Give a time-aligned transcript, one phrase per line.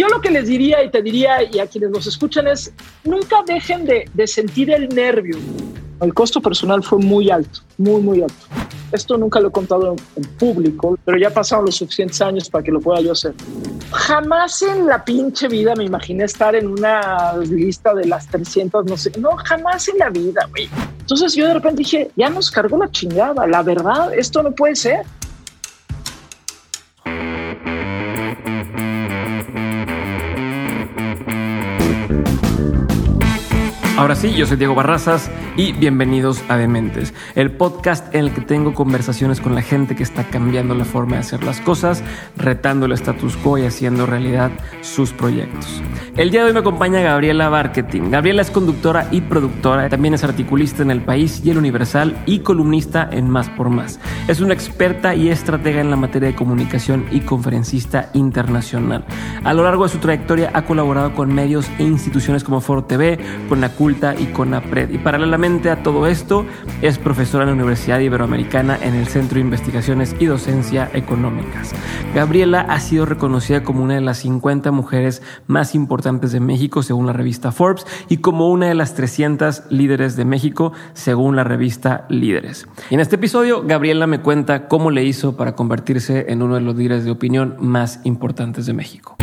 [0.00, 2.72] yo lo que les diría y te diría y a quienes nos escuchan es,
[3.04, 5.36] nunca dejen de, de sentir el nervio.
[6.00, 8.46] El costo personal fue muy alto, muy, muy alto.
[8.92, 12.72] Esto nunca lo he contado en, público, pero ya pasaron los suficientes años para que
[12.72, 13.34] lo pueda yo hacer.
[13.92, 18.96] Jamás en la pinche vida me imaginé estar en una lista de las 300, no
[18.96, 20.68] sé, no, jamás en la vida, güey.
[21.00, 24.76] Entonces yo de repente dije, ya nos cargó la chingada, la verdad, esto no puede
[24.76, 25.02] ser.
[34.10, 38.74] Ahora yo soy Diego Barrazas y bienvenidos a Dementes, el podcast en el que tengo
[38.74, 42.02] conversaciones con la gente que está cambiando la forma de hacer las cosas,
[42.36, 45.80] retando el status quo y haciendo realidad sus proyectos.
[46.16, 48.10] El día de hoy me acompaña Gabriela Marketing.
[48.10, 52.40] Gabriela es conductora y productora, también es articulista en El País y El Universal y
[52.40, 54.00] columnista en Más por Más.
[54.26, 59.04] Es una experta y estratega en la materia de comunicación y conferencista internacional.
[59.44, 63.20] A lo largo de su trayectoria ha colaborado con medios e instituciones como Foro TV,
[63.48, 63.68] con la
[64.18, 64.90] y con APRED.
[64.90, 66.46] Y paralelamente a todo esto,
[66.80, 71.74] es profesora en la Universidad Iberoamericana en el Centro de Investigaciones y Docencia Económicas.
[72.14, 77.06] Gabriela ha sido reconocida como una de las 50 mujeres más importantes de México según
[77.06, 82.06] la revista Forbes y como una de las 300 líderes de México según la revista
[82.08, 82.66] Líderes.
[82.90, 86.62] Y en este episodio, Gabriela me cuenta cómo le hizo para convertirse en uno de
[86.62, 89.16] los líderes de opinión más importantes de México.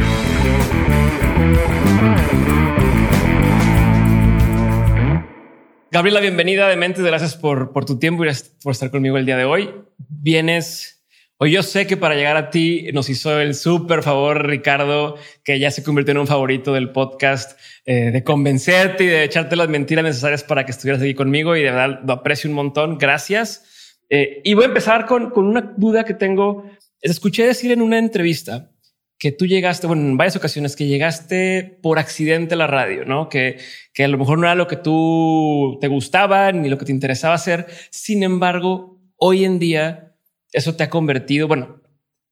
[5.89, 7.05] Gabriela, bienvenida de Mentes.
[7.05, 8.29] Gracias por, por tu tiempo y
[8.61, 9.73] por estar conmigo el día de hoy.
[10.09, 11.01] Vienes,
[11.37, 15.15] hoy yo sé que para llegar a ti nos hizo el súper favor Ricardo,
[15.45, 19.55] que ya se convirtió en un favorito del podcast, eh, de convencerte y de echarte
[19.55, 22.97] las mentiras necesarias para que estuvieras aquí conmigo y de verdad lo aprecio un montón.
[22.97, 23.95] Gracias.
[24.09, 26.69] Eh, y voy a empezar con, con una duda que tengo.
[27.01, 28.71] Escuché decir en una entrevista
[29.19, 33.29] que tú llegaste, bueno, en varias ocasiones que llegaste por accidente a la radio, ¿no?
[33.29, 33.57] Que,
[33.93, 36.91] que a lo mejor no era lo que tú te gustaba ni lo que te
[36.91, 37.65] interesaba hacer.
[37.89, 40.15] Sin embargo, hoy en día
[40.51, 41.81] eso te ha convertido, bueno,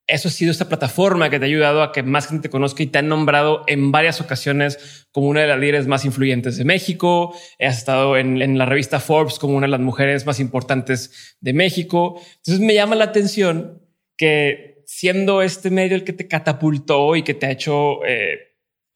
[0.08, 2.84] eso ha sido esta plataforma que te ha ayudado a que más gente te conozca
[2.84, 6.66] y te han nombrado en varias ocasiones como una de las líderes más influyentes de
[6.66, 7.36] México.
[7.60, 11.54] Has estado en, en la revista Forbes como una de las mujeres más importantes de
[11.54, 12.22] México.
[12.38, 13.82] Entonces me llama la atención
[14.16, 18.56] que siendo este medio el que te catapultó y que te ha hecho eh,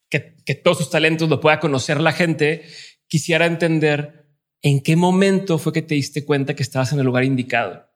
[0.10, 2.64] que, todos tus talentos lo pueda conocer la gente,
[3.10, 4.26] quisiera entender
[4.62, 7.88] en qué momento fue que te diste cuenta que estabas en el lugar indicado.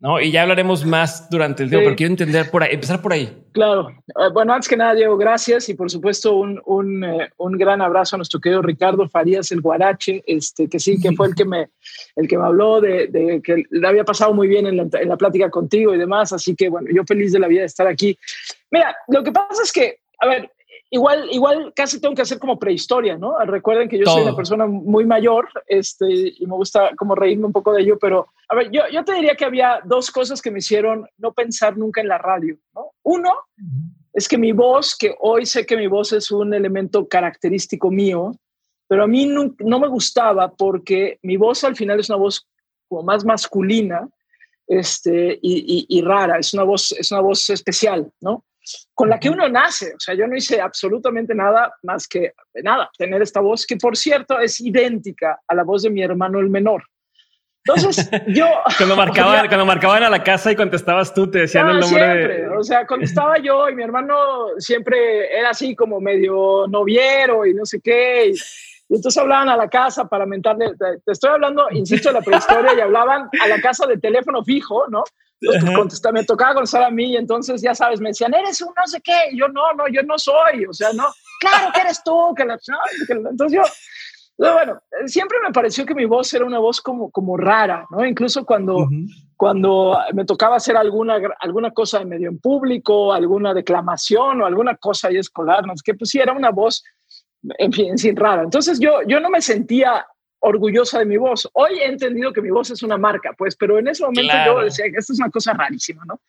[0.00, 0.20] ¿No?
[0.20, 3.36] Y ya hablaremos más durante el día, pero quiero entender por ahí, empezar por ahí.
[3.52, 3.88] Claro.
[3.90, 7.82] Eh, bueno, antes que nada, Diego, gracias y por supuesto un, un, eh, un, gran
[7.82, 11.44] abrazo a nuestro querido Ricardo Farías, el guarache, este, que sí, que fue el que
[11.44, 11.70] me,
[12.14, 15.08] el que me habló de, de que le había pasado muy bien en la, en
[15.08, 16.32] la plática contigo y demás.
[16.32, 18.16] Así que, bueno, yo feliz de la vida de estar aquí.
[18.70, 20.50] Mira, lo que pasa es que, a ver,
[20.90, 23.38] igual, igual casi tengo que hacer como prehistoria, ¿no?
[23.40, 27.52] Recuerden que yo soy una persona muy mayor este, y me gusta como reírme un
[27.52, 30.50] poco de ello, pero a ver, yo, yo te diría que había dos cosas que
[30.50, 32.92] me hicieron no pensar nunca en la radio, ¿no?
[33.02, 33.30] Uno
[34.12, 38.32] es que mi voz, que hoy sé que mi voz es un elemento característico mío,
[38.88, 42.46] pero a mí no, no me gustaba porque mi voz al final es una voz
[42.88, 44.08] como más masculina
[44.66, 48.44] este, y, y, y rara, es una voz, es una voz especial, ¿no?
[48.94, 49.94] Con la que uno nace.
[49.94, 53.96] O sea, yo no hice absolutamente nada más que nada, tener esta voz que, por
[53.96, 56.84] cierto, es idéntica a la voz de mi hermano el menor.
[57.64, 58.46] Entonces, yo...
[58.76, 62.00] cuando, marcaban, cuando marcaban a la casa y contestabas tú, te decían el nombre.
[62.00, 62.48] Siempre.
[62.56, 64.16] O sea, contestaba yo y mi hermano
[64.58, 68.28] siempre era así como medio noviero y no sé qué.
[68.30, 68.34] Y,
[68.96, 70.74] entonces hablaban a la casa para mentarle.
[70.76, 74.86] Te, estoy hablando, insisto, de la prehistoria y hablaban a la casa de teléfono fijo,
[74.88, 75.04] ¿no?
[76.12, 79.00] me tocaba contestar a mí y entonces, ya sabes, me decían, eres un no sé
[79.00, 79.30] qué.
[79.30, 80.66] Y yo, no, no, yo no soy.
[80.68, 81.04] O sea, no,
[81.40, 82.34] claro que eres tú.
[82.36, 82.58] Que la,
[83.30, 83.62] entonces yo,
[84.38, 88.04] bueno, siempre me pareció que mi voz era una voz como, como rara, ¿no?
[88.04, 88.88] Incluso cuando,
[89.36, 94.76] cuando me tocaba hacer alguna, alguna cosa de medio en público, alguna declamación o alguna
[94.76, 96.84] cosa ahí escolar, no sé qué, pues sí, era una voz,
[97.58, 98.42] en fin, sin rara.
[98.42, 100.06] Entonces yo, yo no me sentía
[100.40, 101.48] orgullosa de mi voz.
[101.52, 104.60] Hoy he entendido que mi voz es una marca, pues, pero en ese momento yo
[104.60, 106.20] decía que esto es una cosa rarísima, ¿no?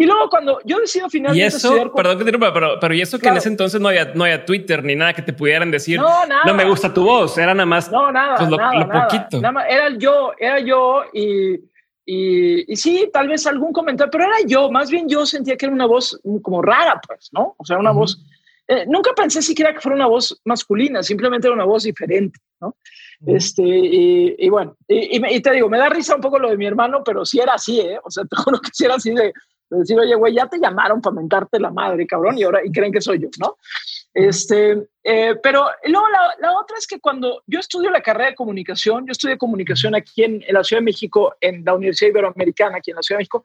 [0.00, 1.42] Y luego cuando yo decido finalmente...
[1.42, 4.12] Y eso, perdón que te pero, pero y eso que en ese entonces no había,
[4.14, 6.42] no había Twitter ni nada que te pudieran decir, no, nada.
[6.46, 7.90] no me gusta tu voz, era nada más...
[7.90, 9.40] No, nada, pues, lo, nada, lo poquito.
[9.40, 11.54] Nada, era yo, era yo y,
[12.06, 15.66] y, y, sí, tal vez algún comentario, pero era yo, más bien yo sentía que
[15.66, 17.56] era una voz como rara, pues, ¿no?
[17.58, 18.24] O sea, una voz...
[18.70, 22.76] Eh, nunca pensé siquiera que fuera una voz masculina, simplemente era una voz diferente, ¿no?
[23.26, 27.02] Este, y, bueno, y, te digo, me da risa un poco lo de mi hermano,
[27.02, 27.98] pero si era así, ¿eh?
[28.04, 29.32] O sea, te juro que si era así de,
[29.70, 32.70] De decir, oye, güey, ya te llamaron para mentarte la madre, cabrón, y ahora y
[32.70, 33.56] creen que soy yo, ¿no?
[34.12, 36.06] Este, eh, pero luego
[36.40, 40.24] la, otra es que cuando yo estudio la carrera de comunicación, yo estudié comunicación aquí
[40.24, 43.22] en, en, la Ciudad de México, en la Universidad Iberoamericana, aquí en la Ciudad de
[43.22, 43.44] México,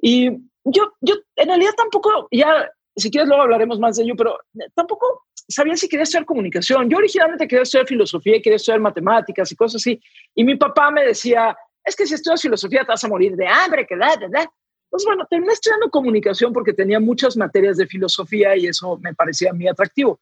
[0.00, 0.30] y
[0.64, 4.38] yo, yo en realidad tampoco, ya, si quieres luego hablaremos más de ello, pero
[4.74, 6.88] tampoco sabía si quería estudiar comunicación.
[6.88, 10.00] Yo originalmente quería estudiar filosofía y quería estudiar matemáticas y cosas así,
[10.34, 13.46] y mi papá me decía, es que si estudias filosofía te vas a morir de
[13.46, 14.52] hambre, que da, da, da.
[14.88, 19.52] Pues bueno, terminé estudiando comunicación porque tenía muchas materias de filosofía y eso me parecía
[19.52, 20.20] muy atractivo.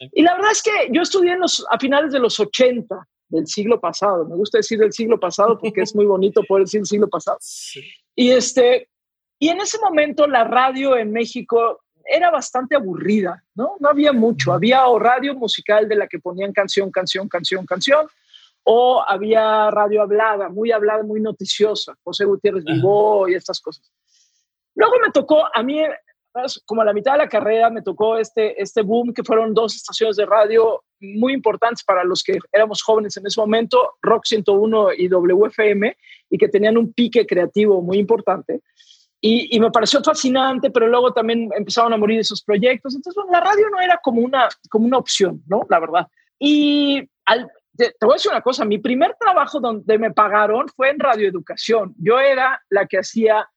[0.00, 2.96] Y la verdad es que yo estudié en los, a finales de los 80
[3.28, 4.26] del siglo pasado.
[4.26, 7.38] Me gusta decir del siglo pasado porque es muy bonito poder decir el siglo pasado.
[8.20, 8.88] Y, este,
[9.38, 13.76] y en ese momento la radio en México era bastante aburrida, ¿no?
[13.80, 14.52] No había mucho.
[14.52, 18.06] Había o radio musical de la que ponían canción, canción, canción, canción,
[18.64, 23.90] o había radio hablada, muy hablada, muy noticiosa, José Gutiérrez Vivó y estas cosas.
[24.74, 25.80] Luego me tocó, a mí,
[26.64, 29.74] como a la mitad de la carrera, me tocó este, este boom que fueron dos
[29.74, 34.94] estaciones de radio muy importantes para los que éramos jóvenes en ese momento, Rock 101
[34.94, 35.96] y WFM,
[36.30, 38.60] y que tenían un pique creativo muy importante.
[39.20, 42.94] Y, y, me pareció fascinante, pero luego también empezaron a morir esos proyectos.
[42.94, 45.66] Entonces, bueno, la radio no era como una, como una opción, ¿no?
[45.68, 46.06] La verdad.
[46.38, 50.68] Y al, te, te, voy a decir una cosa, mi primer trabajo donde me pagaron
[50.68, 51.94] fue en radioeducación.
[51.98, 53.48] Yo era la que hacía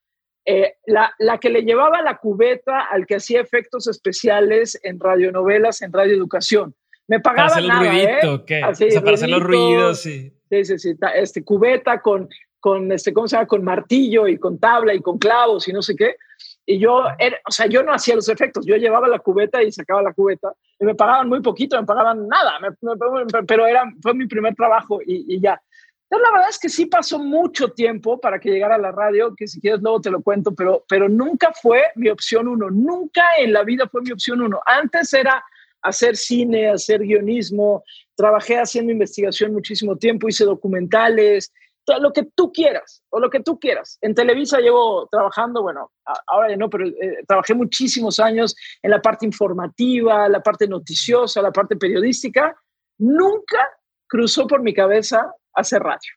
[0.45, 5.83] eh, la, la, que le llevaba la cubeta al que hacía efectos especiales en radionovelas,
[5.83, 6.75] en radioeducación.
[7.07, 8.43] Me pagaba para hacer nada, ruidito, ¿eh?
[8.47, 8.61] ¿qué?
[8.63, 10.33] Así, o sea, para hacer los ruidos, sí.
[10.49, 10.95] Sí, sí, sí.
[11.15, 12.27] Este, cubeta con,
[12.61, 13.47] con, este, ¿cómo se llama?
[13.47, 16.15] Con martillo y con tabla y con clavos y no sé qué.
[16.65, 19.71] Y yo, era, o sea, yo no hacía los efectos, yo llevaba la cubeta y
[19.71, 22.59] sacaba la cubeta y me pagaban muy poquito, me pagaban nada,
[23.45, 25.61] pero era, fue mi primer trabajo y, y ya.
[26.11, 29.33] Entonces, la verdad es que sí pasó mucho tiempo para que llegara a la radio,
[29.35, 33.23] que si quieres luego te lo cuento, pero, pero nunca fue mi opción uno, nunca
[33.39, 34.61] en la vida fue mi opción uno.
[34.65, 35.43] Antes era
[35.81, 41.53] hacer cine, hacer guionismo, trabajé haciendo investigación muchísimo tiempo, hice documentales,
[42.00, 43.98] lo que tú quieras, o lo que tú quieras.
[44.01, 45.92] En Televisa llevo trabajando, bueno,
[46.28, 51.42] ahora ya no, pero eh, trabajé muchísimos años en la parte informativa, la parte noticiosa,
[51.42, 52.56] la parte periodística.
[53.00, 53.69] Nunca
[54.07, 56.12] cruzó por mi cabeza hacer radio.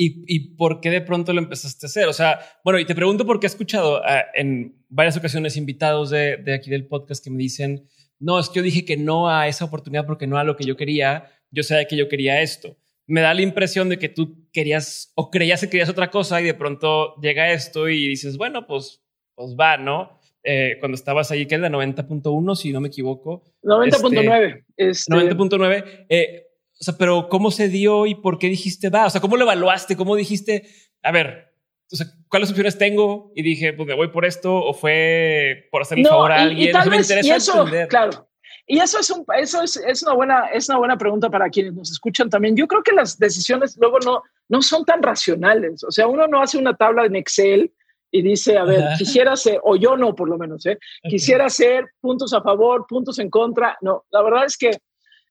[0.00, 2.08] ¿Y, ¿Y, por qué de pronto lo empezaste a hacer?
[2.08, 6.36] O sea, bueno, y te pregunto porque he escuchado uh, en varias ocasiones invitados de,
[6.36, 7.88] de, aquí del podcast que me dicen,
[8.20, 10.64] no, es que yo dije que no a esa oportunidad porque no a lo que
[10.64, 12.76] yo quería, yo sabía que yo quería esto.
[13.08, 16.44] Me da la impresión de que tú querías o creías que querías otra cosa y
[16.44, 19.02] de pronto llega esto y dices, bueno, pues,
[19.34, 20.20] pues va, ¿no?
[20.44, 23.42] Eh, cuando estabas ahí, que es la 90.1, si no me equivoco.
[23.64, 24.64] 90.9.
[24.76, 26.06] Este, 90.9.
[26.08, 26.46] Eh,
[26.80, 29.06] o sea, pero ¿cómo se dio y por qué dijiste va?
[29.06, 29.96] O sea, ¿cómo lo evaluaste?
[29.96, 30.68] ¿Cómo dijiste,
[31.02, 31.52] a ver,
[31.90, 33.32] o sea, ¿cuáles opciones tengo?
[33.34, 36.42] Y dije, pues me voy por esto o fue por hacer un no, favor a
[36.42, 36.68] alguien.
[36.68, 37.88] Y, tal vez, me interesa y eso, entender.
[37.88, 38.27] Claro.
[38.70, 41.72] Y eso es un, eso es, es, una buena, es una buena pregunta para quienes
[41.72, 42.54] nos escuchan también.
[42.54, 45.82] Yo creo que las decisiones luego no, no son tan racionales.
[45.84, 47.72] O sea, uno no hace una tabla en Excel
[48.10, 50.78] y dice, a ver, quisiera ser, o yo no por lo menos, ¿eh?
[51.02, 53.78] quisiera hacer puntos a favor, puntos en contra.
[53.80, 54.70] No, la verdad es que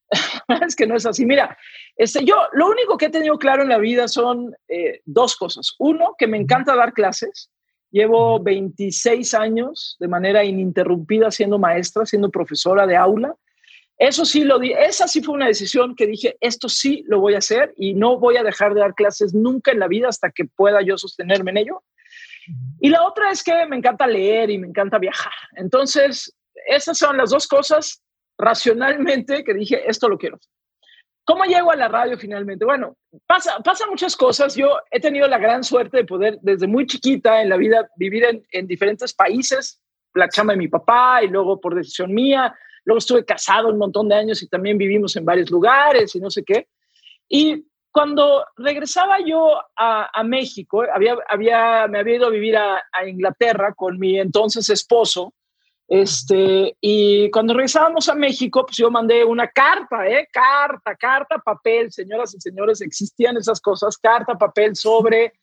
[0.66, 1.24] es que no es así.
[1.24, 1.56] Mira,
[1.96, 5.76] este, yo lo único que he tenido claro en la vida son eh, dos cosas.
[5.78, 7.52] Uno, que me encanta dar clases.
[7.92, 13.36] Llevo 26 años de manera ininterrumpida siendo maestra, siendo profesora de aula.
[13.98, 17.34] Eso sí lo di, esa sí fue una decisión que dije, esto sí lo voy
[17.34, 20.30] a hacer y no voy a dejar de dar clases nunca en la vida hasta
[20.30, 21.84] que pueda yo sostenerme en ello.
[22.80, 25.34] Y la otra es que me encanta leer y me encanta viajar.
[25.56, 26.34] Entonces,
[26.68, 28.04] esas son las dos cosas
[28.38, 30.40] racionalmente que dije, esto lo quiero.
[31.28, 32.64] ¿Cómo llego a la radio finalmente?
[32.64, 34.56] Bueno, pasa, pasa muchas cosas.
[34.56, 38.24] Yo he tenido la gran suerte de poder desde muy chiquita en la vida vivir
[38.24, 39.82] en, en diferentes países,
[40.14, 42.56] la chama de mi papá y luego por decisión mía.
[42.86, 46.30] Luego estuve casado un montón de años y también vivimos en varios lugares y no
[46.30, 46.70] sé qué.
[47.28, 52.82] Y cuando regresaba yo a, a México, había, había, me había ido a vivir a,
[52.90, 55.34] a Inglaterra con mi entonces esposo,
[55.88, 60.28] este, y cuando regresábamos a México, pues yo mandé una carta, ¿eh?
[60.32, 65.34] Carta, carta, papel, señoras y señores, existían esas cosas, carta, papel sobre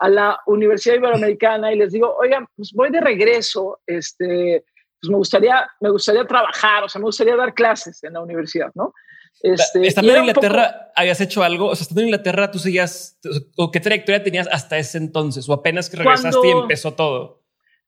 [0.00, 4.64] a la Universidad Iberoamericana y les digo, oigan, pues voy de regreso, este,
[5.00, 8.72] pues me gustaría, me gustaría trabajar, o sea, me gustaría dar clases en la universidad,
[8.74, 8.92] ¿no?
[9.40, 10.92] Este, estando en Inglaterra, poco...
[10.96, 11.68] ¿habías hecho algo?
[11.68, 13.20] O sea, estando en Inglaterra, tú seguías,
[13.56, 17.41] o qué trayectoria tenías hasta ese entonces, o apenas que regresaste cuando, y empezó todo.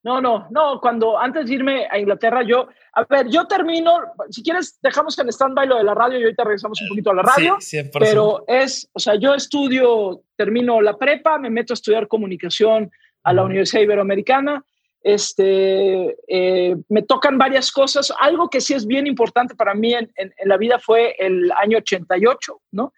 [0.05, 0.81] No, no, no.
[0.81, 5.29] Cuando antes de irme a Inglaterra, yo, a ver, yo termino, si quieres, dejamos en
[5.29, 7.57] stand-by lo de la radio y ahorita regresamos un poquito a la radio.
[7.59, 12.93] Sí, pero es, o sea, yo estudio, termino la prepa, me meto a estudiar comunicación
[13.23, 14.63] a la Universidad Iberoamericana.
[15.03, 18.13] este, eh, me tocan varias cosas.
[18.21, 20.11] Algo que sí es bien importante para mí en,
[20.45, 22.93] la vida fue el año 88, ¿no?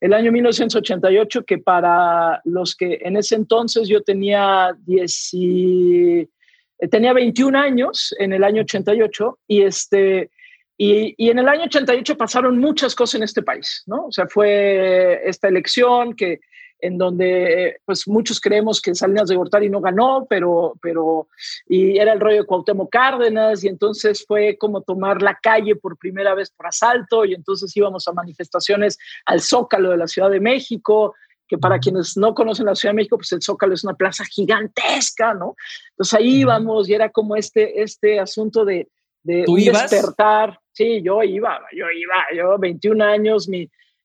[0.00, 5.30] El año 1988, que para los que en ese entonces yo tenía 10
[6.88, 10.30] tenía 21 años en el año 88 y este
[10.76, 14.06] y, y, en el año 88 pasaron muchas cosas en este país, ¿no?
[14.06, 16.40] O sea, fue esta elección que
[16.82, 21.28] en donde pues muchos creemos que Salinas de Gortari no ganó, pero, pero,
[21.66, 25.98] y era el rollo de Cuauhtémoc Cárdenas, y entonces fue como tomar la calle por
[25.98, 30.40] primera vez por asalto, y entonces íbamos a manifestaciones al Zócalo de la Ciudad de
[30.40, 31.14] México,
[31.50, 34.24] que para quienes no conocen la Ciudad de México, pues el Zócalo es una plaza
[34.24, 35.56] gigantesca, ¿no?
[35.90, 38.86] Entonces ahí íbamos y era como este, este asunto de,
[39.24, 40.60] de despertar.
[40.70, 43.62] Sí, yo iba, yo iba, yo 21 años, mi,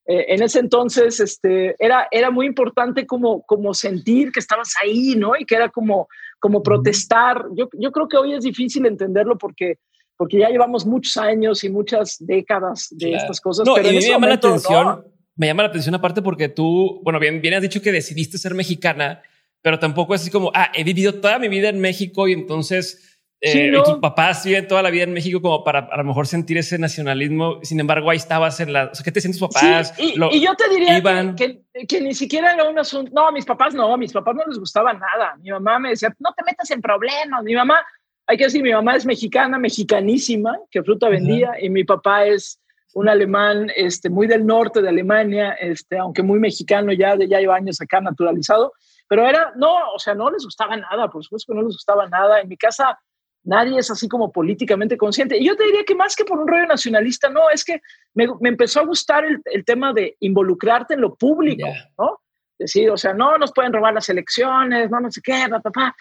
[0.08, 5.14] eh, en ese entonces este, era, era muy importante como, como sentir que estabas ahí,
[5.16, 5.36] ¿no?
[5.38, 6.08] Y que era como,
[6.40, 7.46] como protestar.
[7.56, 9.78] Yo, yo creo que hoy es difícil entenderlo porque,
[10.18, 13.68] porque ya llevamos muchos años y muchas décadas de estas cosas.
[13.68, 17.20] No, pero y me llama la atención, me llama la atención aparte porque tú, bueno,
[17.20, 19.22] bien, bien has dicho que decidiste ser mexicana,
[19.62, 23.15] pero tampoco es así como, ah, he vivido toda mi vida en México y entonces
[23.42, 26.58] eh, tus papás viven toda la vida en México como para a lo mejor sentir
[26.58, 27.60] ese nacionalismo.
[27.63, 28.86] Sin embargo, ahí estabas en la.
[28.86, 29.94] O sea, ¿qué te sientes papás?
[30.00, 31.01] y, yo te diría
[31.36, 33.12] que, que, ni siquiera era un asunto.
[33.13, 35.36] No, a mis papás no, a mis papás no les gustaba nada.
[35.42, 37.44] Mi mamá me decía, no te metas en problemas.
[37.44, 37.86] Mi mamá,
[38.25, 42.60] hay que decir, mi mamá es mexicana, mexicanísima, que fruta vendía, y mi papá es
[42.96, 47.40] un alemán este, muy del norte de Alemania, este, aunque muy mexicano ya, de ya
[47.40, 48.72] lleva años acá naturalizado.
[49.10, 52.08] Pero era, no, o sea, no les gustaba nada, por supuesto que no les gustaba
[52.08, 52.40] nada.
[52.40, 52.98] En mi casa
[53.44, 55.38] nadie es así como políticamente consciente.
[55.38, 57.82] Y yo te diría que más que por un rollo nacionalista, no, es que
[58.14, 62.22] me, empezó a gustar el, tema de involucrarte en lo público, ¿no?
[62.58, 65.94] Decir, o sea, no nos pueden robar las elecciones, no, no sé qué, papá.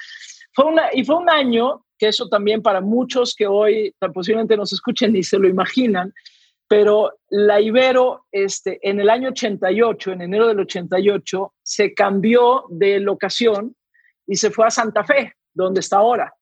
[0.53, 4.73] Fue una, y fue un año que eso también para muchos que hoy posiblemente nos
[4.73, 6.15] escuchen ni se lo imaginan,
[6.69, 13.01] pero la Ibero este, en el año 88, en enero del 88, se cambió de
[13.01, 13.77] locación
[14.27, 16.35] y se fue a Santa Fe, donde está ahora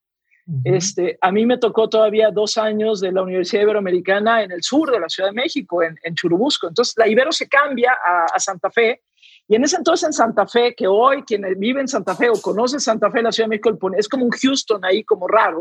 [0.64, 4.90] este, a mí me tocó todavía dos años de la Universidad Iberoamericana en el sur
[4.90, 6.68] de la Ciudad de México, en, Churubusco.
[6.68, 9.02] Entonces, la Ibero se cambia a, Santa Fe.
[9.48, 12.40] Y en ese entonces en Santa Fe, que hoy quien vive en Santa Fe o
[12.40, 15.60] conoce Santa Fe, la Ciudad de México, es como un Houston ahí, como raro.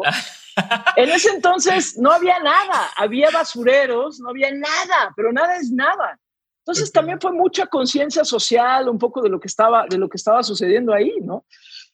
[0.96, 6.20] en ese entonces no había nada, había basureros, no había nada, pero nada es nada.
[6.60, 10.18] Entonces también fue mucha conciencia social, un poco de lo que estaba, de lo que
[10.18, 11.46] estaba sucediendo ahí, ¿no?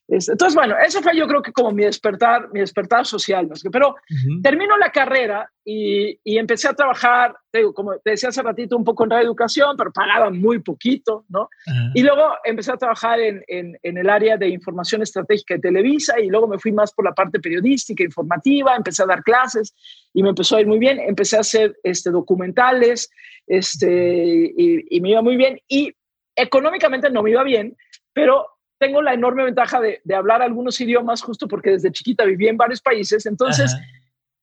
[0.09, 3.49] Entonces, bueno, eso fue yo creo que como mi despertar, mi despertar social.
[3.71, 3.95] Pero
[4.41, 8.85] termino la carrera y, y, empecé a trabajar, digo, como te decía hace ratito, un
[8.85, 11.49] poco en reeducación, pero pagaba muy poquito, ¿no?
[11.93, 16.17] Y luego empecé a trabajar en, en, en, el área de información estratégica de Televisa
[16.21, 19.75] y luego me fui más por la parte periodística, informativa, empecé a dar clases
[20.13, 20.99] y me empezó a ir muy bien.
[21.01, 23.09] Empecé a hacer este, documentales
[23.45, 25.59] este, y, y me iba muy bien.
[25.67, 25.91] Y
[26.33, 27.75] económicamente no me iba bien,
[28.13, 32.57] pero tengo la enorme ventaja de, hablar algunos idiomas justo porque desde chiquita viví en
[32.57, 33.75] varios países, entonces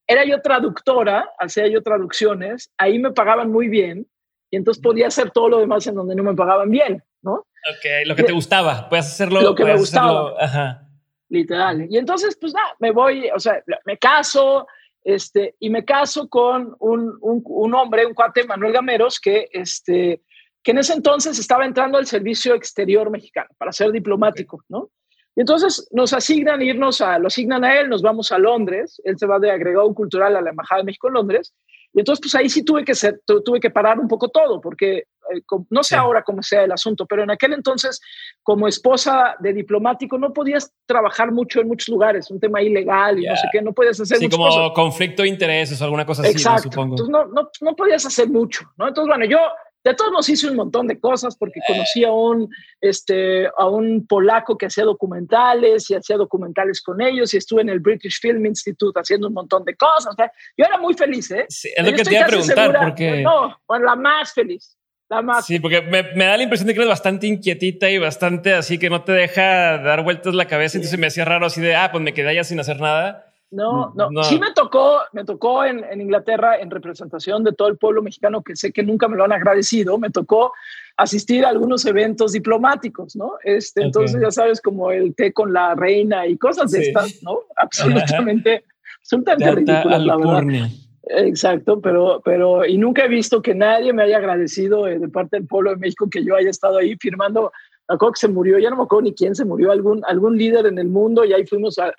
[0.06, 4.06] era yo traductora, hacía yo traducciones, ahí me pagaban muy bien
[4.50, 7.32] y entonces podía hacer todo lo demás en donde no me pagaban bien, ¿no?
[7.32, 9.40] Ok, lo que te gustaba, puedes hacerlo.
[9.40, 10.34] Lo que me gustaba.
[10.38, 10.86] Ajá.
[11.30, 11.86] Literal.
[11.90, 14.66] Y entonces, pues nada, me voy, o sea, me caso,
[15.02, 20.22] este, y me caso con un, un, un hombre, un cuate, Manuel Gameros, que este,
[20.64, 24.90] que en ese entonces estaba entrando al servicio exterior mexicano para ser diplomático, ¿no?
[25.36, 29.18] Y entonces nos asignan irnos a, lo asignan a él, nos vamos a Londres, él
[29.18, 31.54] se va de agregado cultural a la Embajada de México en Londres,
[31.92, 34.96] y entonces pues ahí sí tuve que, ser, tuve que parar un poco todo, porque
[34.98, 38.00] eh, no sé ahora cómo sea el asunto, pero en aquel entonces
[38.42, 43.26] como esposa de diplomático no podías trabajar mucho en muchos lugares, un tema ilegal y
[43.26, 46.38] no sé qué, no podías hacer Sí, como conflicto de intereses o alguna cosa así,
[46.38, 46.94] supongo.
[46.94, 48.88] Entonces no, no, no podías hacer mucho, ¿no?
[48.88, 49.38] Entonces, bueno, yo
[49.84, 52.48] de todos nos hice un montón de cosas porque conocí a un,
[52.80, 57.68] este, a un polaco que hacía documentales y hacía documentales con ellos y estuve en
[57.68, 60.14] el British Film Institute haciendo un montón de cosas.
[60.56, 61.44] yo era muy feliz, ¿eh?
[61.50, 63.22] Sí, es lo que te iba a preguntar porque...
[63.22, 64.76] No, bueno, la más feliz.
[65.10, 67.98] La más sí, porque me, me, da la impresión de que eres bastante inquietita y
[67.98, 70.78] bastante así que no te deja dar vueltas la cabeza.
[70.78, 73.33] Entonces me hacía raro así de, ah, pues me quedé allá sin hacer nada.
[73.54, 77.76] No, no, Sí me tocó, me tocó en, en, Inglaterra en representación de todo el
[77.76, 79.96] pueblo mexicano que sé que nunca me lo han agradecido.
[79.98, 80.52] Me tocó
[80.96, 83.34] asistir a algunos eventos diplomáticos, ¿no?
[83.42, 87.40] Este, Entonces ya sabes como el té con la reina y cosas de estas, ¿no?
[87.56, 88.64] Absolutamente,
[89.00, 90.68] absolutamente ridículas, la verdad.
[91.06, 95.36] Exacto, pero, pero, y nunca he visto que nadie me haya agradecido eh, de parte
[95.36, 97.52] del pueblo de México que yo haya estado ahí firmando
[97.88, 100.38] me acuerdo que se murió, ya no me acuerdo ni quién se murió, algún, algún
[100.38, 101.92] líder en el mundo y ahí fuimos a,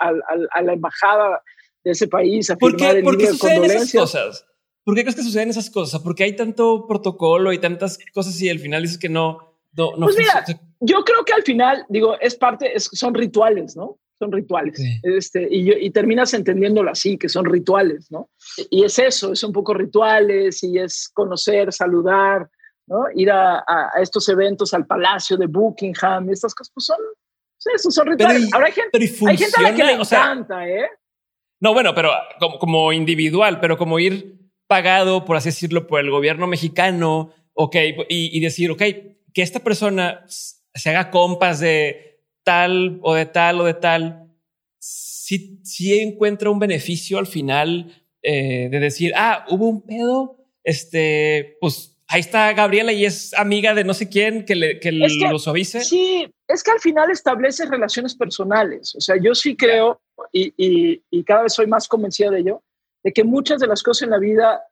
[0.61, 1.41] la embajada
[1.83, 4.45] de ese país a ¿Por qué, ¿por qué suceden esas cosas?
[4.83, 6.01] ¿Por qué crees que suceden esas cosas?
[6.01, 10.17] Porque hay tanto protocolo y tantas cosas y al final dices que no, no, pues
[10.17, 10.45] mira,
[10.79, 13.99] yo creo que al final, digo, es parte, son rituales, ¿no?
[14.17, 14.79] Son rituales.
[15.03, 18.29] Este, y, y terminas entendiéndolo así, que son rituales, ¿no?
[18.69, 22.49] Y es eso, es un poco rituales y es conocer, saludar,
[22.87, 23.05] ¿no?
[23.15, 23.63] Ir a,
[24.01, 26.97] estos eventos al Palacio de Buckingham, estas cosas, pues son,
[27.73, 28.53] eso, son rituales.
[28.53, 30.87] Ahora hay gente, hay gente a la que le encanta, ¿eh?
[31.59, 36.11] No, bueno, pero como, como, individual, pero como ir pagado, por así decirlo, por el
[36.11, 37.75] gobierno mexicano, ok,
[38.09, 38.81] y, y decir, ok,
[39.33, 44.29] que esta persona se haga compas de tal o de tal o de tal,
[44.79, 51.57] si, si encuentra un beneficio al final eh, de decir, ah, hubo un pedo, este,
[51.59, 55.39] pues ahí está Gabriela y es amiga de no sé quién que, le, que, lo
[55.39, 55.81] suavice.
[55.81, 58.95] Sí, es que al final establece relaciones personales.
[58.95, 62.63] O sea, yo sí creo, y, y, y, cada vez soy más convencida de ello,
[63.03, 64.63] de que muchas de las cosas en la vida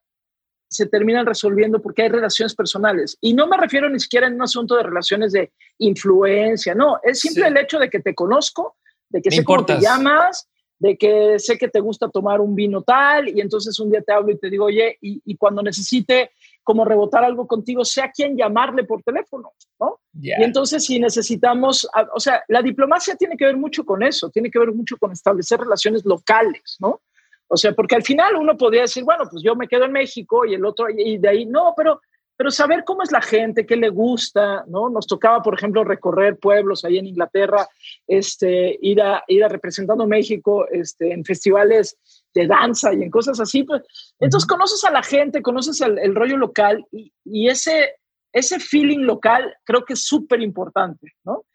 [0.69, 3.17] se terminan resolviendo porque hay relaciones personales.
[3.21, 7.19] Y no me refiero ni siquiera en un asunto de relaciones de influencia, no, es
[7.19, 8.75] simple el hecho de que te conozco,
[9.09, 10.49] de que sé cómo te llamas,
[10.79, 14.13] de que sé que te gusta tomar un vino tal, y entonces un día te
[14.13, 16.31] hablo y te digo, oye, y, y cuando necesite
[16.63, 19.99] como rebotar algo contigo, sea quien llamarle por teléfono, ¿no?
[20.21, 24.49] Y entonces si necesitamos, o sea, la diplomacia tiene que ver mucho con eso, tiene
[24.49, 27.01] que ver mucho con establecer relaciones locales, ¿no?
[27.47, 30.45] O sea, porque al final uno podría decir, bueno, pues yo me quedo en México
[30.45, 32.01] y el otro, y de ahí, no, pero,
[32.35, 34.89] pero saber cómo es la gente, qué le gusta, ¿no?
[34.89, 37.67] Nos tocaba, por ejemplo, recorrer pueblos ahí en Inglaterra,
[38.07, 41.97] este, ir, a, ir a representando México este, en festivales
[42.33, 43.63] de danza y en cosas así.
[43.63, 43.81] Pues,
[44.19, 47.95] entonces conoces a la gente, conoces el, rollo local y, ese,
[48.31, 51.45] ese feeling local creo que es súper importante, ¿no?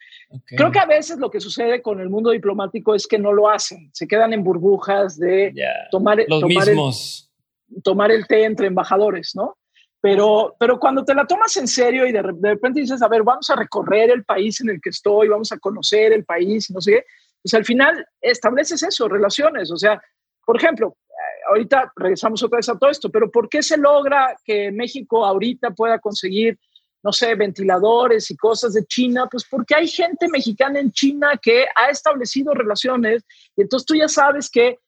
[0.45, 3.49] Creo que a veces lo que sucede con el mundo diplomático es que no lo
[3.49, 5.55] hacen, se quedan en burbujas de
[5.91, 7.31] tomar, Los tomar, mismos.
[7.75, 9.57] El, tomar el té entre embajadores, ¿no?
[10.01, 13.49] Pero, pero cuando te la tomas en serio y de, repente dices, a ver, vamos
[13.51, 16.93] a recorrer el país en el que estoy, vamos a conocer el país, no sé
[16.93, 17.05] qué,
[17.43, 19.71] pues al final estableces eso, relaciones.
[19.73, 20.01] O sea,
[20.49, 24.35] por ejemplo, eh, ahorita regresamos otra vez a todo esto, pero ¿por qué se logra
[24.43, 26.59] que México ahorita pueda conseguir,
[27.03, 29.29] no sé, ventiladores y cosas de China?
[29.31, 34.09] Pues porque hay gente mexicana en China que ha establecido relaciones y entonces tú ya
[34.09, 34.79] sabes que,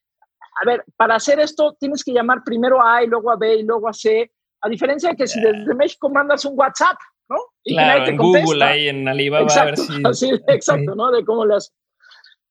[0.63, 3.57] a ver, para hacer esto tienes que llamar primero a A y luego a B
[3.57, 6.97] y luego a C, a diferencia de que si desde México mandas un WhatsApp,
[7.29, 7.37] ¿no?
[7.65, 10.31] Y claro, en Google ahí en Alibaba exacto, a ver si...
[10.49, 11.11] exacto, ¿no?
[11.11, 11.75] De cómo las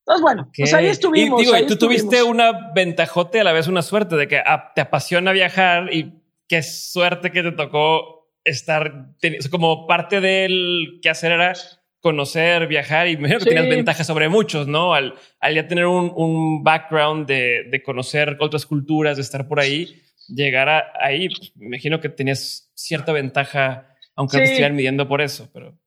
[0.10, 1.39] entonces, bueno, pues ahí estuvimos.
[1.39, 4.39] Y digo, y tú tuviste una ventajote y a la vez una suerte de que
[4.43, 6.13] ah, te apasiona viajar y
[6.48, 9.10] qué suerte que te tocó estar
[9.52, 11.54] como parte del que hacer era
[12.00, 14.95] conocer, viajar y me imagino que tenías ventajas sobre muchos, ¿no?
[14.95, 19.60] Al, al ya tener un, un background de, de, conocer otras culturas, de estar por
[19.60, 25.08] ahí, llegar a, ahí, pues, me imagino que tenías cierta ventaja, aunque te estuvieran midiendo
[25.08, 25.78] por eso, pero...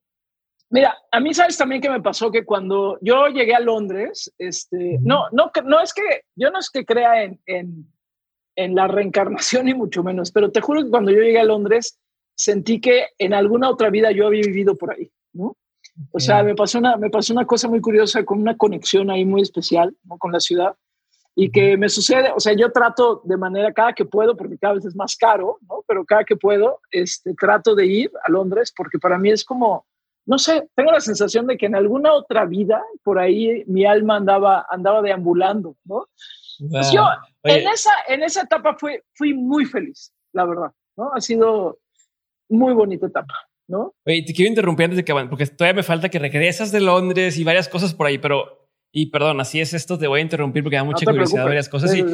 [0.73, 4.97] Mira, a mí sabes también que me pasó que cuando yo llegué a Londres, este,
[5.03, 7.93] no, no, no es que yo no es que crea en, en,
[8.57, 12.01] en, la reencarnación ni mucho menos, pero te juro que cuando yo llegué a Londres
[12.35, 15.59] sentí que en alguna otra vida yo había vivido por ahí, ¿no?
[16.11, 19.27] O sea, me pasó una, me pasó una cosa muy curiosa con una conexión ahí
[19.27, 20.17] muy especial ¿no?
[20.17, 20.75] con la ciudad
[21.35, 24.73] y que me sucede, o sea, yo trato de manera cada que puedo, porque cada
[24.75, 25.85] vez es más caro, ¿no?
[25.87, 29.85] Pero cada que puedo, este, trato de ir a Londres porque para mí es como
[30.27, 34.17] no sé, tengo la sensación de que en alguna otra vida por ahí mi alma
[34.17, 36.07] andaba, andaba deambulando, ¿no?
[36.71, 37.05] Pues yo
[37.43, 41.11] en esa, en esa etapa fui, fui muy feliz, la verdad, ¿no?
[41.13, 41.79] Ha sido
[42.49, 43.35] muy bonita etapa,
[43.67, 43.95] ¿no?
[44.07, 47.37] Oye, te quiero interrumpir antes de que porque todavía me falta que regresas de Londres
[47.39, 50.63] y varias cosas por ahí, pero, y perdón, así es esto, te voy a interrumpir
[50.63, 51.95] porque da mucha curiosidad varias cosas.
[51.95, 52.05] y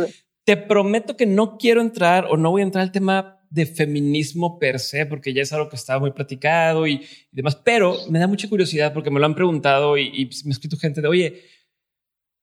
[0.45, 4.59] te prometo que no quiero entrar o no voy a entrar al tema de feminismo
[4.59, 8.27] per se, porque ya es algo que estaba muy platicado y, demás, pero me da
[8.27, 11.43] mucha curiosidad porque me lo han preguntado y, me ha escrito gente de, oye,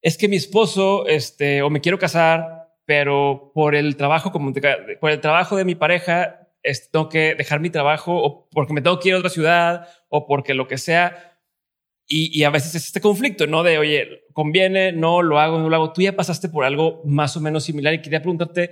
[0.01, 4.53] es que mi esposo, este, o me quiero casar, pero por el trabajo, como
[4.99, 6.45] por el trabajo de mi pareja,
[6.91, 10.27] tengo que dejar mi trabajo o porque me tengo que ir a otra ciudad o
[10.27, 11.31] porque lo que sea.
[12.07, 13.63] Y, y, a veces es este conflicto, ¿no?
[13.63, 15.91] De, oye, conviene, no, lo hago, no lo hago.
[15.91, 18.69] Tú ya pasaste por algo más o menos similar y quería preguntarte,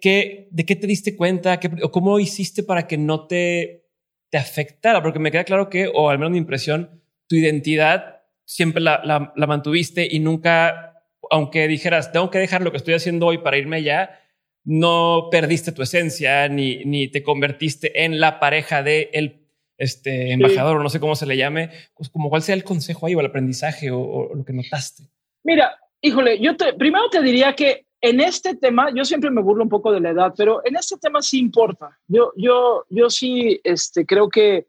[0.00, 1.58] ¿Qué, de qué te diste cuenta?
[1.82, 3.86] ¿O cómo hiciste para que no te,
[4.30, 5.02] te afectara?
[5.02, 9.00] Porque me queda claro que, o al menos mi impresión, tu identidad siempre la,
[9.34, 13.56] la, mantuviste y nunca, aunque dijeras, tengo que dejar lo que estoy haciendo hoy para
[13.56, 14.20] irme allá,
[14.64, 19.46] no perdiste tu esencia ni, ni te convertiste en la pareja de el,
[19.78, 23.06] este embajador o no sé cómo se le llame, pues como cuál sea el consejo
[23.06, 25.04] ahí o el aprendizaje o, lo que notaste.
[25.44, 29.62] Mira, híjole, yo te, primero te diría que en este tema, yo siempre me burlo
[29.62, 31.96] un poco de la edad, pero en este tema sí importa.
[32.08, 34.66] Yo, yo, yo sí este, creo que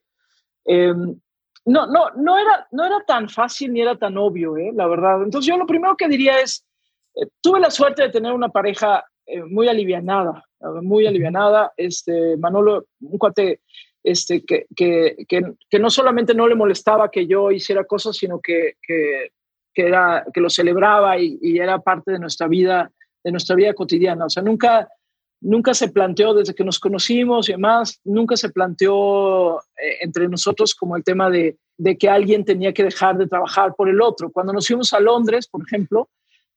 [0.65, 1.19] em,
[1.65, 4.71] no, no, no, era, no era tan fácil ni era tan obvio, ¿eh?
[4.75, 5.23] la verdad.
[5.23, 6.63] Entonces yo lo primero que diría es,
[7.15, 10.43] eh, tuve la suerte de tener una pareja eh, muy alivianada,
[10.83, 11.73] muy alivianada.
[11.75, 13.61] Este, Manolo, un cuate
[14.03, 18.75] este, que, que, que, no solamente no le molestaba que yo hiciera cosas, sino que,
[18.79, 19.31] que,
[19.73, 22.91] era, que lo celebraba y, y, era parte de nuestra vida
[23.23, 24.25] de nuestra vida cotidiana.
[24.25, 24.89] O sea, nunca,
[25.41, 30.75] nunca se planteó desde que nos conocimos y demás, nunca se planteó eh, entre nosotros
[30.75, 34.31] como el tema de, de, que alguien tenía que dejar de trabajar por el otro.
[34.31, 36.09] Cuando nos fuimos a Londres, por ejemplo,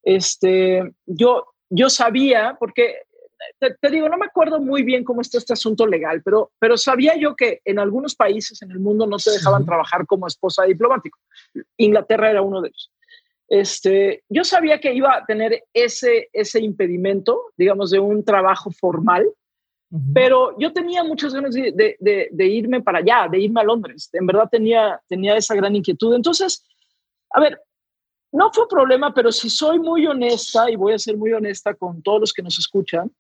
[0.02, 2.96] este, yo, yo sabía, porque
[3.58, 7.16] te, digo, no me acuerdo muy bien cómo está este asunto legal, pero, pero sabía
[7.16, 11.18] yo que en algunos países en el mundo no te dejaban trabajar como esposa diplomático.
[11.76, 12.90] Inglaterra era uno de ellos
[13.48, 19.26] este, yo sabía que iba a tener ese, ese impedimento, digamos, de un trabajo formal,
[20.12, 24.10] pero yo tenía muchas ganas de, de, irme para allá, de irme a Londres.
[24.12, 26.12] En verdad tenía, tenía esa gran inquietud.
[26.14, 26.64] Entonces,
[27.30, 27.60] a ver,
[28.32, 32.02] no fue problema, pero si soy muy honesta, y voy a ser muy honesta con
[32.02, 33.10] todos los que nos escuchan,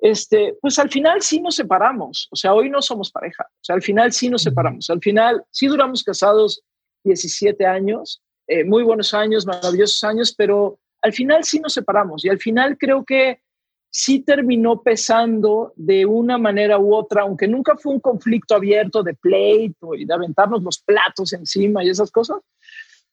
[0.00, 2.28] este, pues al final sí nos separamos.
[2.30, 3.44] O sea, hoy no somos pareja.
[3.46, 4.88] O sea, al final sí nos separamos.
[4.88, 6.62] Al final sí duramos casados
[7.04, 12.30] 17 años eh, muy buenos años, maravillosos años, pero al final sí nos separamos y
[12.30, 13.42] al final creo que
[13.90, 19.14] sí terminó pesando de una manera u otra, aunque nunca fue un conflicto abierto de
[19.14, 22.38] pleito y de aventarnos los platos encima y esas cosas,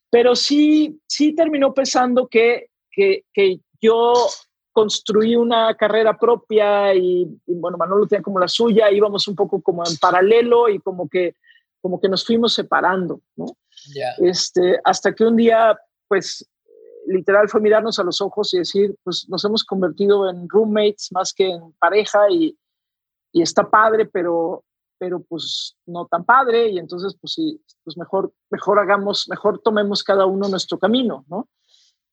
[0.09, 4.13] pero sí, sí terminó pesando que, que, que yo
[4.71, 9.61] construí una carrera propia y, y, bueno, Manolo tenía como la suya, íbamos un poco
[9.61, 11.35] como en paralelo y como que,
[11.81, 13.47] como que nos fuimos separando, ¿no?
[14.19, 16.47] Este, hasta que un día, pues,
[17.07, 21.33] literal fue mirarnos a los ojos y decir, pues nos hemos convertido en roommates más
[21.33, 22.57] que en pareja y,
[23.31, 24.63] y está padre, pero,
[24.97, 30.03] pero pues no tan padre y entonces pues sí, pues mejor, mejor hagamos, mejor tomemos
[30.03, 31.47] cada uno nuestro camino, ¿no?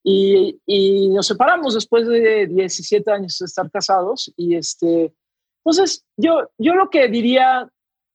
[0.04, 5.14] Y, y nos separamos después de 17 años de estar casados y este,
[5.64, 7.70] entonces yo, yo lo que diría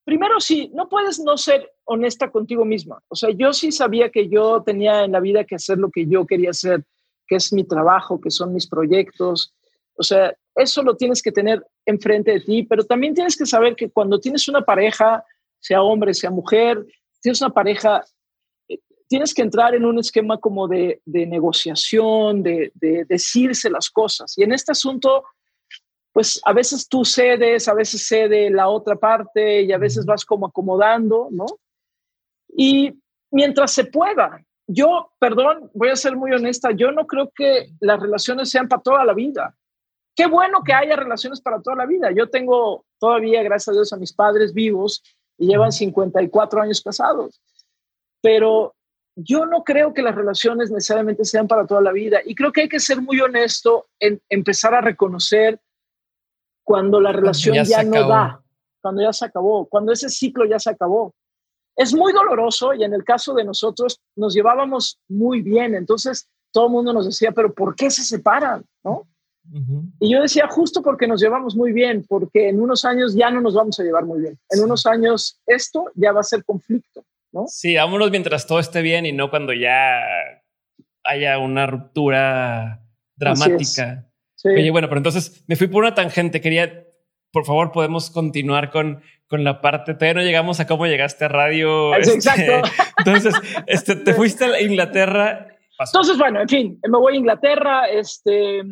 [0.08, 3.04] primero sí, no puedes no ser honesta contigo misma.
[3.10, 6.08] O sea, yo sí sabía que yo tenía en la vida que hacer lo que
[6.08, 6.86] yo quería hacer,
[7.28, 9.54] que es mi trabajo, que son mis proyectos.
[9.98, 13.76] O sea, eso lo tienes que tener enfrente de ti, pero también tienes que saber
[13.76, 15.26] que cuando tienes una pareja,
[15.60, 16.86] sea hombre, sea mujer,
[17.20, 18.02] tienes una pareja,
[18.70, 24.38] eh, tienes que entrar en un esquema como de, negociación, de, de decirse las cosas.
[24.38, 25.26] Y en este asunto,
[26.18, 30.26] pues a veces tú cedes, a veces cede la otra parte y a veces vas
[30.26, 31.46] como acomodando, ¿no?
[32.48, 33.00] Y
[33.30, 38.00] mientras se pueda, yo, perdón, voy a ser muy honesta, yo no creo que las
[38.00, 39.56] relaciones sean para toda la vida.
[40.16, 42.10] Qué bueno que haya relaciones para toda la vida.
[42.10, 45.04] Yo tengo todavía, gracias a Dios, a mis padres vivos
[45.38, 47.40] y llevan 54 años casados.
[48.24, 48.74] Pero
[49.16, 52.22] yo no creo que las relaciones necesariamente sean para toda la vida.
[52.26, 55.60] Y creo que hay que ser muy honesto en empezar a reconocer
[56.68, 58.44] cuando la relación ya, no da,
[58.82, 61.16] cuando ya se acabó, cuando ese ciclo ya se acabó.
[61.78, 66.66] Es muy doloroso y en el caso de nosotros nos llevábamos muy bien, entonces todo
[66.66, 68.66] el mundo nos decía, pero ¿por qué se separan?
[68.84, 69.08] ¿No?
[70.02, 73.40] Y yo decía, justo porque nos llevamos muy bien, porque en unos años ya no
[73.40, 74.38] nos vamos a llevar muy bien.
[74.50, 77.46] En unos años esto ya va a ser conflicto, ¿no?
[77.48, 80.02] Sí, vámonos mientras todo esté bien y no cuando ya
[81.06, 82.84] haya una ruptura
[83.16, 84.04] dramática.
[84.44, 86.42] Oye, bueno, pero entonces me fui por una tangente.
[86.42, 86.86] Quería,
[87.32, 89.94] por favor, podemos continuar con, con la parte.
[89.94, 91.96] Todavía no llegamos a cómo llegaste a radio.
[91.96, 92.70] Este, exacto.
[93.00, 95.48] entonces, este, te fuiste a Inglaterra.
[95.80, 97.90] Entonces, bueno, en fin, me voy a Inglaterra.
[97.90, 98.64] Este,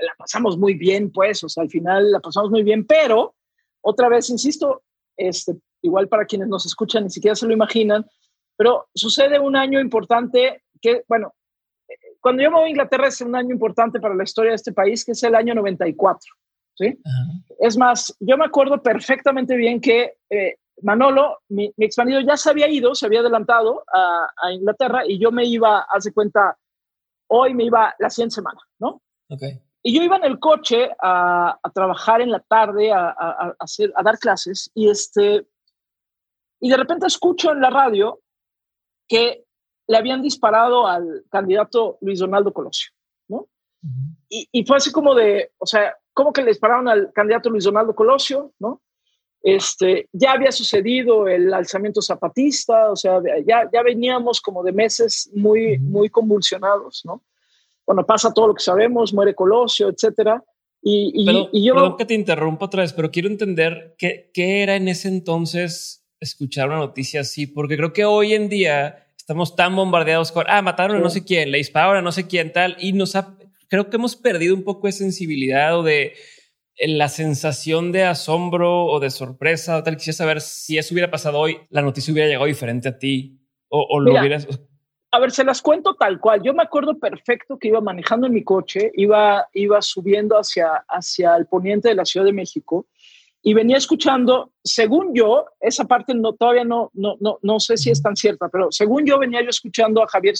[0.00, 3.34] la pasamos muy bien, pues, o sea, al final la pasamos muy bien, pero
[3.80, 4.82] otra vez, insisto,
[5.16, 8.06] este, igual para quienes nos escuchan ni siquiera se lo imaginan,
[8.56, 11.34] pero sucede un año importante que, bueno,
[12.26, 14.72] cuando yo me voy a Inglaterra es un año importante para la historia de este
[14.72, 16.34] país, que es el año 94.
[16.74, 16.98] ¿sí?
[17.60, 22.36] Es más, yo me acuerdo perfectamente bien que eh, Manolo, mi, mi ex marido, ya
[22.36, 26.58] se había ido, se había adelantado a, Inglaterra y yo me iba, hace cuenta,
[27.28, 29.00] hoy me iba la siguiente semana, ¿no?
[29.28, 29.60] Okay.
[29.84, 33.92] Y yo iba en el coche a, a trabajar en la tarde, a, a, hacer,
[33.94, 35.46] a dar clases, y, este,
[36.58, 38.18] y de repente escucho en la radio
[39.06, 39.45] que
[39.86, 42.90] le habían disparado al candidato Luis Donaldo Colosio,
[43.28, 43.48] ¿no?
[44.28, 47.64] y, y, fue así como de, o sea, ¿cómo que le dispararon al candidato Luis
[47.64, 48.82] Donaldo Colosio, ¿no?
[49.42, 55.30] Este, ya había sucedido el alzamiento zapatista, o sea, ya, ya veníamos como de meses
[55.34, 57.22] muy, muy convulsionados, ¿no?
[57.86, 60.42] Bueno, pasa todo lo que sabemos, muere Colosio, etcétera.
[60.82, 61.12] Y,
[61.52, 61.74] y, yo...
[61.74, 66.04] Perdón que te interrumpa otra vez, pero quiero entender qué, qué era en ese entonces
[66.18, 70.62] escuchar una noticia así, porque creo que hoy en día estamos tan bombardeados con, ah,
[70.62, 73.36] mataron a no sé quién, le dispararon a no sé quién, tal, y nos ha,
[73.68, 76.14] creo que hemos perdido un poco de sensibilidad o de
[76.78, 79.96] la sensación de asombro o de sorpresa o tal.
[79.96, 83.98] Quisiera saber si eso hubiera pasado hoy, la noticia hubiera llegado diferente a ti o,
[83.98, 84.46] lo hubieras.
[85.10, 86.42] A ver, se las cuento tal cual.
[86.44, 91.34] Yo me acuerdo perfecto que iba manejando en mi coche, iba, iba subiendo hacia, hacia
[91.34, 92.86] el poniente de la Ciudad de México
[93.48, 97.92] y venía escuchando, según yo, esa parte no, todavía no, no, no, no sé si
[97.92, 100.34] es tan cierta, pero según yo venía yo escuchando a Javier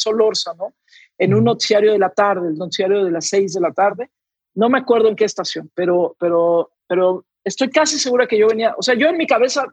[0.59, 0.75] ¿no?
[1.17, 4.11] en un noticiario de la tarde, el noticiario de las seis de la tarde,
[4.57, 8.75] no me acuerdo en qué estación, pero, pero, pero estoy casi segura que yo venía,
[8.77, 9.73] o sea, yo en mi cabeza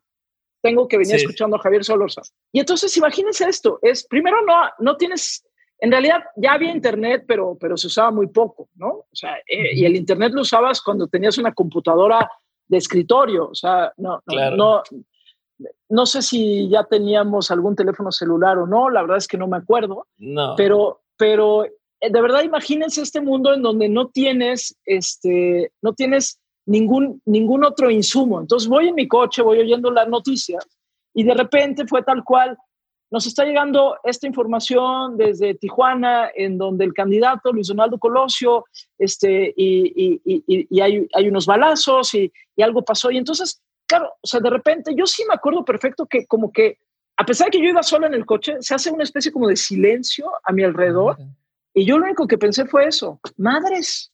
[0.62, 2.22] tengo que venir escuchando a Javier Solorza.
[2.52, 5.44] Y entonces imagínense esto, es primero no, no tienes,
[5.80, 8.90] en realidad ya había internet, pero, pero se usaba muy poco, ¿no?
[8.90, 12.30] O sea, eh, y el internet lo usabas cuando tenías una computadora
[12.74, 14.22] de escritorio, o sea, no,
[14.58, 14.82] no,
[15.90, 19.48] no, sé si ya teníamos algún teléfono celular o no, la verdad es que no
[19.48, 20.56] me acuerdo, no.
[20.58, 21.72] pero, pero eh,
[22.10, 27.92] de verdad imagínense este mundo en donde no tienes, este, no tienes ningún, ningún otro
[27.92, 28.42] insumo.
[28.42, 30.68] Entonces voy en mi coche, voy oyendo las noticias
[31.14, 32.58] y de repente fue tal cual,
[33.14, 38.66] nos está llegando esta información desde Tijuana, en donde el candidato Luis Donaldo Colosio,
[38.98, 43.12] este, y, y, y, hay, hay, unos balazos y, algo pasó.
[43.12, 46.80] Y entonces, claro, o sea, de repente yo sí me acuerdo perfecto que como que,
[47.16, 49.48] a pesar de que yo iba solo en el coche, se hace una especie como
[49.48, 51.18] de silencio a mi alrededor.
[51.72, 54.12] Y yo lo único que pensé fue eso, madres,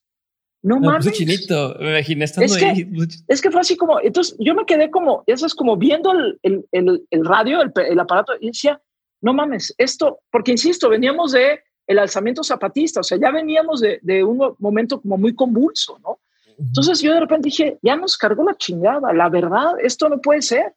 [0.62, 1.14] no mames.
[1.14, 2.88] chinito, me imaginé estando es que,
[3.30, 6.38] Es que fue así como, entonces yo me quedé como, eso es como viendo el,
[6.42, 8.82] el, el, radio, el, aparato, y decía,
[9.22, 14.00] no mames, esto, porque insisto, veníamos de el alzamiento zapatista, o sea, ya veníamos de,
[14.04, 16.20] de un momento como muy convulso, ¿no?
[16.60, 20.42] Entonces yo de repente dije, ya nos cargó la chingada, la verdad, esto no puede
[20.42, 20.74] ser.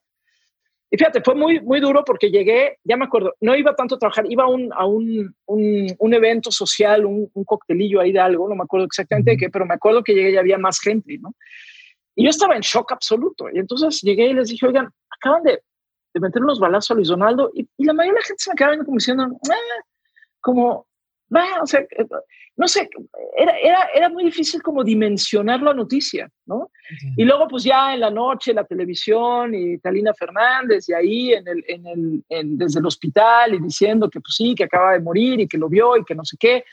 [0.89, 3.99] Y fíjate, fue muy, muy duro porque llegué, ya me acuerdo, no iba tanto a
[3.99, 8.47] trabajar, iba a un, a un, un, evento social, un, un, coctelillo ahí de algo,
[8.47, 11.17] no me acuerdo exactamente de qué, pero me acuerdo que llegué y había más gente,
[11.19, 11.33] ¿no?
[12.15, 13.47] Y yo estaba en shock absoluto.
[13.51, 15.61] Y entonces llegué y les dije, oigan, acaban de,
[16.13, 17.51] de meter unos balazos a Luis Donaldo.
[17.53, 19.83] Y, y, la mayoría de la gente se me quedaba viendo como diciendo, eh",
[20.41, 20.87] como,
[21.61, 22.07] o sea, eh,
[22.55, 22.87] no sé,
[23.35, 26.69] era, era, era muy difícil como dimensionar la noticia, ¿no?
[27.17, 31.47] Y luego pues ya en la noche la televisión y Talina Fernández y ahí en
[31.47, 34.99] el, en el, en, desde el hospital y diciendo que pues sí, que acaba de
[34.99, 36.63] morir y que lo vio y que no sé qué.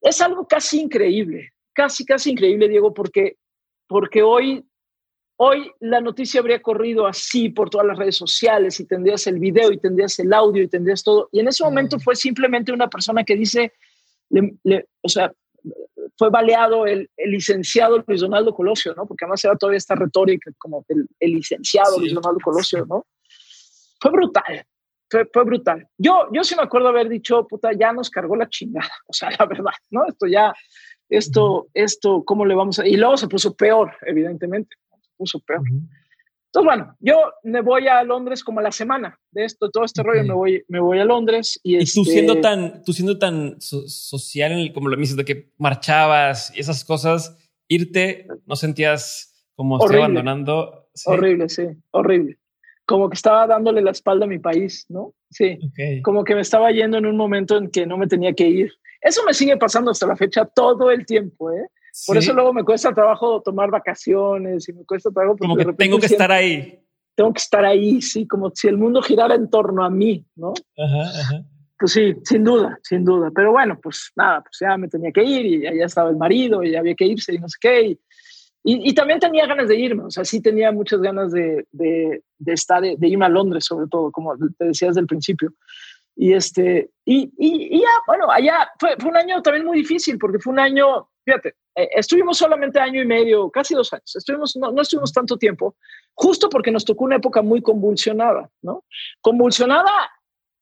[0.00, 3.36] Es algo casi increíble, casi, casi increíble, Diego, porque,
[3.88, 4.64] porque hoy
[5.44, 9.72] Hoy la noticia habría corrido así por todas las redes sociales y tendrías el video
[9.72, 11.28] y tendrías el audio y tendrías todo.
[11.32, 13.72] Y en ese momento fue simplemente una persona que dice,
[15.00, 15.32] o sea,
[16.16, 19.04] fue baleado el, licenciado Luis Donaldo Colosio, ¿no?
[19.04, 23.04] Porque además era todavía esta retórica como el, licenciado Luis Donaldo Colosio, ¿no?
[24.00, 24.64] Fue brutal,
[25.10, 25.88] fue, fue, brutal.
[25.98, 29.28] Yo, yo sí me acuerdo haber dicho, puta, ya nos cargó la chingada, o sea,
[29.36, 30.06] la verdad, ¿no?
[30.06, 30.54] Esto ya,
[31.08, 32.86] esto, esto, ¿cómo le vamos a...?
[32.86, 34.76] Y luego se puso peor, evidentemente
[35.16, 35.62] puso peor.
[36.54, 40.22] Entonces, bueno, yo me voy a Londres como la semana de esto, todo este rollo,
[40.22, 41.58] me voy, me voy a Londres.
[41.62, 45.50] Y, y tú siendo este tan, tú siendo tan social, como lo dices, de que
[45.56, 50.88] marchabas y esas cosas, irte, ¿no sentías como estoy abandonando?
[51.06, 52.38] Horrible, sí, horrible.
[52.84, 55.14] Como que estaba dándole la espalda a mi país, ¿no?
[55.30, 55.58] Sí,
[56.02, 58.72] como que me estaba yendo en un momento en que no me tenía que ir.
[59.00, 61.66] Eso me sigue pasando hasta la fecha todo el tiempo, ¿eh?
[62.06, 65.36] Por eso luego me cuesta trabajo tomar vacaciones y me cuesta trabajo.
[65.36, 66.80] Como que tengo que estar ahí.
[67.14, 70.54] Tengo que estar ahí, sí, como si el mundo girara en torno a mí, ¿no?
[71.78, 73.30] Pues sí, sin duda, sin duda.
[73.34, 76.62] Pero bueno, pues nada, pues ya me tenía que ir y allá estaba el marido
[76.62, 77.86] y había que irse y no sé qué.
[77.88, 77.98] Y,
[78.64, 82.52] y, también tenía ganas de irme, o sea, sí tenía muchas ganas de, de, de
[82.52, 85.52] estar, de, irme a Londres sobre todo, como te decía desde el principio.
[86.14, 90.38] Y, este, y, y, ya, bueno, allá fue, fue, un año también muy difícil porque
[90.38, 94.72] fue un año, fíjate, eh, estuvimos solamente año y medio, casi dos años, estuvimos, no,
[94.72, 95.76] no, estuvimos tanto tiempo,
[96.14, 98.84] justo porque nos tocó una época muy convulsionada, ¿no?
[99.20, 99.90] Convulsionada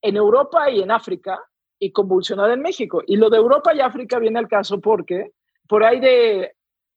[0.03, 1.43] en Europa y en África
[1.79, 3.03] y convulsionada en México.
[3.07, 5.33] Y lo de Europa y África viene al caso porque
[5.67, 6.55] por ahí de,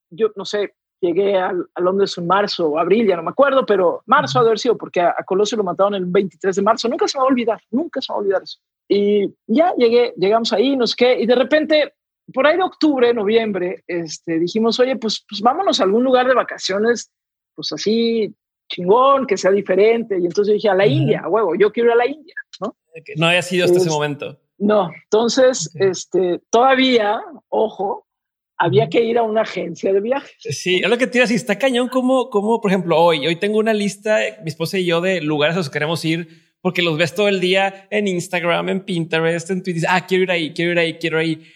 [0.10, 3.65] yo no sé, llegué a, a Londres en marzo o abril, ya no me acuerdo,
[3.65, 6.88] pero marzo ha de haber sido porque a, Colosio lo mataron el 23 de marzo.
[6.88, 8.60] Nunca se me va a olvidar, nunca se me va a olvidar eso.
[8.88, 11.93] Y ya llegué, llegamos ahí, nos qué, y de repente
[12.31, 16.36] por ahí de octubre, noviembre, este, dijimos, oye, pues, pues vámonos a algún lugar de
[16.36, 17.12] vacaciones,
[17.55, 18.33] pues así,
[18.69, 20.17] chingón, que sea diferente.
[20.19, 22.75] Y entonces dije, a la India, huevo, yo quiero ir a la India, ¿no?
[23.17, 24.39] No había sido hasta ese momento.
[24.57, 28.07] No, entonces, este, todavía, ojo,
[28.57, 30.38] había que ir a una agencia de viajes.
[30.39, 33.27] Sí, es lo que te iba a decir, está cañón como, como, por ejemplo, hoy,
[33.27, 36.55] hoy tengo una lista, mi esposa y yo, de lugares a los que queremos ir,
[36.62, 40.31] porque los ves todo el día en Instagram, en Pinterest, en Twitter, ah, quiero ir
[40.31, 41.47] ahí, quiero ir ahí, quiero ir ahí.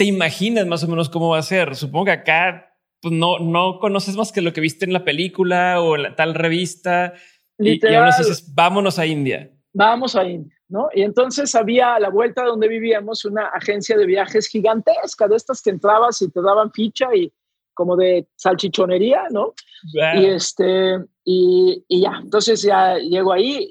[0.00, 1.76] Te imaginas más o menos cómo va a ser.
[1.76, 5.78] Supongo que acá pues, no, no conoces más que lo que viste en la película
[5.82, 7.12] o en la tal revista.
[7.58, 9.50] Y, y aún así dices, vámonos a India.
[9.74, 10.56] Vamos a India.
[10.70, 10.88] ¿no?
[10.94, 15.60] Y entonces había a la vuelta donde vivíamos una agencia de viajes gigantesca, de estas
[15.60, 17.30] que entrabas y te daban ficha y
[17.74, 19.52] como de salchichonería, ¿no?
[19.92, 23.70] Y este, y, y, ya, entonces ya llego ahí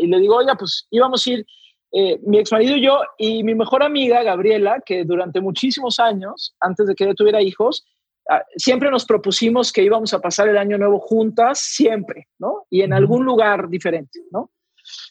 [0.00, 1.46] y, le digo, oiga, pues íbamos a ir,
[1.92, 6.54] eh, mi ex marido y yo, y mi mejor amiga, Gabriela, que durante muchísimos años,
[6.60, 7.84] antes de que yo tuviera hijos,
[8.28, 12.66] ah, siempre nos propusimos que íbamos a pasar el año nuevo juntas, siempre, ¿no?
[12.70, 14.50] Y en algún lugar diferente, ¿no?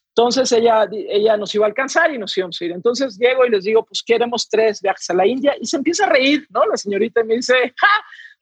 [0.10, 2.72] Entonces ella, ella nos iba a alcanzar y nos íbamos a ir.
[2.72, 6.06] Entonces llego y les digo, pues queremos tres viajes a la India y se empieza
[6.06, 6.66] a reír, ¿no?
[6.66, 7.88] La señorita me dice, ¡Ja!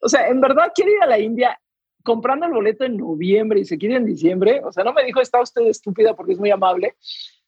[0.00, 1.58] o sea, en verdad quiere ir a la India
[2.02, 4.60] comprando el boleto en noviembre y se quiere en diciembre.
[4.64, 6.94] O sea, no me dijo, está usted estúpida porque es muy amable,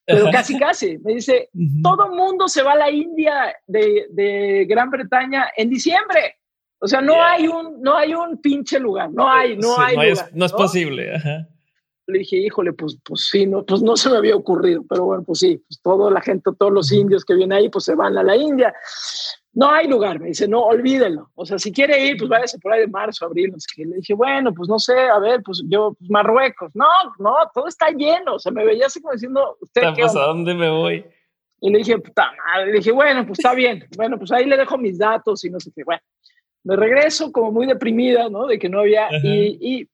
[0.05, 0.99] pero casi, casi.
[0.99, 1.51] Me dice,
[1.83, 6.37] todo mundo se va a la India de, de Gran Bretaña en diciembre.
[6.79, 9.97] O sea, no hay un, no hay un pinche lugar, no hay, no hay.
[9.97, 11.15] No, lugar, es, no, es posible.
[11.15, 11.47] Ajá
[12.11, 15.25] le dije, híjole, pues, pues sí, no, pues no se me había ocurrido, pero bueno,
[15.25, 18.17] pues sí, pues toda la gente, todos los indios que vienen ahí, pues se van
[18.19, 18.75] a la India.
[19.53, 21.31] No hay lugar, me dice, no, olvídenlo.
[21.35, 23.53] O sea, si quiere ir, pues váyase por ahí de marzo, abril.
[23.75, 26.71] que le dije, bueno, pues no sé, a ver, pues yo, pues Marruecos.
[26.75, 26.87] No,
[27.19, 28.35] no, todo está lleno.
[28.35, 31.05] O sea, me veía así como diciendo, ¿usted qué pues, ¿A dónde me voy?
[31.61, 33.87] Y le dije, puta madre, le dije, bueno, pues está bien.
[33.97, 35.83] Bueno, pues ahí le dejo mis datos y no sé qué.
[35.85, 36.01] Bueno,
[36.63, 38.47] me regreso como muy deprimida, ¿no?
[38.47, 39.09] De que no había.
[39.23, 39.89] Y, y,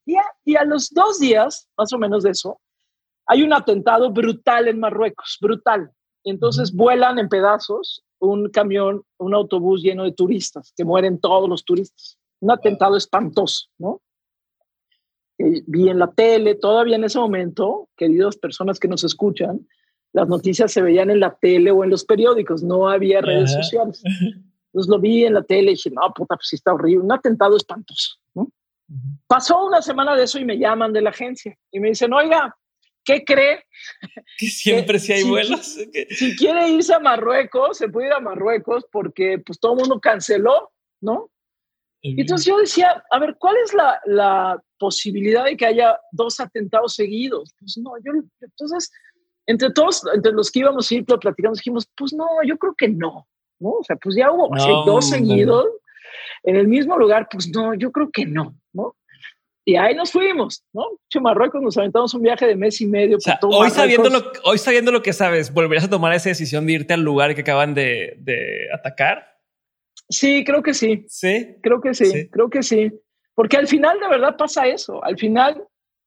[0.45, 2.59] y, a, los dos días, más o menos de eso,
[3.25, 5.91] hay un atentado brutal en Marruecos, brutal.
[6.29, 11.63] Entonces vuelan en pedazos un camión, un autobús lleno de turistas, que mueren todos los
[11.63, 12.17] turistas.
[12.39, 14.01] Un atentado espantoso, ¿no?
[15.39, 19.67] vi en la tele, todavía en ese momento, queridas personas que nos escuchan,
[20.11, 24.01] las noticias se veían en la tele o en los periódicos, no había redes sociales.
[24.73, 27.11] Entonces lo vi en la tele y dije, no, puta, pues sí está horrible, un
[27.11, 28.15] atentado espantoso.
[28.33, 28.49] ¿no?
[29.27, 32.57] Pasó una semana de eso y me llaman de la agencia y me dicen, oiga,
[33.07, 33.63] ¿qué cree?
[34.37, 35.79] Que siempre sí hay vuelos.
[36.11, 39.99] Si quiere irse a Marruecos, se puede ir a Marruecos porque pues todo el mundo
[40.01, 41.31] canceló, ¿no?
[42.01, 46.39] Y entonces yo decía, a ver, ¿cuál es la, la, posibilidad de que haya dos
[46.39, 47.55] atentados seguidos?
[47.59, 48.91] Pues no, yo, entonces,
[49.47, 52.75] entre todos, entre los que íbamos a ir, lo platicamos, dijimos, pues no, yo creo
[52.77, 53.27] que no,
[53.59, 53.69] ¿no?
[53.69, 54.49] O sea, pues ya hubo
[54.85, 55.65] dos seguidos
[56.43, 58.55] en el mismo lugar, pues no, yo creo que ¿no?
[59.67, 60.85] Y ahí nos fuimos, ¿no?
[61.09, 63.17] Che, Marruecos nos aventamos un viaje de mes y medio.
[63.41, 66.93] hoy, sabiendo lo, hoy sabiendo lo que sabes, ¿volverías a tomar esa decisión de irte
[66.93, 69.37] al lugar que acaban de, de atacar?
[70.07, 71.03] Sí, creo que sí.
[71.09, 71.57] Sí.
[71.61, 72.93] Creo que sí, sí, creo que sí.
[73.35, 75.03] Porque al final de verdad pasa eso.
[75.03, 75.61] Al final,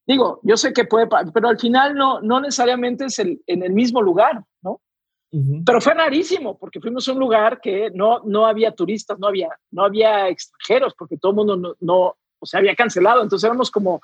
[0.06, 3.74] digo, yo sé que puede, pero al final no, no necesariamente es el, en el
[3.74, 4.80] mismo lugar, ¿no?
[5.66, 9.50] Pero fue rarísimo porque fuimos a un lugar que no, no había turistas, no había,
[9.70, 13.22] no había extranjeros, porque todo el mundo no, no, o sea, había cancelado.
[13.22, 14.00] Entonces éramos como,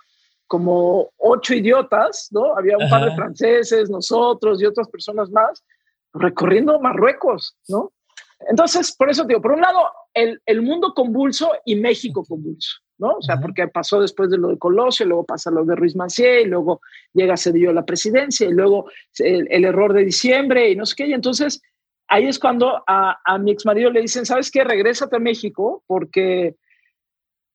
[0.47, 2.57] como ocho idiotas, ¿no?
[2.57, 5.65] Había un par de franceses, nosotros y otras personas más
[6.13, 7.93] recorriendo Marruecos, ¿no?
[8.49, 12.77] Entonces, por eso digo, por un lado, el, el mundo convulso y México convulso.
[12.99, 13.17] ¿no?
[13.19, 16.43] O sea, porque pasó después de lo de Colosio, luego pasa lo de Ruiz Macié,
[16.43, 16.81] y luego
[17.13, 21.07] llega Cedillo a la presidencia, y luego el, error de diciembre, y no sé qué.
[21.07, 21.61] Y entonces
[22.09, 24.65] ahí es cuando a, a mi ex marido le dicen, ¿sabes qué?
[24.65, 26.57] Regrésate a México, porque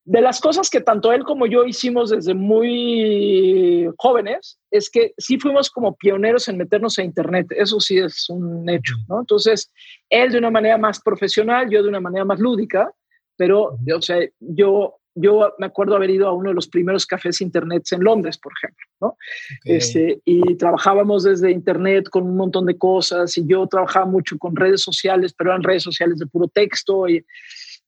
[0.03, 5.37] de las cosas que tanto él como yo hicimos desde muy jóvenes, es que sí
[5.37, 7.47] fuimos como pioneros en meternos a Internet.
[7.51, 9.19] Eso sí es un hecho, ¿no?
[9.19, 9.71] Entonces,
[10.09, 12.91] él de una manera más profesional, yo de una manera más lúdica,
[13.37, 17.41] pero, o sea, yo yo me acuerdo haber ido a uno de los primeros cafés
[17.41, 19.17] internet en Londres, por ejemplo, ¿no?
[19.65, 24.55] Este, y trabajábamos desde internet con un montón de cosas y yo trabajaba mucho con
[24.55, 27.25] redes sociales, pero eran redes sociales de puro texto y,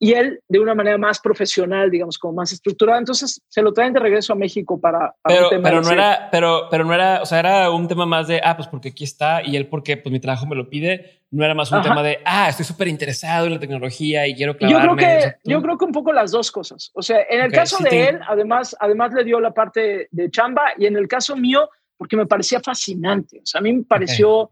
[0.04, 2.99] y él de una manera más profesional, digamos, como más estructurada.
[2.99, 6.84] Entonces se lo traen de regreso a México para, pero, pero no era, pero, pero
[6.84, 9.56] no era, o sea, era un tema más de, ah, pues porque aquí está y
[9.56, 11.22] él porque pues mi trabajo me lo pide.
[11.32, 14.58] No era más un tema de, ah, estoy súper interesado en la tecnología y quiero
[14.58, 14.84] clavarme.
[14.84, 16.91] Yo creo que, yo creo que un poco las dos cosas.
[16.93, 20.74] O sea, en el caso de él, además, además le dio la parte de chamba
[20.78, 23.39] y en el caso mío, porque me parecía fascinante.
[23.39, 24.51] O sea, a mí me pareció,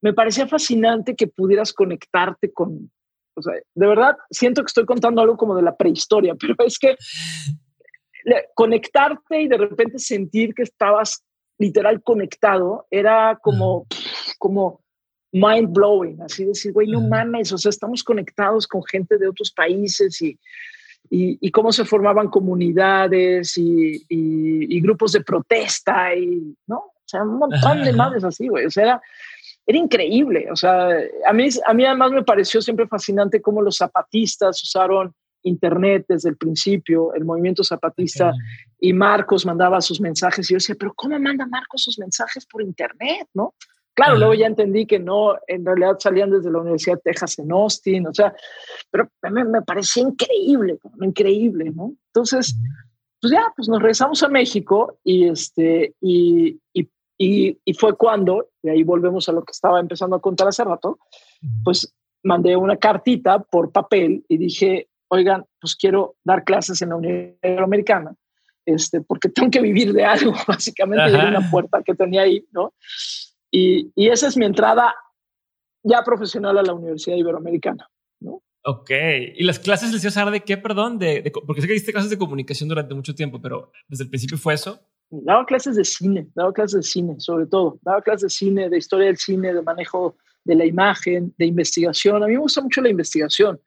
[0.00, 2.90] me parecía fascinante que pudieras conectarte con,
[3.36, 6.78] o sea, de verdad siento que estoy contando algo como de la prehistoria, pero es
[6.78, 6.96] que
[8.54, 11.22] conectarte y de repente sentir que estabas
[11.58, 13.86] literal conectado era como,
[14.38, 14.80] como
[15.32, 19.52] mind blowing, así decir, güey, no mames, o sea, estamos conectados con gente de otros
[19.52, 20.38] países y,
[21.08, 26.78] y, cómo se formaban comunidades y, y, grupos de protesta y, ¿no?
[26.78, 29.02] O sea, un montón de madres así, güey, o sea, era,
[29.66, 30.90] era increíble, o sea,
[31.26, 35.12] a mí, a mí además me pareció siempre fascinante cómo los zapatistas usaron
[35.42, 38.32] Internet desde el principio, el movimiento zapatista,
[38.78, 40.50] y Marcos mandaba sus mensajes.
[40.50, 43.28] Y yo decía, pero ¿cómo manda Marcos sus mensajes por Internet?
[43.34, 43.54] ¿No?
[43.94, 47.50] Claro, luego ya entendí que no, en realidad salían desde la Universidad de Texas en
[47.50, 48.34] Austin, o sea,
[48.90, 51.94] pero me, me parecía increíble, increíble, ¿no?
[52.08, 52.54] Entonces,
[53.20, 58.68] pues ya, pues nos regresamos a México y, este, y, y, y, fue cuando, y
[58.68, 60.98] ahí volvemos a lo que estaba empezando a contar hace rato,
[61.64, 66.96] pues mandé una cartita por papel y dije, oigan, pues quiero dar clases en la
[66.96, 68.14] Universidad Americana,
[68.66, 72.74] este, porque tengo que vivir de algo, básicamente, de una puerta que tenía ahí, ¿no?
[73.50, 74.94] Y, y, esa es mi entrada
[75.82, 77.88] ya profesional a la Universidad Iberoamericana,
[78.20, 78.42] ¿no?
[78.64, 78.90] Ok,
[79.36, 80.98] ¿y las clases les dar de qué, perdón?
[80.98, 84.36] De, porque sé que diste clases de comunicación durante mucho tiempo, pero desde el principio
[84.36, 84.80] fue eso.
[85.10, 87.78] Daba clases de cine, daba clases de cine, sobre todo.
[87.82, 92.22] Daba clases de cine, de historia del cine, de manejo de la imagen, de investigación.
[92.22, 93.60] A mí me gusta mucho la investigación.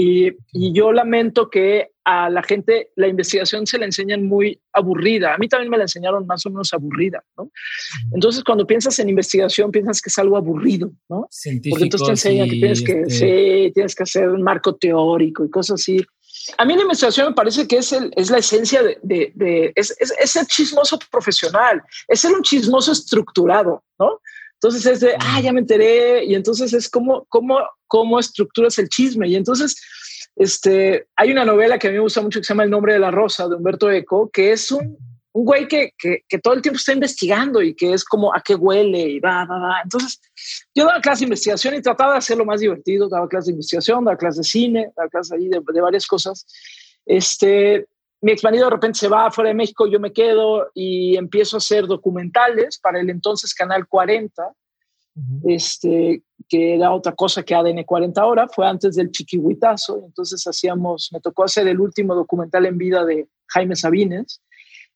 [0.00, 5.34] Y, yo lamento que a la gente la investigación se la enseñan muy aburrida.
[5.34, 7.50] A mí también me la enseñaron más o menos aburrida, ¿no?
[8.12, 11.28] Entonces, cuando piensas en investigación, piensas que es algo aburrido, ¿no?
[11.68, 15.50] Porque entonces te enseñan que tienes que, este tienes que hacer un marco teórico y
[15.50, 16.00] cosas así.
[16.56, 19.94] A mí la investigación me parece que es, el, es la esencia de, de, es,
[19.98, 24.20] es, ser chismoso profesional, es ser un chismoso estructurado, ¿no?
[24.54, 28.88] Entonces es de, ah, ya me enteré, y entonces es como, cómo, cómo estructuras el
[28.88, 29.28] chisme.
[29.28, 29.80] Y entonces,
[30.34, 32.92] este, hay una novela que a mí me gusta mucho que se llama El nombre
[32.92, 34.96] de la rosa, de Humberto Eco, que es un,
[35.32, 38.40] un güey que, que, que, todo el tiempo está investigando y que es como a
[38.40, 39.80] qué huele y va, va, va.
[39.82, 40.20] Entonces,
[40.74, 44.04] yo daba clase de investigación y trataba de hacerlo más divertido, daba clase de investigación,
[44.04, 46.46] daba clase de cine, daba clase ahí de, de varias cosas.
[47.04, 47.86] Este,
[48.20, 51.58] mi ex de repente se va fuera de México, yo me quedo y empiezo a
[51.58, 54.52] hacer documentales para el entonces Canal 40,
[55.44, 61.10] este, que era otra cosa que ADN 40 ahora, fue antes del chiquihuitazo, entonces hacíamos,
[61.12, 64.42] me tocó hacer el último documental en vida de Jaime Sabines,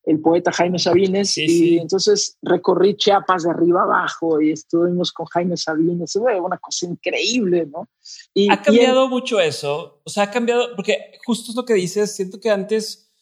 [0.05, 5.57] el poeta Jaime Sabines, y entonces recorrí Chiapas de arriba abajo y estuvimos con Jaime
[5.57, 7.89] Sabines, fue una cosa increíble, ¿no?
[8.35, 12.17] Y, ha cambiado mucho eso, o sea, ha cambiado, porque justo es lo que dices,
[12.17, 13.13] siento que antes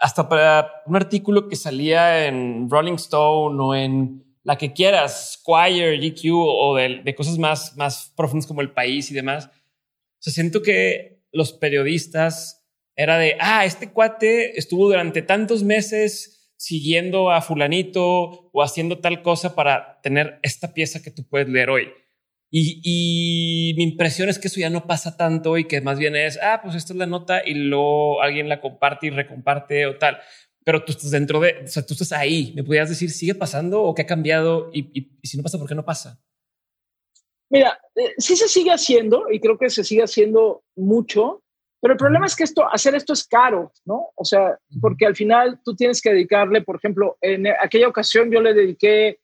[0.00, 5.98] hasta para un artículo que salía en Rolling Stone o en la que quieras, Squire,
[5.98, 9.46] GQ o de, cosas más, más profundas como El País y demás.
[9.46, 12.59] O sea, siento que los periodistas
[12.96, 19.22] era de, ah, este cuate estuvo durante tantos meses siguiendo a fulanito o haciendo tal
[19.22, 21.88] cosa para tener esta pieza que tú puedes leer hoy.
[22.52, 26.38] Y, mi impresión es que eso ya no pasa tanto y que más bien es,
[26.42, 30.18] ah, pues esta es la nota y luego alguien la comparte y recomparte o tal.
[30.64, 32.52] Pero tú estás dentro de, o sea, tú estás ahí.
[32.56, 34.70] ¿Me podrías decir, sigue pasando o qué ha cambiado?
[34.72, 36.20] Y, si no pasa, ¿por qué no pasa?
[37.48, 41.42] Mira, eh, sí se sigue haciendo y creo que se sigue haciendo mucho,
[41.80, 44.10] pero el problema es que esto, hacer esto es caro, ¿no?
[44.14, 48.40] O sea, porque al final tú tienes que dedicarle, por ejemplo, en aquella ocasión yo
[48.40, 49.18] le dediqué,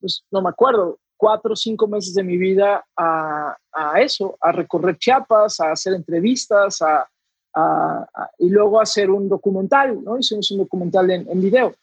[0.00, 4.52] pues no me acuerdo, cuatro o cinco meses de mi vida a, a eso, a
[4.52, 7.08] recorrer Chiapas, a hacer entrevistas, a,
[7.54, 10.18] a, y luego hacer un documental, ¿no?
[10.18, 11.74] Hicimos un documental en, en video.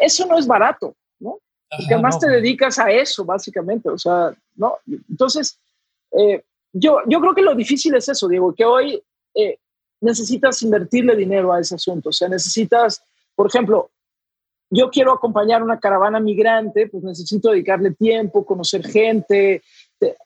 [0.00, 1.38] Eso no es barato, ¿no?
[1.70, 4.78] Porque además te dedicas a eso, básicamente, o sea, ¿no?
[5.08, 5.58] Entonces,
[6.12, 6.42] eh,
[6.72, 9.02] yo, yo creo que lo difícil es eso, Diego, que hoy
[9.34, 9.58] eh,
[10.00, 13.02] necesitas invertirle dinero a ese asunto, o sea, necesitas,
[13.34, 13.90] por ejemplo,
[14.70, 19.62] yo quiero acompañar una caravana migrante, pues necesito dedicarle tiempo, conocer gente.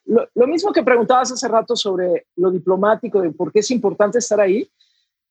[0.05, 4.39] Lo, mismo que preguntabas hace rato sobre lo diplomático, de por qué es importante estar
[4.41, 4.69] ahí,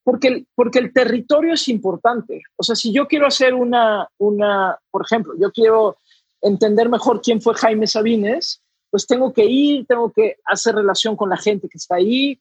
[0.02, 2.42] porque el, porque el territorio es importante.
[2.56, 5.96] O sea, si yo quiero hacer una, una, por ejemplo, yo quiero
[6.42, 8.60] entender mejor quién fue Jaime Sabines,
[8.90, 12.40] pues tengo que ir, tengo que hacer relación con la gente que está ahí,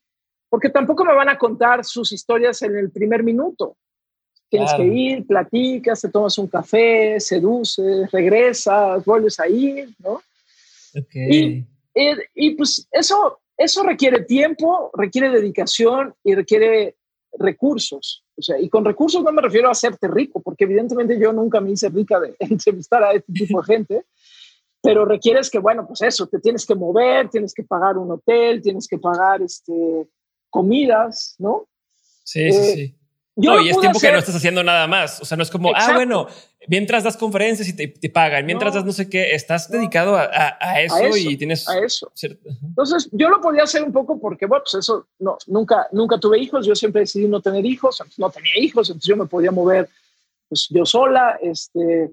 [0.54, 3.76] porque tampoco me van a contar sus historias en el primer minuto.
[4.48, 10.22] Tienes que ir, platicas, te tomas un café, seduces, regresas, vuelves a ir, ¿no?
[11.12, 11.66] Y,
[12.36, 16.98] y, pues eso, eso requiere tiempo, requiere dedicación y requiere
[17.40, 18.24] recursos.
[18.38, 21.62] O sea, y con recursos no me refiero a hacerte rico, porque evidentemente yo nunca
[21.62, 24.06] me hice rica de entrevistar a este tipo de gente,
[24.84, 28.62] pero requieres que, bueno, pues eso, te tienes que mover, tienes que pagar un hotel,
[28.62, 30.08] tienes que pagar este,
[30.54, 31.68] comidas, ¿no?
[32.24, 32.96] Sí, sí, eh, sí.
[33.36, 35.20] no, y es tiempo que no estás haciendo nada más.
[35.20, 36.28] O sea, no es como, ah, bueno,
[36.68, 41.18] mientras das conferencias y te, pagan, mientras das no sé qué, estás dedicado a, eso
[41.18, 41.68] y tienes...
[41.68, 42.12] A eso.
[42.62, 46.38] Entonces, yo lo podía hacer un poco porque, bueno, pues eso, no, nunca, nunca tuve
[46.38, 49.90] hijos, yo siempre decidí no tener hijos, no tenía hijos, entonces yo me podía mover
[50.50, 52.12] pues yo sola, este,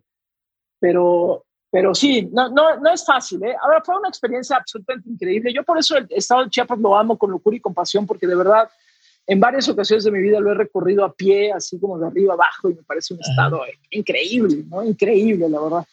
[0.78, 3.42] pero, pero sí, no, no, no es fácil.
[3.44, 3.54] ¿eh?
[3.62, 5.52] Ahora, fue una experiencia absolutamente increíble.
[5.52, 8.34] Yo por eso el estado de Chiapas lo amo con locura y compasión, porque de
[8.34, 8.68] verdad
[9.26, 12.34] en varias ocasiones de mi vida lo he recorrido a pie, así como de arriba
[12.34, 14.82] abajo, y me parece un estado increíble, ¿no?
[14.82, 15.84] Increíble, la verdad.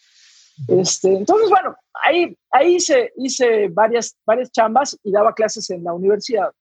[0.67, 5.93] Este, entonces, bueno, ahí, ahí hice, hice varias, varias chambas y daba clases en la
[5.93, 6.51] universidad.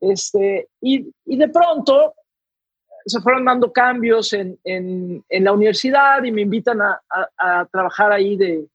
[0.00, 2.14] Este, y, y de pronto
[3.08, 7.64] se fueron dando cambios en, en, en la universidad y me invitan a, a, a,
[7.66, 8.66] trabajar ahí de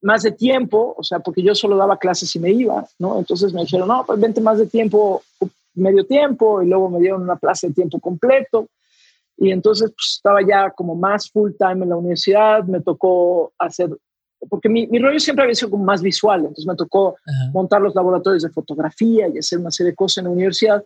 [0.00, 3.18] más de tiempo, o sea, porque yo solo daba clases y me iba, ¿no?
[3.18, 5.22] Entonces me dijeron, no, pues vente más de tiempo
[5.78, 8.68] medio tiempo y luego me dieron una plaza de tiempo completo.
[9.36, 13.90] Y entonces pues, estaba ya como más full time en la universidad, me tocó hacer,
[14.48, 17.16] porque mi, mi rollo siempre había sido como más visual, entonces me tocó
[17.52, 20.84] montar los laboratorios de fotografía y hacer una serie de cosas en la universidad.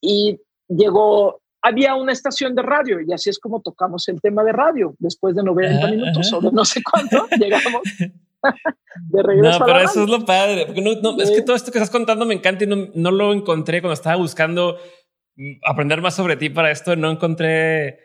[0.00, 4.52] Y llegó, había una estación de radio y así es como tocamos el tema de
[4.52, 4.94] radio.
[4.98, 7.82] Después de 90 minutos o no sé cuánto, llegamos
[9.08, 9.60] de regreso.
[9.60, 10.66] No, pero eso es lo padre.
[10.66, 13.32] Porque no, es que todo esto que estás contando me encanta y no, no, lo
[13.32, 14.76] encontré cuando estaba buscando
[15.64, 16.96] aprender más sobre ti para esto.
[16.96, 17.98] No encontré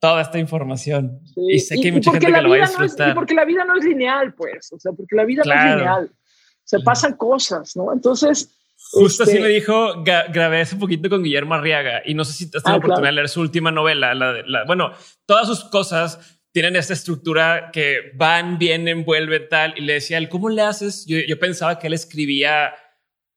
[0.00, 1.20] toda esta información.
[1.36, 3.08] Y sé que hay mucha gente que lo va a disfrutar.
[3.08, 4.72] No es, porque la vida no es lineal, pues.
[4.72, 6.10] O sea, porque la vida no es lineal.
[6.64, 7.92] Se pasan cosas, ¿no?
[7.92, 8.58] Entonces.
[8.92, 12.44] Justo así este me dijo, grabé hace poquito con Guillermo Arriaga y no sé si
[12.44, 14.14] has tenido ah, oportunidad de leer su última novela.
[14.14, 14.92] La, la, bueno,
[15.24, 19.74] todas sus cosas tienen esta estructura que van, vienen, vuelven, tal.
[19.78, 21.06] Y le decía él, ¿cómo le haces?
[21.06, 22.74] Yo, yo, pensaba que él escribía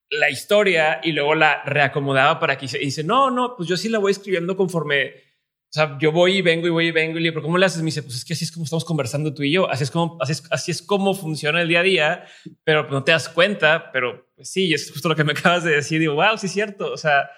[0.09, 3.89] la historia y luego la reacomodaba para que y dice, no, no, pues yo sí
[3.89, 7.21] la voy escribiendo conforme, o sea, yo voy y vengo y voy y vengo y
[7.21, 7.79] le digo, ¿cómo le haces?
[7.79, 9.91] Me dice, pues es que así es como estamos conversando tú y yo, así es
[9.91, 12.25] como, así es, así es como funciona el día a día,
[12.63, 15.71] pero no te das cuenta, pero pues sí, es justo lo que me acabas de
[15.71, 17.29] decir, digo, wow, sí es cierto, o sea,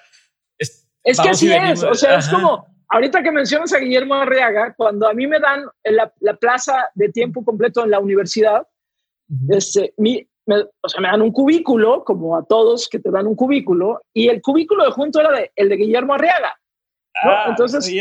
[0.58, 4.74] es, es que así es, o sea, es como ahorita que mencionas a Guillermo Arriaga,
[4.76, 8.68] cuando a mí me dan la, la plaza de tiempo completo en la universidad,
[9.50, 13.28] este, mi, me, o sea, me dan un cubículo, como a todos que te dan
[13.28, 16.58] un cubículo, y el cubículo de junto era de, el de Guillermo Arriaga.
[17.16, 17.92] Ah, Entonces,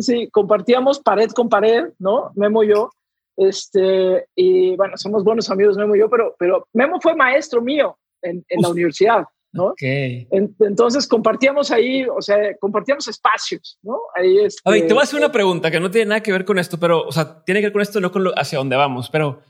[0.00, 2.30] sí, compartíamos pared con pared, ¿no?
[2.34, 2.90] Memo y yo.
[3.36, 7.98] Este, y bueno, somos buenos amigos, Memo y yo, pero, pero Memo fue maestro mío
[8.28, 9.24] en, en la universidad.
[9.56, 9.74] ¿no?
[9.80, 13.98] entonces compartíamos ahí, o sea, compartíamos espacios, ¿no?
[14.14, 14.56] Ahí es.
[14.64, 16.78] Este, te voy a hacer una pregunta que no tiene nada que ver con esto,
[16.78, 19.40] pero, o sea, tiene que ver con esto, no con lo, hacia dónde vamos, pero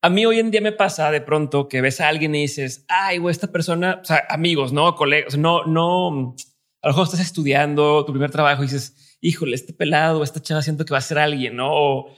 [0.00, 2.84] a mí hoy en día me pasa de pronto que ves a alguien y dices,
[2.88, 6.36] ay, güey, esta persona, o sea, amigos, no colegas, no, no,
[6.82, 10.62] a lo mejor estás estudiando tu primer trabajo y dices, híjole, este pelado, esta chava
[10.62, 11.70] siento que va a ser alguien, ¿no?
[11.72, 12.14] O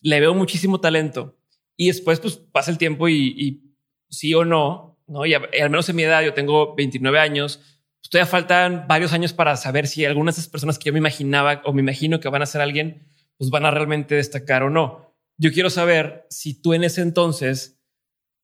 [0.00, 1.36] le veo muchísimo talento.
[1.76, 3.76] Y después, pues pasa el tiempo y, y
[4.08, 5.26] sí o no, ¿no?
[5.26, 7.58] Y, al menos en mi edad, yo tengo 29 años,
[8.00, 11.00] pues todavía faltan varios años para saber si algunas de esas personas que yo me
[11.00, 13.06] imaginaba o me imagino que van a ser alguien,
[13.36, 15.14] pues van a realmente destacar o no.
[15.36, 17.82] Yo quiero saber si tú en ese entonces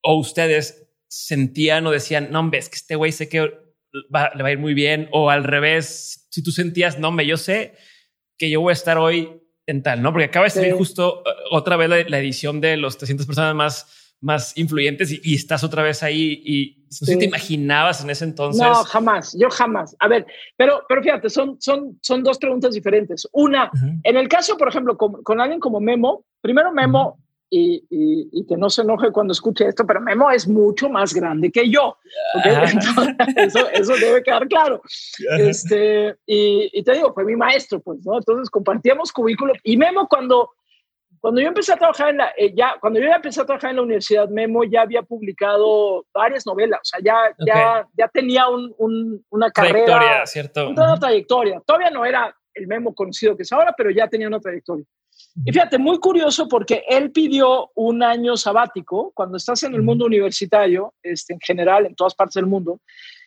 [0.02, 4.52] o ustedes sentían o decían, no, ves que este güey sé que le va a
[4.52, 7.74] ir muy bien, o al revés, si tú sentías, no, hombre, yo sé
[8.36, 10.12] que yo voy a estar hoy en tal, ¿no?
[10.12, 13.54] Porque acaba de salir justo eh, otra vez la, la, edición de los 300 personas
[13.54, 18.24] más más influyentes y, estás otra vez ahí y no si te imaginabas en ese
[18.24, 18.62] entonces.
[18.62, 19.94] No, jamás, yo jamás.
[19.98, 23.28] A ver, pero, pero fíjate, son, son, son dos preguntas diferentes.
[23.32, 23.70] Una,
[24.02, 28.56] en el caso, por ejemplo, con, con, alguien como Memo, primero Memo, y, y, que
[28.56, 31.96] no se enoje cuando escuche esto, pero Memo es mucho más grande que yo.
[33.36, 34.82] eso, eso, debe quedar claro.
[35.38, 38.18] Este, y, y, te digo, fue mi maestro, pues, ¿no?
[38.18, 40.50] Entonces compartíamos cubículo y Memo cuando
[41.26, 43.70] cuando yo empecé a trabajar en la, eh, ya, cuando yo ya empecé a trabajar
[43.70, 48.46] en la universidad, Memo ya había publicado varias novelas, o sea, ya, ya, ya tenía
[48.48, 50.68] un, un, una carrera, ¿cierto?
[50.68, 51.60] una trayectoria.
[51.66, 54.84] Todavía no era el Memo conocido que es ahora, pero ya tenía una trayectoria.
[55.44, 60.04] Y fíjate, muy curioso porque él pidió un año sabático cuando estás en el mundo
[60.04, 62.80] universitario, este, en general, en todas partes del mundo,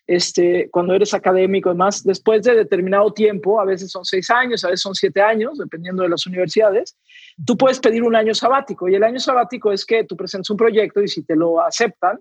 [0.10, 4.66] este, cuando eres académico y más, después de determinado tiempo, a veces son seis años,
[4.66, 6.97] a veces son siete años, dependiendo de las universidades,
[7.45, 8.89] tú puedes pedir un año sabático.
[8.89, 12.20] Y el año sabático es que tú presentas un proyecto y si te lo aceptan,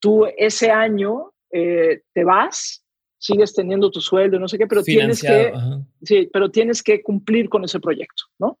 [0.00, 2.82] tú ese año eh, te vas,
[3.18, 5.52] sigues teniendo tu sueldo, no sé qué, pero tienes que,
[6.04, 8.58] sí, pero tienes que cumplir con ese proyecto, ¿no?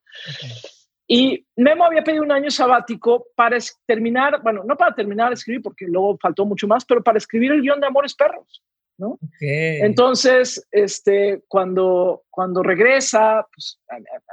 [1.08, 5.62] Y Memo había pedido un año sabático para terminar, bueno, no para terminar de escribir,
[5.62, 8.62] porque luego faltó mucho más, pero para escribir el guion de Amores Perros.
[8.98, 9.18] ¿No?
[9.40, 13.78] Entonces, este, cuando, cuando regresa, pues,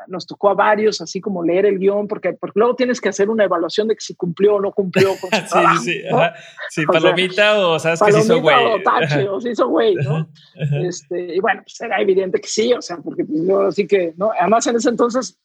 [0.07, 3.29] nos tocó a varios así como leer el guion, porque, porque luego tienes que hacer
[3.29, 6.07] una evaluación de si cumplió o no cumplió con su trabajo, sí, sí,
[6.69, 8.65] sí, palomita o sabes que se hizo güey.
[8.65, 10.29] O tache, o se hizo güey, ¿no?
[10.85, 14.13] Este, y bueno, pues era evidente que sí, o sea, porque pues, yo así que,
[14.17, 14.31] ¿no?
[14.39, 15.39] Además en ese entonces,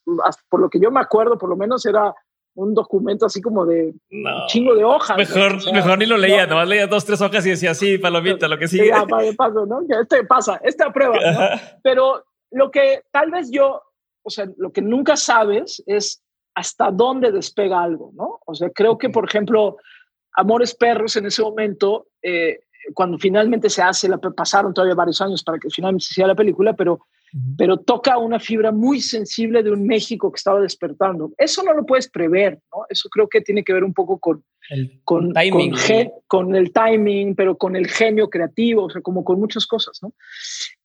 [0.49, 2.15] por lo que yo me acuerdo, por lo menos era
[2.55, 5.17] un documento así como de un chingo de hojas.
[5.17, 6.51] Mejor, mejor ni lo leía, no.
[6.51, 8.87] nomás leía dos, tres hojas y decía, sí, palomita, lo que sigue.
[8.87, 9.05] Ya,
[9.37, 9.81] paso, ¿no?
[10.01, 11.39] este pasa, este aprueba, ¿no?
[11.83, 13.81] Pero lo que tal vez yo,
[14.23, 16.21] o sea, lo que nunca sabes es
[16.55, 18.39] hasta dónde despega algo, ¿no?
[18.45, 19.77] O sea, creo que, por ejemplo,
[20.33, 22.59] Amores Perros en ese momento, eh,
[22.93, 26.35] cuando finalmente se hace, la, pasaron todavía varios años para que finalmente se hiciera la
[26.35, 27.05] película, pero
[27.57, 31.31] pero toca una fibra muy sensible de un México que estaba despertando.
[31.37, 32.85] Eso no lo puedes prever, ¿no?
[32.89, 35.73] Eso creo que tiene que ver un poco con el con, timing,
[36.27, 40.13] con, el timing, pero con el genio creativo, o sea, como con muchas cosas, ¿no?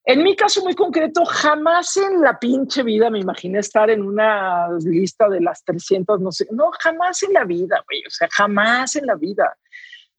[0.06, 4.68] En mi caso muy concreto, jamás en la pinche vida me imaginé estar en una
[4.84, 8.96] lista de las 300, no sé, no, jamás en la vida, güey, o sea, jamás
[8.96, 9.56] en la vida.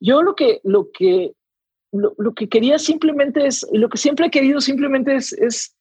[0.00, 1.32] Yo lo que, lo que,
[1.92, 5.76] lo, lo que quería simplemente es, lo que siempre he querido simplemente es, es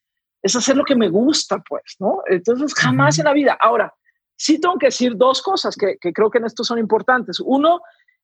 [0.46, 2.22] es hacer lo que me gusta, pues, ¿no?
[2.28, 3.58] Entonces, jamás en la vida.
[3.60, 3.92] Ahora,
[4.38, 7.40] sí tengo que decir dos cosas que, creo que en esto son importantes.
[7.40, 7.82] Uno,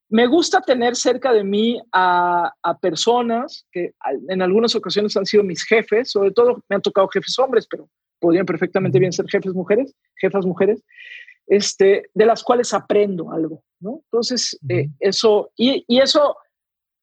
[0.07, 3.93] me gusta tener cerca de mí a, personas que
[4.29, 7.89] en algunas ocasiones han sido mis jefes, sobre todo me han tocado jefes hombres, pero
[8.19, 10.83] podrían perfectamente bien ser jefes mujeres, jefas mujeres,
[11.47, 14.01] este, de las cuales aprendo algo, ¿no?
[14.03, 16.37] Entonces, eh, eso, y, y, eso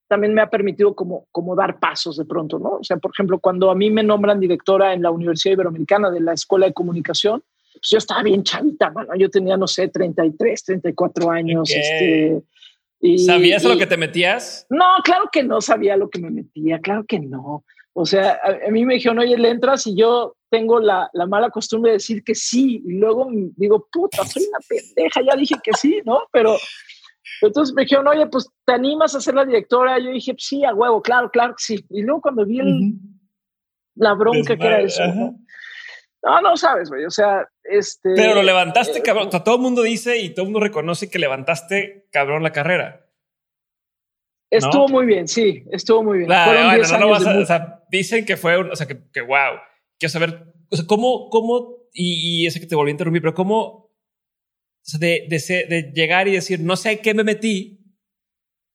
[0.08, 2.78] también me ha permitido como, como dar pasos de pronto, ¿no?
[2.80, 6.20] O sea, por ejemplo, cuando a mí me nombran directora en la Universidad Iberoamericana de
[6.20, 7.42] la Escuela de Comunicación,
[7.74, 11.70] pues yo estaba bien chavita, bueno, yo tenía, no sé, 33, 34 años.
[11.70, 12.42] Este,
[13.00, 14.66] y, ¿Sabías lo que te metías?
[14.70, 17.64] No, claro que no sabía lo que me metía, claro que no.
[17.92, 21.50] O sea, a, mí me dijeron, oye, le entras y yo tengo la, la, mala
[21.50, 25.72] costumbre de decir que sí, y luego digo, puta, soy una pendeja, ya dije que
[25.74, 26.22] sí, ¿no?
[26.32, 26.56] Pero
[27.42, 29.98] entonces me dijeron, oye, pues te animas a ser la directora.
[29.98, 31.86] Yo dije, sí, a huevo, claro, claro que sí.
[31.90, 32.60] Y luego cuando vi
[33.94, 35.36] la bronca que era eso, ¿no?
[36.42, 37.04] no, sabes, güey.
[37.04, 38.10] O sea, este.
[38.14, 39.30] Pero lo levantaste, eh, cabrón.
[39.30, 43.04] todo el mundo dice y todo el mundo reconoce que levantaste, cabrón, la carrera.
[44.50, 46.30] Estuvo muy bien, sí, estuvo muy bien.
[46.32, 49.58] o sea, dicen que fue, o sea, que, que wow.
[49.98, 53.34] Quiero saber, o sea, cómo, cómo, y, y ese que te volví a interrumpir, pero
[53.34, 53.87] cómo
[54.98, 57.80] de, de, llegar y decir, no sé qué me metí,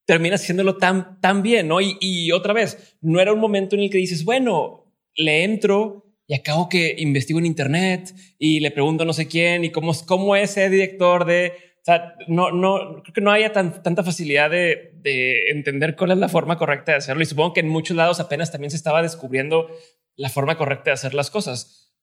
[0.05, 1.81] terminas haciéndolo tan, tan bien, ¿no?
[1.81, 6.13] Y, y, otra vez, no era un momento en el que dices, bueno, le entro
[6.27, 10.35] y acabo que investigo en internet y le pregunto no sé quién y cómo, cómo
[10.35, 11.53] es ese director de...
[11.81, 16.11] O sea, no, no, creo que no haya tan, tanta facilidad de, de entender cuál
[16.11, 17.23] es la forma correcta de hacerlo.
[17.23, 19.67] Y supongo que en muchos lados apenas también se estaba descubriendo
[20.15, 21.93] la forma correcta de hacer las cosas.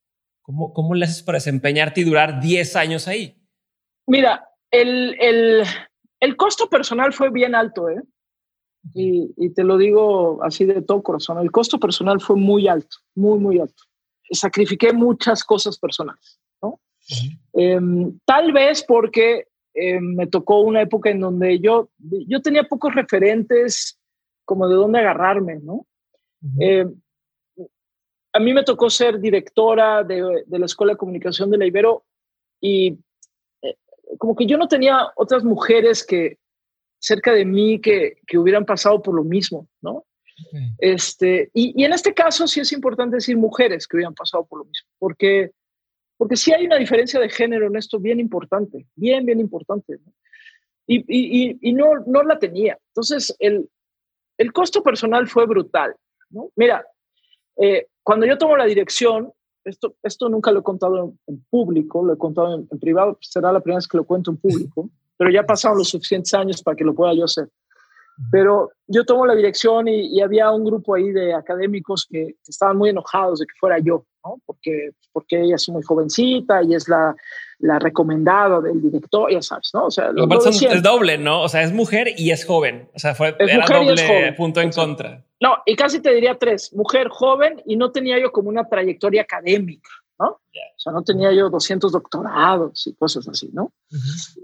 [0.42, 3.39] ¿Cómo, cómo le haces para desempeñarte y durar 10 años ahí?
[4.10, 5.16] Mira, el,
[6.18, 8.02] el, costo personal fue bien alto, ¿eh?
[8.92, 13.38] Y, te lo digo así de todo corazón, el costo personal fue muy alto, muy,
[13.38, 13.84] muy alto.
[14.32, 16.80] Sacrifiqué muchas cosas personales, ¿no?
[17.52, 22.92] Em, tal vez porque em, me tocó una época en donde yo, yo tenía pocos
[22.92, 23.96] referentes
[24.44, 25.86] como de dónde agarrarme, ¿no?
[26.58, 27.00] Em,
[28.32, 32.02] a mí me tocó ser directora de, de, la Escuela de Comunicación de la Ibero
[32.60, 32.98] y
[34.18, 36.38] como que yo no tenía otras mujeres que
[36.98, 40.04] cerca de mí que, que hubieran pasado por lo mismo, ¿no?
[40.78, 44.60] Este, y, y, en este caso sí es importante decir mujeres que hubieran pasado por
[44.60, 45.50] lo mismo, porque,
[46.16, 49.98] porque sí hay una diferencia de género en esto bien importante, bien, bien importante.
[50.04, 50.12] ¿no?
[50.86, 52.78] Y, y, y, no, no la tenía.
[52.88, 53.68] Entonces, el,
[54.38, 55.94] el costo personal fue brutal.
[56.30, 56.50] ¿no?
[56.56, 56.86] Mira,
[57.58, 59.32] eh, cuando yo tomo la dirección,
[59.64, 63.52] esto, esto nunca lo he contado en, público, lo he contado en, privado, pues será
[63.52, 66.76] la primera vez que lo cuento en público, pero ya pasaron los suficientes años para
[66.76, 67.48] que lo pueda yo hacer.
[68.30, 72.90] Pero yo tomo la dirección y, había un grupo ahí de académicos que, estaban muy
[72.90, 74.40] enojados de que fuera yo, ¿no?
[74.46, 77.14] Porque, porque ella es muy jovencita y es la,
[77.60, 79.86] la recomendada del director, ya sabes, ¿no?
[79.86, 81.42] O sea, lo, es doble, ¿no?
[81.42, 82.88] O sea, es mujer y es joven.
[82.94, 85.24] O sea, fue era doble punto en contra.
[85.40, 89.22] No, y casi te diría tres, mujer joven y no tenía yo como una trayectoria
[89.22, 90.26] académica, ¿no?
[90.26, 93.72] O sea, no tenía yo 200 doctorados y cosas así, ¿no?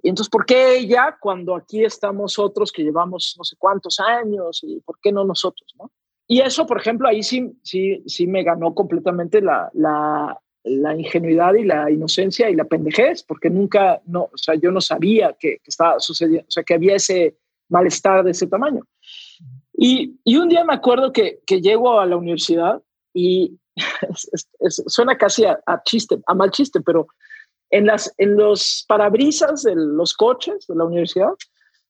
[0.02, 4.60] Y entonces, ¿por qué ella cuando aquí estamos otros que llevamos no sé cuántos años
[4.62, 5.90] y por qué no nosotros, ¿no?
[6.28, 11.54] Y eso, por ejemplo, ahí sí, sí, sí me ganó completamente la, la, la ingenuidad
[11.54, 15.58] y la inocencia y la pendejez, porque nunca, no, o sea, yo no sabía que,
[15.58, 17.36] que estaba sucediendo, o sea, que había ese
[17.68, 18.82] malestar de ese tamaño.
[19.72, 22.82] Y, y un día me acuerdo que, que llego a la universidad
[23.14, 23.58] y
[24.68, 27.06] suena casi a, chiste, a mal chiste, pero
[27.70, 31.30] en, las, en los parabrisas de los coches de la universidad,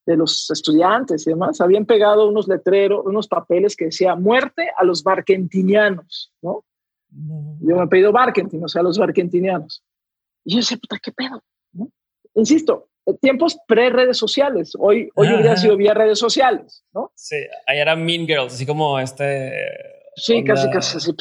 [0.07, 4.85] de los estudiantes y demás, habían pegado unos letreros, unos papeles que decía muerte a
[4.85, 6.65] los barquentinianos, ¿no?
[7.11, 9.83] Yo me he pedido Barkentin, o sea, los barquentinianos.
[10.45, 11.43] Y yo decía, puta, ¿qué pedo?
[12.35, 12.89] Insisto,
[13.21, 14.73] tiempos pre-redes sociales.
[14.79, 17.11] Hoy, hoy hubiera sido vía redes sociales, ¿no?
[17.15, 17.37] Sí,
[17.67, 19.53] ahí eran Mean Girls, así como este...
[20.15, 21.13] Sí, casi, casi así.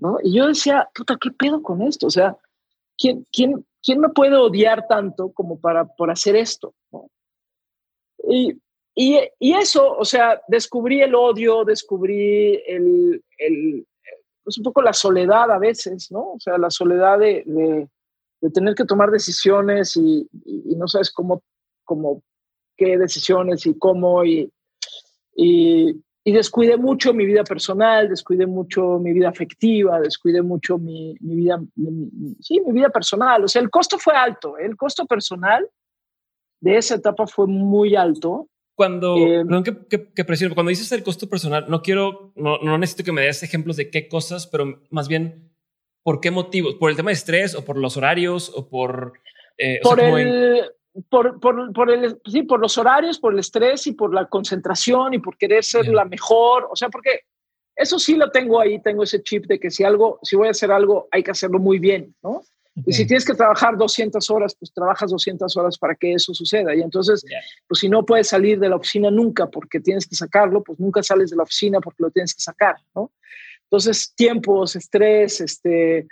[0.00, 0.18] ¿no?
[0.22, 2.06] Y yo decía, puta, ¿qué pedo con esto?
[2.06, 2.36] O sea,
[2.96, 6.74] ¿quién, quién, quién me puede odiar tanto como para por hacer esto?
[8.28, 8.60] Y,
[8.94, 13.86] y, y, eso, o sea, descubrí el odio, descubrí el, el,
[14.44, 16.32] pues un poco la soledad a veces, ¿no?
[16.32, 17.88] O sea, la soledad de, de,
[18.40, 21.42] de tener que tomar decisiones y, y, no sabes cómo,
[21.84, 22.22] cómo,
[22.76, 24.52] qué decisiones y cómo, y,
[25.34, 31.16] y, y descuidé mucho mi vida personal, descuidé mucho mi vida afectiva, descuidé mucho mi,
[31.20, 31.58] mi vida,
[32.40, 33.44] sí, mi vida personal.
[33.44, 34.66] O sea, el costo fue alto, ¿eh?
[34.66, 35.66] el costo personal
[36.60, 38.48] de esa etapa fue muy alto.
[38.74, 42.78] Cuando, eh, perdón que, que, presiono, cuando dices el costo personal, no quiero, no, no
[42.78, 45.48] necesito que me des ejemplos de qué cosas, pero más bien
[46.08, 46.76] ¿Por qué motivos?
[46.76, 49.12] ¿Por el tema de estrés o por los horarios o por...
[49.58, 50.64] Eh, por, el,
[51.10, 55.12] por, por, por, el, sí, por los horarios, por el estrés y por la concentración
[55.12, 56.66] y por querer ser la mejor.
[56.70, 57.24] O sea, porque
[57.76, 60.52] eso sí lo tengo ahí, tengo ese chip de que si algo, si voy a
[60.52, 62.40] hacer algo, hay que hacerlo muy bien, ¿no?
[62.86, 66.74] Y si tienes que trabajar 200 horas, pues trabajas 200 horas para que eso suceda.
[66.74, 67.24] Y entonces,
[67.66, 71.02] pues si no puedes salir de la oficina nunca porque tienes que sacarlo, pues nunca
[71.02, 73.10] sales de la oficina porque lo tienes que sacar, ¿no?
[73.64, 76.06] Entonces, tiempos, estrés, este,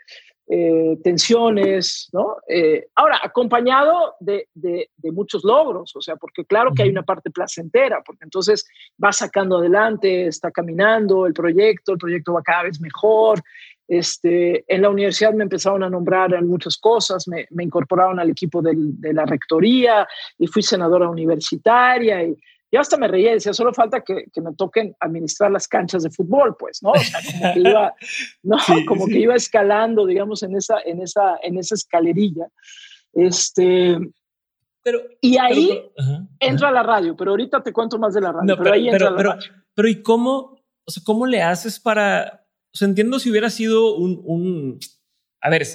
[0.49, 2.37] eh, tensiones, ¿no?
[2.49, 7.31] Eh, ahora, acompañado de, de, muchos logros, o sea, porque claro que hay una parte
[7.31, 8.65] placentera, porque entonces
[9.03, 13.43] va sacando adelante, está caminando el proyecto, el proyecto va cada vez mejor.
[13.89, 18.31] Este, en la universidad me empezaron a nombrar en muchas cosas, me, me incorporaron al
[18.31, 20.07] equipo del, de la rectoría
[20.39, 22.37] y fui senadora universitaria y
[22.73, 26.03] yo hasta me reía y decía, solo falta que, que, me toquen administrar las canchas
[26.03, 26.91] de fútbol, pues, ¿no?
[26.91, 27.95] O sea, como que iba,
[28.43, 28.57] ¿no?
[28.89, 32.49] como que iba escalando, digamos, en esa, en esa, en esa escalerilla.
[33.13, 33.99] Este,
[34.83, 35.91] pero, y ahí
[36.41, 38.57] entra la radio, pero ahorita te cuento más de la radio.
[38.59, 39.53] pero, ahí entra la radio.
[39.75, 42.46] Pero, ¿y cómo, o sea, cómo le haces para,
[42.83, 44.79] entiendo si hubiera sido un,
[45.41, 45.67] a ver,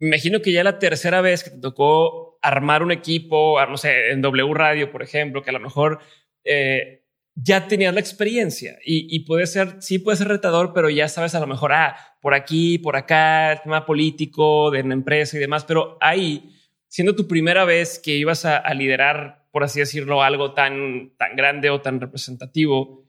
[0.00, 4.20] imagino que ya la tercera vez que te tocó armar un equipo, no sé, en
[4.20, 6.00] W Radio, por ejemplo, que a lo mejor
[6.44, 11.34] eh, ya tenías la experiencia y, puede ser, sí puede ser retador, pero ya sabes
[11.34, 15.64] a lo mejor, ah, por aquí, por acá, tema político, de una empresa y demás,
[15.64, 16.54] pero ahí,
[16.88, 21.70] siendo tu primera vez que ibas a, liderar, por así decirlo, algo tan, tan grande
[21.70, 23.04] o tan representativo,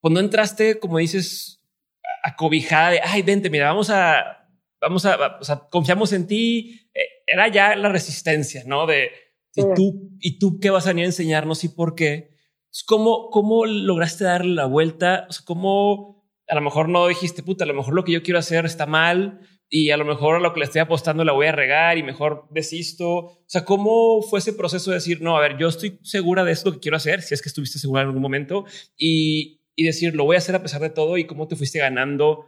[0.00, 1.59] cuando entraste, como dices,
[2.22, 4.48] acobijada de, ay, vente, mira, vamos a,
[4.80, 8.86] vamos a, o sea, confiamos en ti, eh, era ya la resistencia, ¿no?
[8.86, 9.10] De,
[9.54, 12.30] ¿y tú, ¿y tú qué vas a venir a enseñarnos y por qué?
[12.86, 15.26] ¿Cómo, ¿Cómo lograste darle la vuelta?
[15.28, 18.22] O sea, ¿cómo a lo mejor no dijiste, puta, a lo mejor lo que yo
[18.22, 21.32] quiero hacer está mal y a lo mejor a lo que le estoy apostando la
[21.32, 23.08] voy a regar y mejor desisto?
[23.08, 26.52] O sea, ¿cómo fue ese proceso de decir, no, a ver, yo estoy segura de
[26.52, 28.64] esto que quiero hacer, si es que estuviste segura en algún momento,
[28.96, 31.78] y, y decir, lo voy a hacer a pesar de todo y cómo te fuiste
[31.78, 32.44] ganando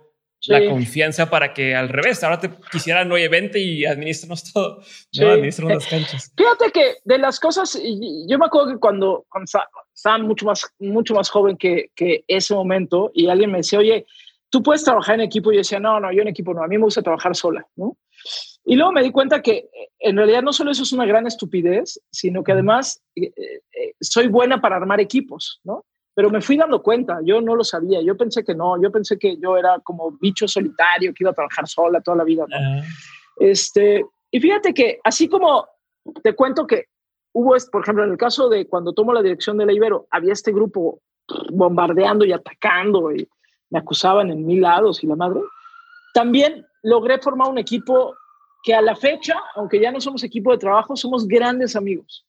[0.48, 5.22] la confianza para que al revés, ahora te quisieran, oye, vente y administranos todo, sí.
[5.22, 6.30] las canchas.
[6.36, 7.80] Fíjate que de las cosas,
[8.28, 9.46] yo me acuerdo que cuando, cuando
[9.94, 14.04] estaba mucho más, mucho más joven que, que ese momento y alguien me decía, oye,
[14.50, 15.50] tú puedes trabajar en equipo.
[15.50, 17.66] Y yo decía, no, no, yo en equipo no, a mí me gusta trabajar sola,
[17.76, 17.96] ¿no?
[18.64, 21.98] Y luego me di cuenta que en realidad no solo eso es una gran estupidez,
[22.10, 25.86] sino que además eh, eh, soy buena para armar equipos, ¿no?
[26.14, 29.18] Pero me fui dando cuenta, yo no lo sabía, yo pensé que no, yo pensé
[29.18, 32.44] que yo era como bicho solitario, que iba a trabajar sola toda la vida.
[33.38, 35.66] Este, y fíjate que así como
[36.22, 36.86] te cuento que
[37.32, 40.34] hubo, por ejemplo, en el caso de cuando tomo la dirección de la Ibero, había
[40.34, 41.00] este grupo
[41.50, 43.26] bombardeando y atacando y
[43.70, 45.40] me acusaban en mil lados y la madre,
[46.12, 48.14] también logré formar un equipo
[48.62, 52.26] que a la fecha, aunque ya no somos equipo de trabajo, somos grandes amigos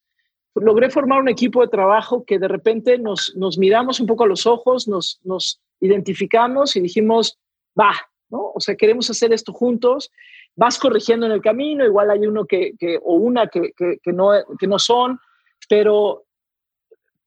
[0.55, 4.27] logré formar un equipo de trabajo que de repente nos, nos miramos un poco a
[4.27, 7.39] los ojos, nos, nos identificamos y dijimos,
[7.79, 7.93] va,
[8.29, 8.51] ¿no?
[8.53, 10.11] O sea, queremos hacer esto juntos,
[10.55, 14.31] vas corrigiendo en el camino, igual hay uno que, que o una que, que, no,
[14.59, 15.19] que no son,
[15.67, 15.97] pero,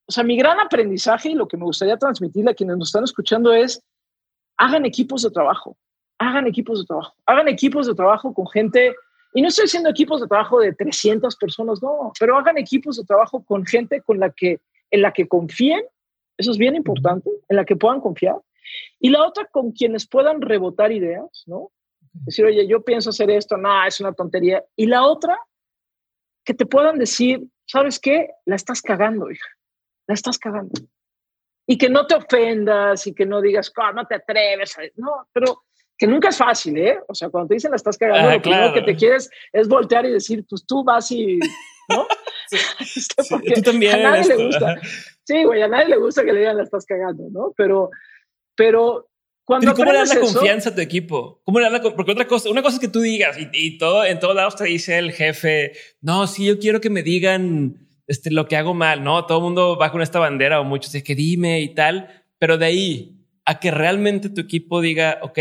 [0.06, 3.04] o sea, mi gran aprendizaje y lo que me gustaría transmitirle a quienes nos están
[3.04, 3.82] escuchando es,
[4.56, 5.76] hagan equipos de trabajo,
[6.18, 8.94] hagan equipos de trabajo, hagan equipos de trabajo con gente
[9.36, 13.04] y no estoy haciendo equipos de trabajo de 300 personas, no, pero hagan equipos de
[13.04, 14.60] trabajo con gente con la que,
[14.90, 15.82] en la que confíen
[16.36, 18.36] eso es bien importante, en la que puedan confiar.
[19.00, 21.70] Y la otra, con quienes puedan rebotar ideas, ¿no?
[22.12, 24.64] Decir, oye, yo pienso hacer esto, no, es una tontería.
[24.74, 25.38] Y la otra,
[26.44, 28.30] que te puedan decir, ¿sabes qué?
[28.44, 29.48] La estás cagando, hija,
[30.06, 30.80] la estás cagando.
[31.66, 34.76] Y que no te ofendas y que no digas, oh, no te atreves.
[34.96, 35.64] No, pero
[35.98, 36.98] que nunca es fácil, ¿eh?
[37.08, 40.04] O sea, cuando te dicen la estás cagando, lo primero que te quieres es voltear
[40.06, 41.38] y decir, pues tú vas y,
[41.88, 42.06] ¿no?
[42.80, 43.94] Este, tú también.
[43.94, 44.76] A nadie le gusta.
[45.24, 47.52] Sí, güey, a nadie le gusta que le digan la estás cagando, ¿no?
[47.56, 47.90] Pero,
[48.54, 49.08] pero
[49.44, 51.40] cuando ¿Cómo le das la confianza a tu equipo?
[51.44, 53.78] ¿Cómo le das la Porque otra cosa, una cosa es que tú digas y, y,
[53.78, 57.88] todo, en todos lados te dice el jefe, no, sí, yo quiero que me digan
[58.06, 59.26] este, lo que hago mal, ¿no?
[59.26, 62.58] Todo el mundo va con esta bandera o muchos es que dime y tal, pero
[62.58, 65.38] de ahí a que realmente tu equipo diga, ok,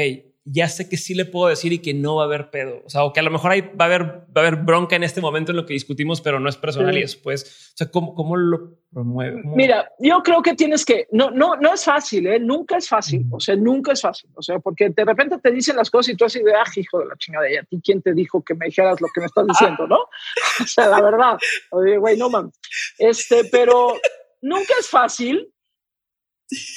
[0.48, 2.84] ya sé que sí le puedo decir y que no va a haber pedo.
[2.86, 4.96] O sea, o que a lo mejor hay, va a haber, va a haber bronca
[4.96, 7.90] en este momento en lo que discutimos, pero no es personal y después, o sea,
[7.90, 9.42] ¿cómo, cómo lo promueve?
[9.44, 12.40] Mira, yo creo que tienes que, no, no, no es fácil, ¿eh?
[12.40, 13.26] Nunca es fácil.
[13.32, 14.30] O sea, nunca es fácil.
[14.36, 17.00] O sea, porque de repente te dicen las cosas y tú así de, ah, hijo
[17.00, 19.26] de la chingada, ¿y a ti quién te dijo que me dijeras lo que me
[19.26, 19.98] estás diciendo, no?
[20.64, 21.38] o sea, la verdad.
[21.72, 22.54] Oye, güey, no mames.
[23.00, 23.96] Este, pero
[24.44, 25.52] nunca es fácil,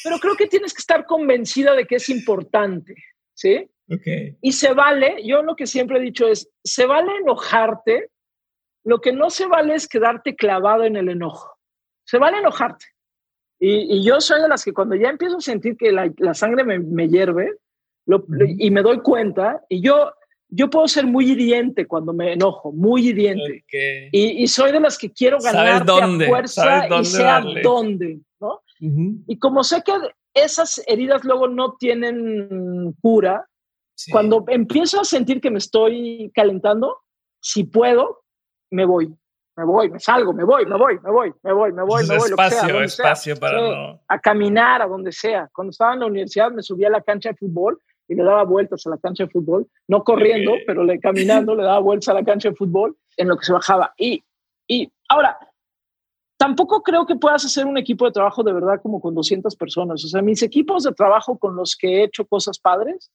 [0.02, 2.94] pero creo que tienes que estar convencida de que es importante.
[3.38, 3.70] ¿Sí?
[4.42, 8.10] Y se vale, yo lo que siempre he dicho es, se vale enojarte,
[8.84, 11.56] lo que no se vale es quedarte clavado en el enojo.
[12.04, 12.84] Se vale enojarte.
[13.60, 17.08] Y, yo soy de las que cuando ya empiezo a sentir que la, sangre me,
[17.08, 17.52] hierve
[18.58, 20.12] y me doy cuenta, y yo,
[20.48, 23.64] yo puedo ser muy hiriente cuando me enojo, muy hiriente.
[24.12, 28.62] Y, soy de las que quiero ganar a fuerza y sea dónde, ¿no?
[28.80, 29.92] Y como sé que
[30.34, 33.46] esas heridas luego no tienen cura.
[34.12, 36.98] Cuando empiezo a sentir que me estoy calentando,
[37.40, 38.22] si puedo,
[38.70, 39.12] me voy.
[39.56, 42.16] Me voy, me salgo, me voy, me voy, me voy, me voy, me voy, me
[42.16, 42.30] voy.
[42.30, 44.00] Espacio, espacio para no.
[44.06, 45.50] A caminar a donde sea.
[45.52, 47.76] Cuando estaba en la universidad me subía a la cancha de fútbol
[48.06, 51.64] y le daba vueltas a la cancha de fútbol, no corriendo, pero le, caminando le
[51.64, 53.92] daba vueltas a la cancha de fútbol en lo que se bajaba.
[53.98, 54.22] Y,
[54.68, 55.36] y ahora,
[56.38, 60.02] tampoco creo que puedas hacer un equipo de trabajo de verdad como con 200 personas.
[60.04, 63.10] O sea, mis equipos de trabajo con los que he hecho cosas padres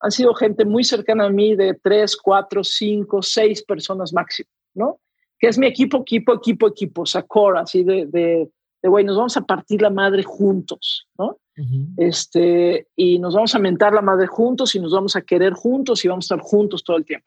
[0.00, 4.98] han sido gente muy cercana a mí de 3, 4, 5, 6 personas máximo, ¿no?
[5.38, 8.48] Que es mi equipo, equipo, equipo, equipo, core, así de, de,
[8.82, 11.36] güey, nos vamos a partir la madre juntos, ¿no?
[11.98, 16.02] este, y nos vamos a mentar la madre juntos y nos vamos a querer juntos
[16.02, 17.26] y vamos a estar juntos todo el tiempo.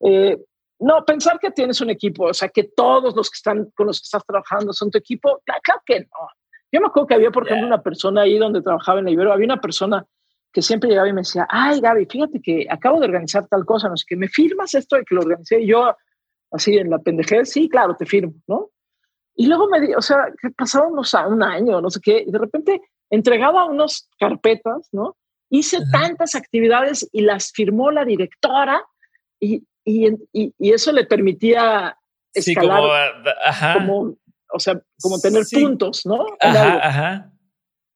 [0.00, 0.36] Eh,
[0.82, 4.00] no, pensar que tienes un equipo, o sea, que todos los que están con los
[4.00, 6.28] que estás trabajando son tu equipo, claro que no.
[6.72, 9.32] Yo me acuerdo que había, por ejemplo, una persona ahí donde trabajaba en la Ibero,
[9.32, 10.04] había una persona
[10.52, 13.88] que siempre llegaba y me decía, ay, Gaby, fíjate que acabo de organizar tal cosa,
[13.88, 15.60] no sé qué, ¿me firmas esto de que lo organicé?
[15.60, 15.94] Y yo,
[16.50, 18.70] así en la pendejez, sí, claro, te firmo, ¿no?
[19.34, 22.30] Y luego me di, o sea, que pasaba unos, un año, no sé qué, y
[22.30, 25.16] de repente entregaba unas carpetas, ¿no?
[25.48, 28.84] Hice tantas actividades y las firmó la directora
[29.38, 31.96] y, y, y, eso le permitía
[32.32, 33.14] escalar
[33.78, 34.16] como,
[34.52, 36.26] o sea, como tener puntos, ¿no?
[36.40, 37.32] Ajá, ajá.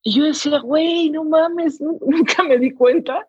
[0.02, 3.26] Y yo decía, güey, no mames, nunca me di cuenta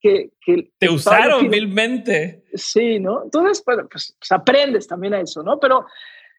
[0.00, 0.30] que...
[0.40, 2.44] que Te usaron vilmente.
[2.54, 3.24] Sí, ¿no?
[3.24, 5.58] Entonces, pues, pues, aprendes también a eso, ¿no?
[5.58, 5.86] Pero,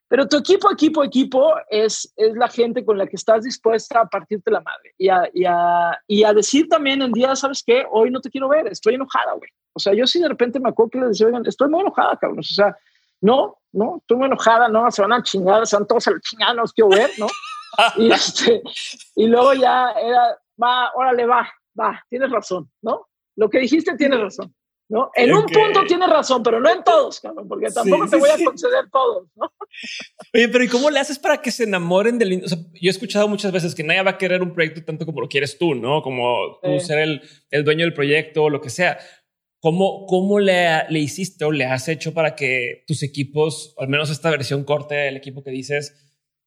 [0.07, 4.07] pero tu equipo, equipo, equipo es, es la gente con la que estás dispuesta a
[4.07, 7.85] partirte la madre y a, y a, y a decir también en día, ¿sabes qué?
[7.91, 9.49] Hoy no te quiero ver, estoy enojada, güey.
[9.73, 12.17] O sea, yo sí de repente me acuerdo que les decía, oigan, estoy muy enojada,
[12.17, 12.39] cabrón.
[12.39, 12.77] O sea,
[13.21, 16.19] no, no, estoy muy enojada, no, se van a chingar, se van todos a la
[16.19, 17.27] chingada, no los quiero ver, ¿no?
[17.97, 18.61] y, este,
[19.15, 21.49] y luego ya era, va, órale, va,
[21.79, 23.07] va, tienes razón, ¿no?
[23.35, 24.53] Lo que dijiste tienes razón,
[24.89, 25.09] ¿no?
[25.15, 28.43] En un punto tienes razón, pero no en todos, cabrón, porque tampoco te voy a
[28.43, 29.51] conceder todos, ¿no?
[30.33, 32.43] Oye, pero ¿y cómo le haces para que se enamoren del...
[32.43, 35.05] O sea, yo he escuchado muchas veces que nadie va a querer un proyecto tanto
[35.05, 36.03] como lo quieres tú, ¿no?
[36.03, 38.99] Como tú ser el, el dueño del proyecto o lo que sea
[39.63, 44.09] ¿Cómo, cómo le, le, hiciste o le has hecho para que tus equipos, al menos
[44.09, 45.95] esta versión corte del equipo que dices,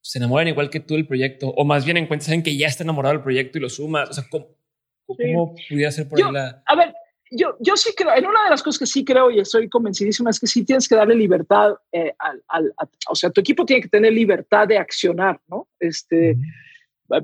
[0.03, 1.49] se enamoren igual que tú del proyecto?
[1.49, 4.11] O más bien encuentras en que ya está enamorado del proyecto y lo sumas.
[4.11, 4.49] O sea, ¿cómo,
[5.07, 6.93] cómo pudiera ser por yo, A ver,
[7.31, 10.29] yo, yo sí creo, en una de las cosas que sí creo y estoy convencidísima
[10.29, 12.71] es que sí tienes que darle libertad eh, al, al
[13.09, 15.69] o sea, tu equipo tiene que tener libertad de accionar, ¿no?
[15.81, 16.37] Este.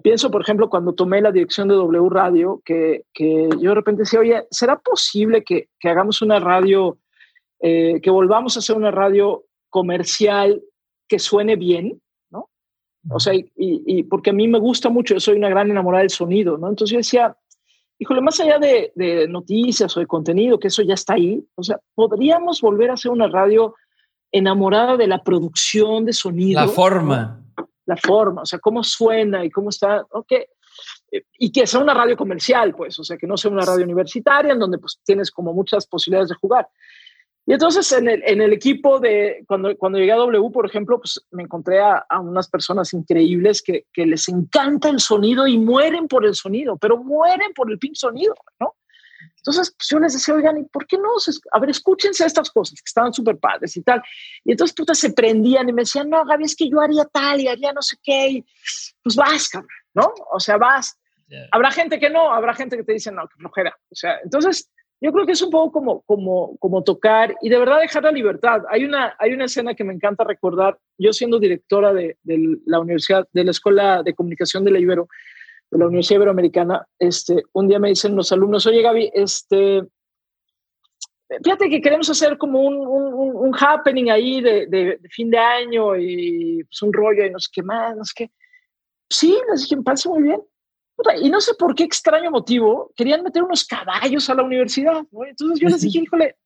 [0.02, 4.02] Pienso, por ejemplo, cuando tomé la dirección de W Radio, que, que yo de repente
[4.02, 6.98] decía, oye, ¿será posible que, que hagamos una radio,
[7.60, 10.62] eh, que volvamos a hacer una radio comercial
[11.08, 12.00] que suene bien?
[12.30, 12.48] ¿no?
[13.10, 16.02] O sea, y, y, porque a mí me gusta mucho, yo soy una gran enamorada
[16.02, 16.68] del sonido, ¿no?
[16.68, 17.36] Entonces yo decía,
[17.98, 21.62] híjole, más allá de, de noticias o de contenido, que eso ya está ahí, o
[21.64, 23.74] sea, podríamos volver a hacer una radio
[24.30, 26.60] enamorada de la producción de sonido.
[26.60, 27.41] La forma
[27.94, 30.32] la forma, o sea, cómo suena y cómo está, ok,
[31.38, 34.52] y que sea una radio comercial, pues, o sea, que no sea una radio universitaria
[34.52, 36.68] en donde pues tienes como muchas posibilidades de jugar.
[37.44, 40.98] Y entonces en el, en el equipo de, cuando, cuando llegué a W, por ejemplo,
[40.98, 45.58] pues me encontré a, a unas personas increíbles que, que, les encanta el sonido y
[45.58, 48.76] mueren por el sonido, pero mueren por el pin sonido, ¿no?
[49.42, 51.08] Entonces, pues yo les decía, oigan, ¿y por qué no?
[51.50, 54.00] A ver, escúchense estas cosas que estaban súper padres y tal.
[54.44, 57.40] Y entonces, putas, se prendían y me decían, no, Gaby, es que yo haría tal
[57.40, 58.28] y haría no sé qué.
[58.28, 58.46] Y,
[59.02, 60.14] pues vas, cabrón, ¿no?
[60.32, 60.96] O sea, vas.
[61.26, 61.48] Yeah.
[61.50, 63.76] Habrá gente que no, habrá gente que te dice, no, que flojera.
[63.90, 64.70] O sea, entonces,
[65.00, 68.12] yo creo que es un poco como, como, como tocar y de verdad dejar la
[68.12, 68.62] libertad.
[68.70, 70.78] Hay una, hay una escena que me encanta recordar.
[70.98, 75.08] Yo siendo directora de, de la universidad, de la Escuela de Comunicación de la Ibero,
[75.72, 79.82] de la Universidad Iberoamericana, este, un día me dicen los alumnos, oye Gaby, este,
[81.42, 85.38] fíjate que queremos hacer como un, un, un happening ahí de, de, de, fin de
[85.38, 88.30] año y pues, un rollo y no sé qué más, no sé qué.
[89.08, 90.42] Sí, les dije, me parece muy bien.
[91.20, 95.24] Y no sé por qué extraño motivo, querían meter unos caballos a la universidad, ¿no?
[95.24, 96.36] Entonces yo les dije, híjole,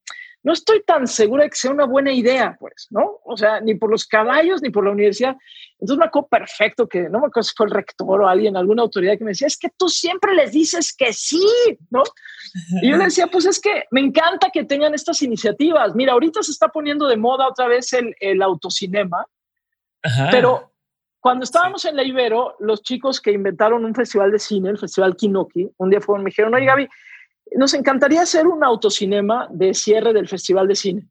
[0.41, 3.19] no estoy tan segura de que sea una buena idea, pues, ¿no?
[3.25, 5.35] O sea, ni por los caballos ni por la universidad.
[5.79, 8.81] Entonces me acuerdo perfecto que, no me acuerdo si fue el rector o alguien, alguna
[8.81, 11.45] autoridad que me decía, es que tú siempre les dices que sí,
[11.91, 12.03] ¿no?
[12.81, 15.93] Y yo le decía, pues es que me encanta que tengan estas iniciativas.
[15.93, 19.25] Mira, ahorita se está poniendo de moda otra vez el, el autocinema,
[20.01, 20.29] Ajá.
[20.31, 20.73] pero
[21.19, 21.89] cuando estábamos sí.
[21.89, 25.89] en la Ibero, los chicos que inventaron un festival de cine, el Festival Kinoki, un
[25.89, 26.87] día fueron, me dijeron, oye Gaby,
[27.55, 31.07] nos encantaría hacer un autocinema de cierre del Festival de Cine.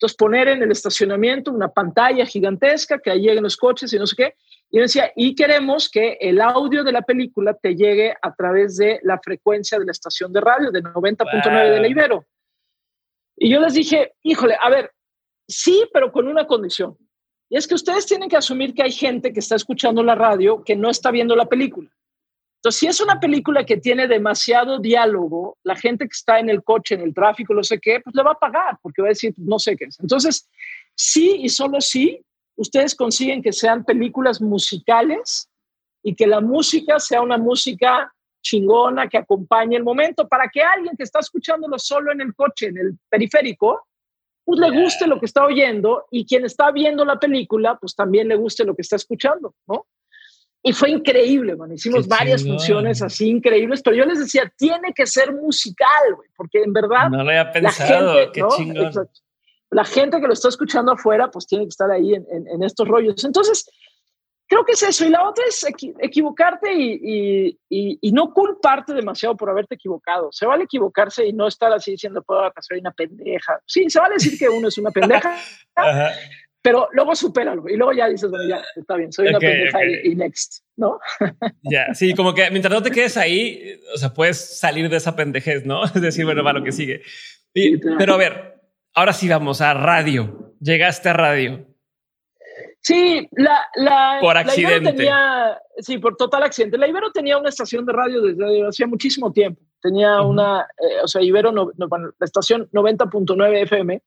[0.00, 4.06] Entonces poner en el estacionamiento una pantalla gigantesca que ahí lleguen los coches y no
[4.06, 4.34] sé qué.
[4.70, 8.78] Y yo decía, y queremos que el audio de la película te llegue a través
[8.78, 11.74] de la frecuencia de la estación de radio de 90.9 wow.
[11.74, 12.24] de la Ibero.
[13.36, 14.90] Y yo les dije, híjole, a ver,
[15.46, 16.96] sí, pero con una condición.
[17.50, 20.64] Y es que ustedes tienen que asumir que hay gente que está escuchando la radio
[20.64, 21.90] que no está viendo la película.
[22.60, 26.62] Entonces, si es una película que tiene demasiado diálogo, la gente que está en el
[26.62, 29.16] coche, en el tráfico, no sé qué, pues le va a pagar porque va a
[29.16, 29.98] decir, no sé qué es.
[29.98, 30.46] Entonces,
[30.94, 32.22] sí y solo sí,
[32.56, 35.48] ustedes consiguen que sean películas musicales
[36.02, 40.98] y que la música sea una música chingona que acompañe el momento para que alguien
[40.98, 43.86] que está escuchándolo solo en el coche, en el periférico,
[44.44, 48.28] pues le guste lo que está oyendo y quien está viendo la película, pues también
[48.28, 49.86] le guste lo que está escuchando, ¿no?
[50.62, 51.72] Y fue increíble, man.
[51.72, 52.58] Hicimos Qué varias chingón.
[52.58, 57.08] funciones así increíbles, pero yo les decía, tiene que ser musical, güey, porque en verdad.
[57.10, 58.48] No lo había pensado, gente, qué ¿no?
[58.50, 58.86] chingón.
[58.86, 59.20] Exacto.
[59.70, 62.62] La gente que lo está escuchando afuera, pues tiene que estar ahí en, en, en
[62.62, 63.24] estos rollos.
[63.24, 63.70] Entonces,
[64.50, 65.06] creo que es eso.
[65.06, 69.76] Y la otra es equi equivocarte y, y, y, y, no culparte demasiado por haberte
[69.76, 70.30] equivocado.
[70.32, 73.60] Se vale equivocarse y no estar así diciendo, puedo soy una pendeja.
[73.64, 75.36] Sí, se vale decir que uno es una pendeja,
[76.62, 79.78] pero luego supéralo y luego ya dices, bueno, ya está bien, soy una okay, pendeja
[79.78, 80.00] okay.
[80.04, 80.98] Y, y, next, ¿no?
[81.62, 85.16] Ya, sí, como que mientras no te quedes ahí, o sea, puedes salir de esa
[85.16, 85.84] pendejez, ¿no?
[85.94, 87.02] Es decir, bueno, va lo que sigue.
[87.54, 88.60] Y, pero a ver,
[88.94, 90.54] ahora sí vamos a radio.
[90.60, 91.66] Llegaste a radio.
[92.82, 94.90] Sí, la, la, por accidente.
[94.90, 96.78] La tenía, sí, por total accidente.
[96.78, 99.60] La Ibero tenía una estación de radio desde hacía muchísimo tiempo.
[99.82, 100.30] Tenía uh -huh.
[100.30, 104.02] una, eh, o sea, Ibero, no, no, la estación 90.9 FM,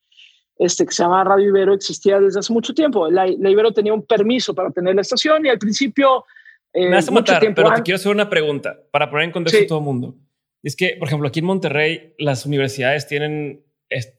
[0.57, 3.09] este, que se llama Radio Ibero, existía desde hace mucho tiempo.
[3.09, 6.25] La, la Ibero tenía un permiso para tener la estación y al principio...
[6.73, 9.31] Eh, Me vas a matar, pero antes, te quiero hacer una pregunta para poner en
[9.31, 9.65] contexto sí.
[9.65, 10.15] a todo el mundo.
[10.63, 13.63] Es que, por ejemplo, aquí en Monterrey, las universidades tienen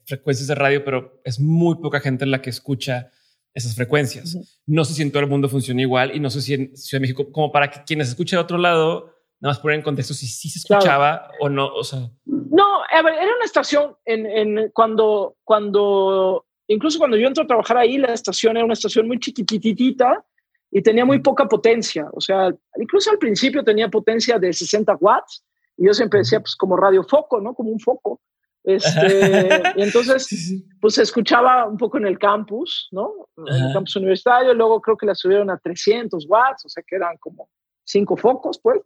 [0.05, 3.11] frecuencias de radio, pero es muy poca gente la que escucha
[3.53, 4.35] esas frecuencias.
[4.35, 4.59] Uh -huh.
[4.67, 6.99] No sé si en todo el mundo funciona igual y no sé si en Ciudad
[6.99, 10.13] de México, como para que quienes escuchen de otro lado, nada más poner en contexto
[10.13, 11.33] si sí se escuchaba claro.
[11.39, 11.67] o no.
[11.73, 11.99] O sea.
[12.25, 17.47] No, a ver, era una estación en, en, cuando, cuando, incluso cuando yo entro a
[17.47, 20.23] trabajar ahí, la estación era una estación muy chiquititita
[20.71, 22.07] y tenía muy poca potencia.
[22.13, 25.43] O sea, incluso al principio tenía potencia de 60 watts
[25.77, 27.53] y yo siempre decía, pues como radio foco, ¿no?
[27.53, 28.21] Como un foco.
[28.63, 33.27] Este, y entonces, pues se escuchaba un poco en el campus, ¿no?
[33.47, 36.95] En el campus universitario, luego creo que la subieron a 300 watts, o sea que
[36.95, 37.49] eran como
[37.85, 38.81] cinco focos, pues.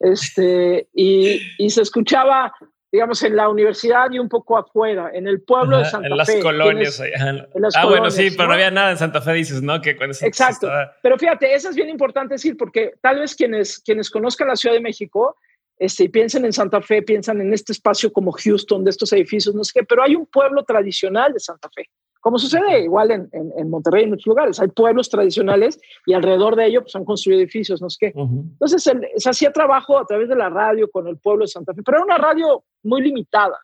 [0.00, 2.52] Este, y, y se escuchaba,
[2.90, 6.16] digamos, en la universidad y un poco afuera, en el pueblo Ajá, de Santa en
[6.16, 6.40] las Fe.
[6.40, 7.84] Colonias, en las ah, colonias.
[7.84, 8.48] bueno, sí, pero ¿no?
[8.48, 9.80] no había nada en Santa Fe, dices, ¿no?
[9.80, 10.66] Que cuando Exacto.
[10.66, 10.96] Estaba...
[11.02, 14.74] Pero fíjate, eso es bien importante decir, porque tal vez quienes, quienes conozcan la Ciudad
[14.74, 15.36] de México,
[15.78, 19.54] este, y piensan en Santa Fe, piensan en este espacio como Houston, de estos edificios,
[19.54, 21.88] no sé qué, pero hay un pueblo tradicional de Santa Fe,
[22.20, 24.60] como sucede igual en, en, en Monterrey y en muchos lugares.
[24.60, 28.12] Hay pueblos tradicionales y alrededor de ellos pues, han construido edificios, no sé qué.
[28.14, 28.42] Uh -huh.
[28.52, 31.74] Entonces el, se hacía trabajo a través de la radio con el pueblo de Santa
[31.74, 33.58] Fe, pero era una radio muy limitada.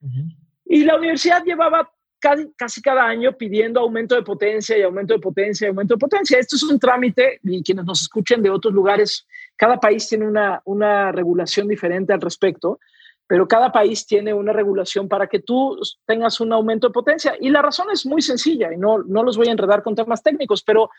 [0.00, 0.36] Uh -huh.
[0.66, 1.88] Y la universidad llevaba
[2.18, 5.98] casi, casi cada año pidiendo aumento de potencia y aumento de potencia y aumento de
[5.98, 6.38] potencia.
[6.38, 9.26] Esto es un trámite y quienes nos escuchen de otros lugares,
[9.56, 12.78] cada país tiene una, una regulación diferente al respecto,
[13.26, 17.36] pero cada país tiene una regulación para que tú tengas un aumento de potencia.
[17.40, 20.22] Y la razón es muy sencilla y no, no los voy a enredar con temas
[20.22, 20.90] técnicos, pero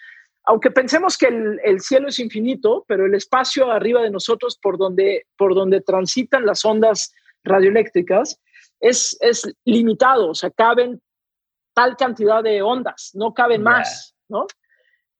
[0.43, 4.77] aunque pensemos que el, el, cielo es infinito, pero el espacio arriba de nosotros por
[4.77, 7.13] donde, por donde transitan las ondas
[7.43, 8.39] radioeléctricas
[8.79, 11.01] es, es limitado, o sea, caben
[11.73, 14.47] tal cantidad de ondas, no caben más, ¿no?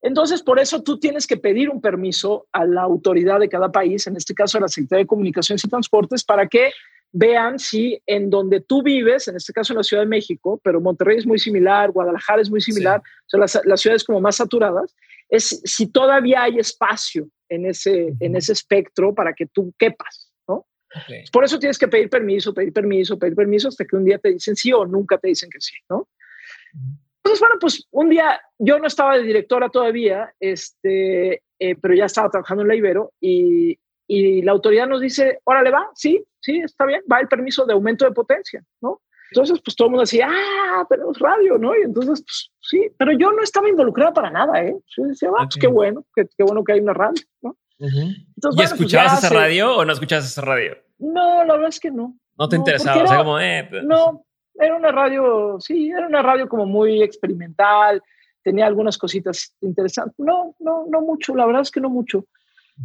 [0.02, 4.06] Entonces, por eso tú tienes que pedir un permiso a la autoridad de cada país,
[4.06, 6.70] en este caso a la Secretaría de Comunicaciones y Transportes, para que
[7.18, 10.82] vean si en donde tú vives, en este caso en la Ciudad de México, pero
[10.82, 14.94] Monterrey es muy similar, Guadalajara es muy similar, son las, las, ciudades como más saturadas,
[15.30, 20.66] es si todavía hay espacio en ese, en ese espectro para que tú quepas, ¿no?
[21.04, 21.24] Okay.
[21.32, 24.32] Por eso tienes que pedir permiso, pedir permiso, pedir permiso hasta que un día te
[24.32, 26.08] dicen sí o nunca te dicen que sí, ¿no?
[27.16, 32.04] Entonces, bueno, pues un día yo no estaba de directora todavía, este, eh, pero ya
[32.04, 36.58] estaba trabajando en la Ibero y, y la autoridad nos dice, órale, va, sí, sí,
[36.58, 39.02] está bien, va el permiso de aumento de potencia, ¿no?
[39.32, 41.76] Entonces, pues todo el mundo decía, ah, pero es radio, ¿no?
[41.76, 44.76] Y entonces, pues sí, pero yo no estaba involucrada para nada, ¿eh?
[44.96, 47.56] Yo decía, ah, pues qué bueno, qué, qué, bueno que hay una radio, ¿no?
[47.78, 48.26] Uh -huh.
[48.36, 49.34] entonces, ¿Y bueno, escuchabas pues esa se...
[49.34, 50.76] radio o no escuchabas esa radio?
[50.98, 52.16] No, la verdad es que no.
[52.38, 53.84] No te no, interesaba, era, o sea, como, eh, pues...
[53.84, 58.02] No, era una radio, sí, era una radio como muy experimental,
[58.42, 60.14] tenía algunas cositas interesantes.
[60.18, 62.24] No, no, no mucho, la verdad es que no mucho.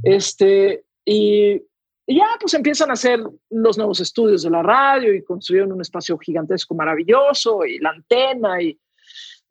[0.04, 1.62] Este, y,
[2.08, 6.18] ya pues empiezan a hacer los nuevos estudios de la radio y construyeron un espacio
[6.18, 8.78] gigantesco maravilloso y la antena y,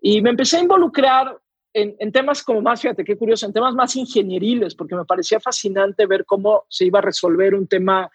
[0.02, 1.38] y me empecé a involucrar
[1.72, 6.06] en, temas como más, fíjate qué curioso, en temas más ingenieriles, porque me parecía fascinante
[6.06, 8.10] ver cómo se iba a resolver un tema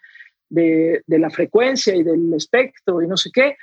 [0.50, 3.58] de, de la frecuencia y del espectro y no sé qué.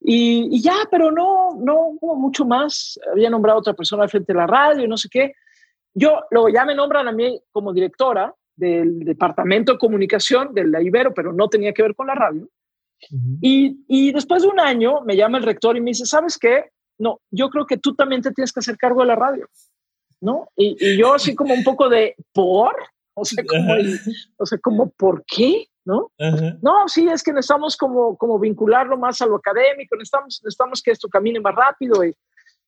[0.00, 2.98] Y, ya, pero no, no mucho más.
[3.10, 5.34] Había nombrado otra persona al frente de la radio y no sé qué.
[5.94, 10.82] Yo, luego ya me nombran a mí como directora del departamento de comunicación de la
[10.82, 12.48] Ibero, pero no tenía que ver con la radio.
[13.10, 13.38] Uh -huh.
[13.40, 16.70] y, y, después de un año me llama el rector y me dice, ¿sabes qué?
[16.98, 19.48] No, yo creo que tú también te tienes que hacer cargo de la radio,
[20.20, 20.48] ¿no?
[20.56, 22.76] Y, y yo así como un poco de, ¿por?
[23.14, 23.98] O sea, como, el,
[24.36, 25.66] o sea, como ¿por qué?
[25.84, 26.12] ¿No?
[26.18, 26.58] Uh -huh.
[26.62, 30.92] No, sí, es que necesitamos como, como vincularlo más a lo académico, necesitamos, necesitamos que
[30.92, 32.14] esto camine más rápido y,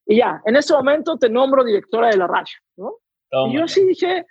[0.06, 2.96] y ya, en este momento te nombro directora de la radio, ¿no?
[3.30, 3.52] Toma.
[3.52, 4.26] Y yo sí dije,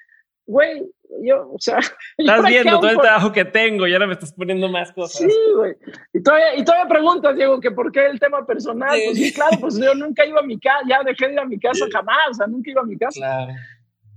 [0.46, 0.84] güey,
[1.22, 1.80] yo, o sea.
[2.18, 5.22] Estás viendo todo el trabajo que tengo y ahora me estás poniendo más cosas.
[5.22, 5.76] Sí, güey.
[6.14, 8.98] Y todavía, y todavía preguntas, Diego, que por qué el tema personal.
[8.98, 9.04] Sí.
[9.06, 11.46] Pues sí, claro, pues yo nunca iba a mi casa, ya dejé de ir a
[11.46, 13.20] mi casa jamás, o sea, nunca iba a mi casa.
[13.20, 13.54] Claro.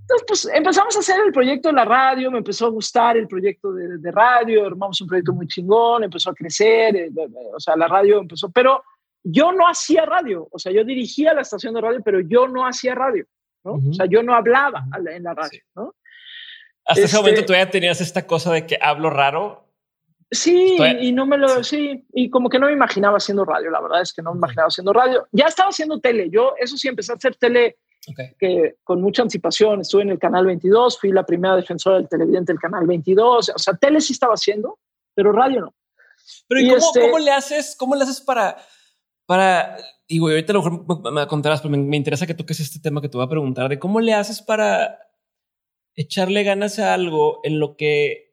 [0.09, 3.27] Entonces, pues empezamos a hacer el proyecto de la radio, me empezó a gustar el
[3.27, 7.11] proyecto de, de radio, armamos un proyecto muy chingón, empezó a crecer, eh,
[7.53, 8.81] o sea, la radio empezó, pero
[9.21, 12.65] yo no hacía radio, o sea, yo dirigía la estación de radio, pero yo no
[12.65, 13.25] hacía radio,
[13.65, 13.73] ¿no?
[13.73, 13.89] Uh -huh.
[13.89, 15.61] O sea, yo no hablaba en la radio, sí.
[15.75, 15.93] ¿no?
[16.87, 19.65] Hasta este, ese momento todavía tenías esta cosa de que hablo raro.
[20.31, 23.79] Sí, y no me lo, sí, y como que no me imaginaba haciendo radio, la
[23.81, 25.27] verdad es que no me imaginaba haciendo radio.
[25.31, 27.77] Ya estaba haciendo tele, yo eso sí empecé a hacer tele
[28.09, 28.33] okay.
[28.37, 32.51] que con mucha anticipación, estuve en el canal 22, fui la primera defensora del televidente
[32.51, 34.79] del canal 22, o sea, tele sí estaba haciendo,
[35.13, 35.75] pero radio no.
[36.47, 37.01] Pero ¿y, y cómo, este...
[37.01, 38.57] cómo, le haces, cómo le haces para,
[39.25, 39.77] para,
[40.09, 42.79] güey, ahorita a lo mejor me, me contarás, pero me, me interesa que toques este
[42.79, 45.06] tema que te voy a preguntar, de cómo le haces para
[45.97, 48.27] echarle ganas a algo en lo que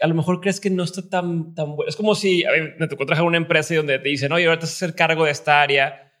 [0.00, 1.88] a lo mejor crees que no está tan, tan bueno.
[1.88, 4.86] Es como si a mí una empresa donde te dicen, oye, ahora te vas a
[4.86, 6.12] hacer cargo de esta área.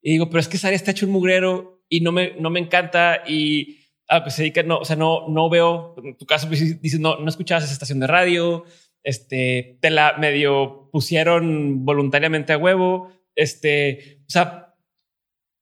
[0.00, 2.50] Y digo, pero es que esa área está hecho un mugrero y no me, no
[2.50, 6.16] me encanta y a lo que se dedica, no, o sea, no, no veo, en
[6.16, 8.64] tu caso pues, dices, no, no escuchabas esa estación de radio,
[9.02, 14.74] este, te la medio pusieron voluntariamente a huevo, este, o sea,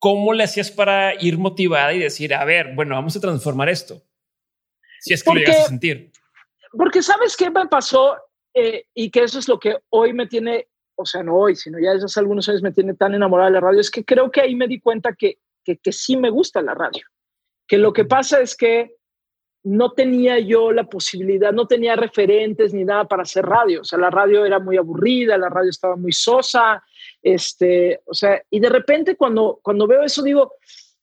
[0.01, 4.03] ¿cómo le hacías para ir motivada y decir, a ver, bueno, vamos a transformar esto?
[5.03, 6.11] Si es que porque, lo llegas a sentir.
[6.73, 8.16] Porque sabes qué me pasó
[8.55, 11.79] eh, y que eso es lo que hoy me tiene, o sea, no hoy, sino
[11.79, 14.31] ya desde hace algunos años me tiene tan enamorada de la radio, es que creo
[14.31, 17.05] que ahí me di cuenta que, que, que sí me gusta la radio.
[17.66, 18.97] Que lo que pasa es que
[19.65, 23.83] no tenía yo la posibilidad, no tenía referentes ni nada para hacer radio.
[23.83, 26.83] O sea, la radio era muy aburrida, la radio estaba muy sosa.
[27.23, 30.55] Este, o sea, y de repente cuando, cuando veo eso digo,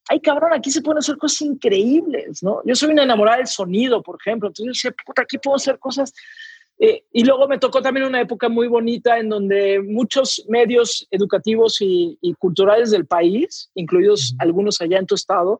[0.09, 2.61] ay cabrón, aquí se pueden hacer cosas increíbles, ¿no?
[2.65, 5.77] Yo soy una enamorada del sonido, por ejemplo, entonces yo decía, puta, aquí puedo hacer
[5.79, 6.13] cosas.
[6.81, 11.81] Eh, y luego me tocó también una época muy bonita en donde muchos medios educativos
[11.81, 15.59] y, y culturales del país, incluidos algunos allá en tu estado,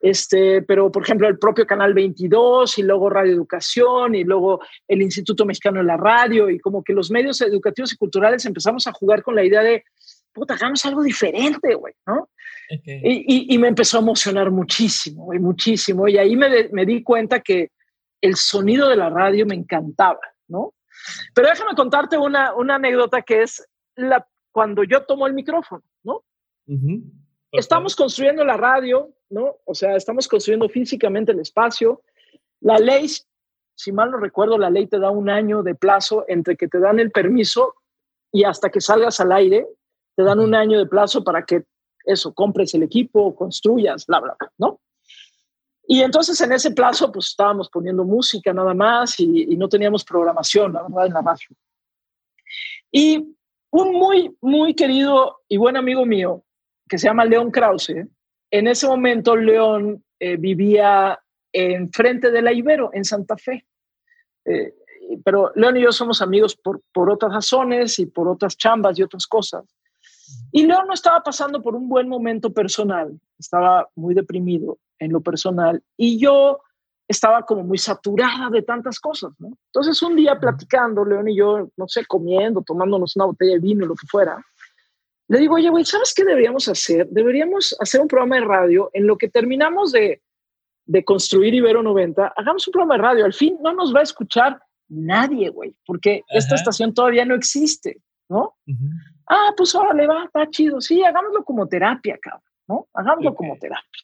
[0.00, 5.02] este, pero por ejemplo el propio Canal 22 y luego Radio Educación y luego el
[5.02, 8.92] Instituto Mexicano de la Radio y como que los medios educativos y culturales empezamos a
[8.92, 9.84] jugar con la idea de
[10.32, 12.28] puta, hagamos algo diferente, güey, ¿no?
[12.84, 16.06] Y, y, me empezó a emocionar muchísimo, y muchísimo.
[16.06, 17.72] Y ahí me, me di cuenta que
[18.20, 20.74] el sonido de la radio me encantaba, ¿no?
[21.34, 23.66] Pero déjame contarte una, una anécdota que es
[23.96, 26.22] la, cuando yo tomo el micrófono, ¿no?
[27.50, 29.56] Estamos construyendo la radio, ¿no?
[29.64, 32.02] O sea, estamos construyendo físicamente el espacio.
[32.60, 33.08] La ley,
[33.74, 36.78] si mal no recuerdo, la ley te da un año de plazo entre que te
[36.78, 37.74] dan el permiso
[38.30, 39.66] y hasta que salgas al aire,
[40.20, 41.64] te dan un año de plazo para que
[42.04, 44.80] eso, compres el equipo, construyas, bla, bla, bla, ¿no?
[45.88, 50.74] Y entonces en ese plazo, pues estábamos poniendo música nada más y, no teníamos programación,
[50.74, 51.48] la verdad, en la radio.
[52.92, 53.34] Y
[53.70, 56.44] un muy, muy querido y buen amigo mío,
[56.86, 58.06] que se llama León Krause,
[58.50, 61.18] en ese momento León eh, vivía
[61.50, 63.66] enfrente de la Ibero, en Santa Fe.
[64.44, 64.74] Eh,
[65.24, 69.02] pero León y yo somos amigos por, por otras razones y por otras chambas y
[69.02, 69.64] otras cosas.
[70.52, 75.20] Y León no estaba pasando por un buen momento personal, estaba muy deprimido en lo
[75.20, 76.60] personal y yo
[77.08, 79.48] estaba como muy saturada de tantas cosas, ¿no?
[79.66, 83.86] Entonces un día platicando, León y yo, no sé, comiendo, tomándonos una botella de vino,
[83.86, 84.40] lo que fuera,
[85.28, 87.08] le digo, oye, güey, ¿sabes qué deberíamos hacer?
[87.08, 90.22] Deberíamos hacer un programa de radio en lo que terminamos de,
[90.86, 94.04] de construir Ibero 90, hagamos un programa de radio, al fin no nos va a
[94.04, 98.56] escuchar nadie, güey, porque esta estación todavía no existe, ¿no?
[99.32, 100.80] Ah, pues órale, va, está chido.
[100.80, 102.88] Sí, hagámoslo como terapia, cabrón, ¿no?
[102.92, 104.02] Hagámoslo como terapia.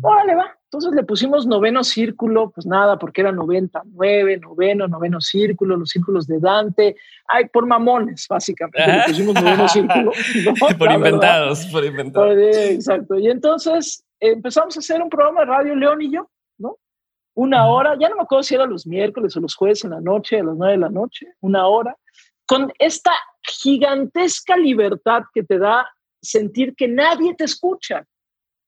[0.00, 0.58] Órale, va.
[0.64, 6.26] Entonces le pusimos noveno círculo, pues nada, porque era 99, noveno, noveno círculo, los círculos
[6.26, 6.96] de Dante.
[7.28, 8.84] Ay, por mamones, básicamente.
[8.84, 10.10] Le pusimos noveno círculo.
[10.78, 12.36] por inventados, por inventados.
[12.36, 13.18] exacto.
[13.18, 16.28] Y entonces empezamos a hacer un programa de radio, León y yo,
[16.58, 16.78] ¿no?
[17.34, 20.00] Una hora, ya no me acuerdo si era los miércoles o los jueves en la
[20.00, 21.96] noche, a las nueve de la noche, una hora
[22.52, 23.12] con esta
[23.42, 25.88] gigantesca libertad que te da
[26.20, 28.06] sentir que nadie te escucha.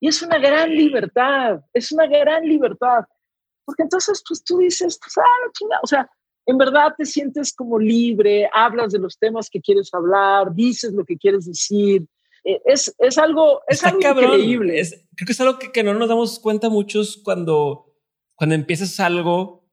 [0.01, 3.05] Y es una gran libertad, es una gran libertad.
[3.65, 6.11] Porque entonces pues, tú dices, pues, ah, o sea,
[6.47, 11.05] en verdad te sientes como libre, hablas de los temas que quieres hablar, dices lo
[11.05, 12.07] que quieres decir.
[12.45, 14.83] Eh, es, es algo, es algo increíble.
[15.17, 17.95] creo que es algo que, que, no nos damos cuenta muchos cuando,
[18.35, 19.64] cuando empiezas algo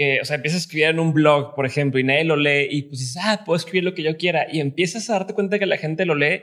[0.00, 2.68] que, o sea, empiezas a escribir en un blog, por ejemplo, y nadie lo lee
[2.70, 5.58] y pues dices, ah, puedo escribir lo que yo quiera y empiezas a darte cuenta
[5.58, 6.40] que la gente lo lee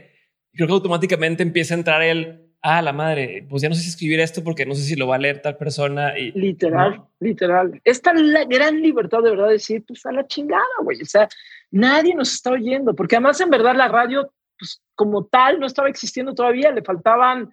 [0.54, 3.82] y creo que automáticamente empieza a entrar el, ah, la madre, pues ya no sé
[3.82, 6.20] si escribir esto porque no sé si lo va a leer tal persona.
[6.20, 7.82] Y, literal, literal.
[7.84, 11.02] Esta la gran libertad de verdad de decir, pues a la chingada, güey.
[11.02, 11.28] O sea,
[11.72, 15.90] nadie nos está oyendo, porque además en verdad la radio, pues como tal, no estaba
[15.90, 17.52] existiendo todavía, le faltaban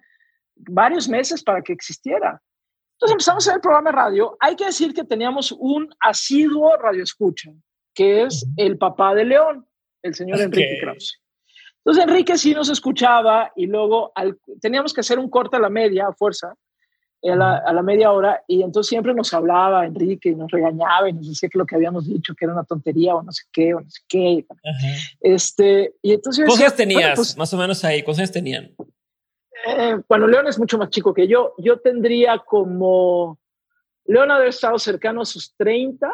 [0.55, 2.39] varios meses para que existiera.
[2.95, 4.37] Entonces empezamos a hacer el programa de radio.
[4.39, 7.51] Hay que decir que teníamos un asiduo radioescucha,
[7.93, 9.67] que es el papá de León,
[10.01, 11.21] el señor Enrique Krause.
[11.79, 14.13] Entonces Enrique sí nos escuchaba y luego
[14.61, 16.55] teníamos que hacer un corte a la media, a fuerza,
[17.23, 21.27] a la, media hora, y entonces siempre nos hablaba Enrique y nos regañaba y nos
[21.27, 23.81] decía que lo que habíamos dicho que era una tontería o no sé qué, o
[23.81, 24.45] no sé qué.
[25.21, 26.45] Este, y entonces...
[26.47, 27.15] ¿Cuántos tenías?
[27.15, 28.71] Pues más o menos ahí, ¿cuántos tenían?
[29.65, 31.53] Eh, bueno, León es mucho más chico que yo.
[31.57, 33.39] Yo tendría como.
[34.05, 36.07] León ha estado cercano a sus 30,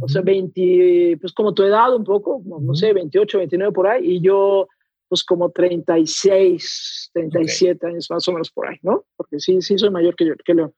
[0.00, 4.12] o sea, 20, pues como tu edad un poco, no, sé, 28, 29 por ahí,
[4.12, 4.68] y yo,
[5.08, 9.04] pues como 36, 37 años más o menos por ahí, ¿no?
[9.16, 10.72] Porque sí, sí soy mayor que, yo, que León.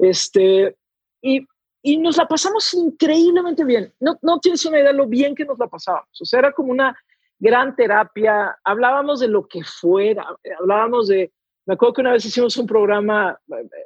[0.00, 0.76] Este,
[1.22, 1.46] y,
[1.82, 3.94] y nos la pasamos increíblemente bien.
[4.00, 6.20] No, no tienes una idea de lo bien que nos la pasábamos.
[6.20, 6.96] O sea, era como una
[7.38, 8.58] gran terapia.
[8.64, 10.26] Hablábamos de lo que fuera,
[10.58, 11.32] hablábamos de
[11.66, 13.38] me acuerdo que una vez hicimos un programa,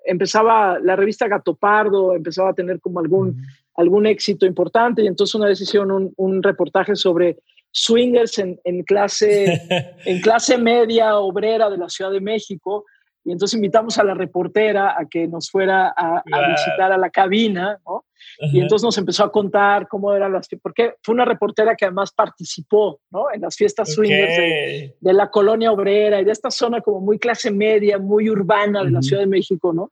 [0.04, 3.42] empezaba la revista Gato Pardo, empezaba a tener como algún,
[3.74, 7.38] algún éxito importante y entonces una vez hicieron un, un reportaje sobre
[7.70, 9.62] swingers en, en, clase,
[10.04, 12.84] en clase media obrera de la Ciudad de México
[13.30, 17.10] y entonces invitamos a la reportera a que nos fuera a, a visitar a la
[17.10, 18.04] cabina, ¿no?
[18.52, 22.12] Y entonces nos empezó a contar cómo eran las porque fue una reportera que además
[22.12, 23.26] participó ¿no?
[23.32, 27.50] en las fiestas swingers de, la colonia obrera y de esta zona como muy clase
[27.50, 29.90] media, muy urbana de la Ciudad de México, ¿no?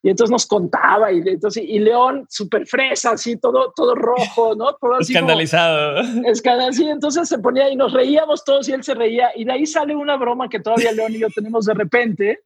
[0.00, 4.74] Y entonces nos contaba y entonces y León súper fresa, así todo todo rojo, ¿no?
[4.74, 6.00] Todo así escandalizado.
[6.24, 6.92] escandalizado.
[6.92, 9.96] Entonces se ponía y nos reíamos todos y él se reía y de ahí sale
[9.96, 12.40] una broma que todavía León y yo tenemos de repente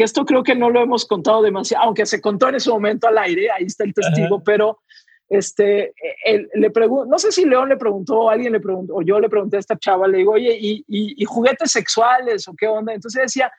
[0.00, 3.06] que esto creo que no lo hemos contado demasiado, aunque se contó en ese momento
[3.06, 4.80] al aire, ahí está el testigo, pero
[5.28, 5.92] este,
[6.24, 6.72] él, le
[7.06, 9.60] no sé si León le preguntó o alguien le preguntó, o yo le pregunté a
[9.60, 12.94] esta chava, le digo, oye, ¿y, y, juguetes sexuales o qué onda?
[12.94, 13.52] Entonces decía,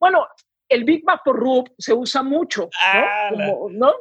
[0.00, 0.26] bueno,
[0.66, 2.70] el Big Mac Rub se usa mucho,
[3.36, 3.68] ¿no?
[3.68, 3.92] ¿no?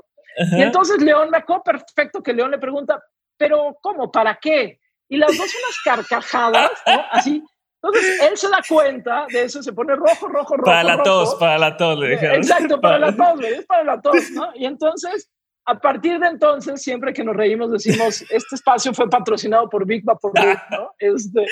[0.57, 3.03] Y entonces León me acuerdo perfecto que León le pregunta,
[3.35, 4.09] pero ¿cómo?
[4.09, 4.79] ¿Para qué?
[5.09, 7.03] Y las dos unas carcajadas, ¿no?
[7.11, 7.43] Así,
[7.83, 10.65] Entonces él se da cuenta de eso, se pone rojo, rojo, rojo.
[10.65, 12.35] Para la tos, para la tos, le dijeron.
[12.35, 14.49] Exacto, para la tos, es para la tos, ¿no?
[14.53, 15.31] Y entonces,
[15.65, 20.03] a partir de entonces, siempre que nos reímos, decimos, este espacio fue patrocinado por Big
[20.05, 20.91] por ¿no?
[20.99, 21.45] Este,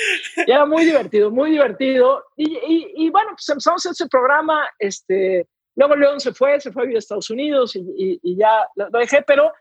[0.45, 2.23] y era muy divertido, muy divertido.
[2.35, 6.83] Y, y, y bueno, pues empezamos ese programa, este, luego León se fue, se fue
[6.83, 9.51] a vivir a Estados Unidos y, y ya lo dejé, pero,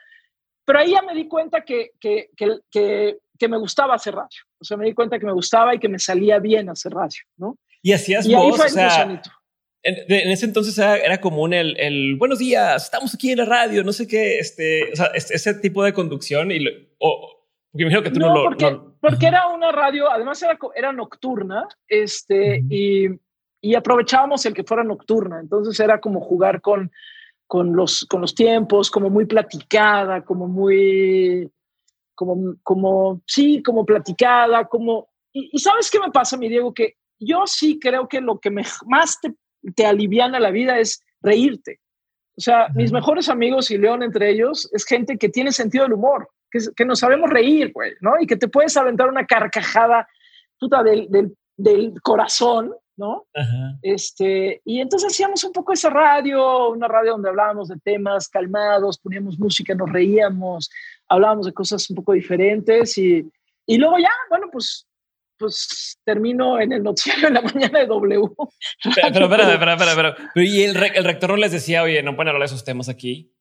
[0.66, 4.40] pero ahí ya me di cuenta que, que, que que me gustaba hacer radio.
[4.58, 7.20] O sea, me di cuenta que me gustaba y que me salía bien hacer radio,
[7.36, 7.58] ¿no?
[7.82, 9.22] Y hacías y voz, o sea,
[9.82, 13.44] en, en, ese entonces era, era común el, el, buenos días, estamos aquí en la
[13.44, 16.58] radio, no sé qué, este, o sea, ese tipo de conducción y,
[16.98, 17.38] o,
[17.70, 18.44] porque imagino que tú no, no lo...
[18.44, 18.94] Porque, no.
[19.00, 23.06] porque era una radio, además era, era nocturna, este, y,
[23.60, 26.90] y aprovechábamos el que fuera nocturna, entonces era como jugar con,
[27.46, 31.50] con, los, con los tiempos, como muy platicada, como muy
[32.18, 35.08] como, como, sí, como platicada, como...
[35.32, 36.74] Y, ¿sabes qué me pasa, mi Diego?
[36.74, 39.34] Que yo sí creo que lo que me, más te,
[39.76, 41.78] te aliviana la vida es reírte.
[42.36, 45.92] O sea, mis mejores amigos y León entre ellos es gente que tiene sentido del
[45.92, 48.14] humor, que, que nos sabemos reír, güey, ¿no?
[48.20, 50.08] Y que te puedes aventar una carcajada
[50.58, 53.26] puta del, del, del corazón, ¿no?
[53.32, 53.78] Ajá.
[53.80, 58.98] Este, y entonces hacíamos un poco esa radio, una radio donde hablábamos de temas calmados,
[58.98, 60.68] poníamos música, nos reíamos,
[61.08, 63.24] hablábamos de cosas un poco diferentes y,
[63.66, 64.88] y luego ya, bueno, pues
[65.38, 68.22] pues termino en el noticiero en la mañana de W.
[69.12, 72.64] Pero, pero, ¿y el, el, rector no les decía, oye, no pueden hablar de esos
[72.64, 73.32] temas aquí?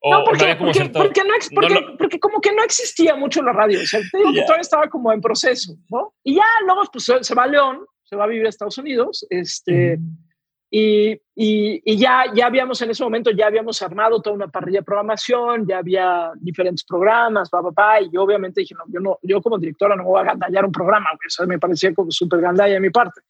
[0.00, 1.96] ¿O no, porque, no como porque, cierto, porque, no, porque, no lo...
[1.96, 3.80] porque, como que no existía mucho la radio.
[3.80, 4.40] O sea, te digo yeah.
[4.40, 6.14] que todavía estaba como en proceso, ¿no?
[6.22, 9.26] Y ya luego pues, se va a León, se va a vivir a Estados Unidos,
[9.30, 10.25] este, mm.
[10.68, 14.80] Y, y, y, ya, ya habíamos en ese momento, ya habíamos armado toda una parrilla
[14.80, 19.40] de programación, ya había diferentes programas, pa, y yo obviamente dije, no, yo, no, yo
[19.40, 22.74] como directora no voy a gandallar un programa, porque eso me parecía como súper gandalla
[22.74, 23.20] de mi parte.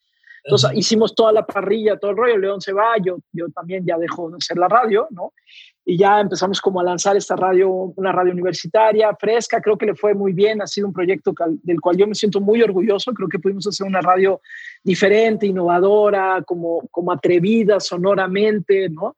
[0.44, 0.78] Entonces uh -huh.
[0.78, 4.30] hicimos toda la parrilla, todo el rollo, León se va, yo, yo también ya dejo
[4.30, 5.32] de hacer la radio, ¿no?
[5.84, 9.94] Y ya empezamos como a lanzar esta radio, una radio universitaria, fresca, creo que le
[9.94, 13.28] fue muy bien, ha sido un proyecto del cual yo me siento muy orgulloso, creo
[13.28, 14.40] que pudimos hacer una radio
[14.86, 19.16] diferente, innovadora, como, como atrevida sonoramente, ¿no?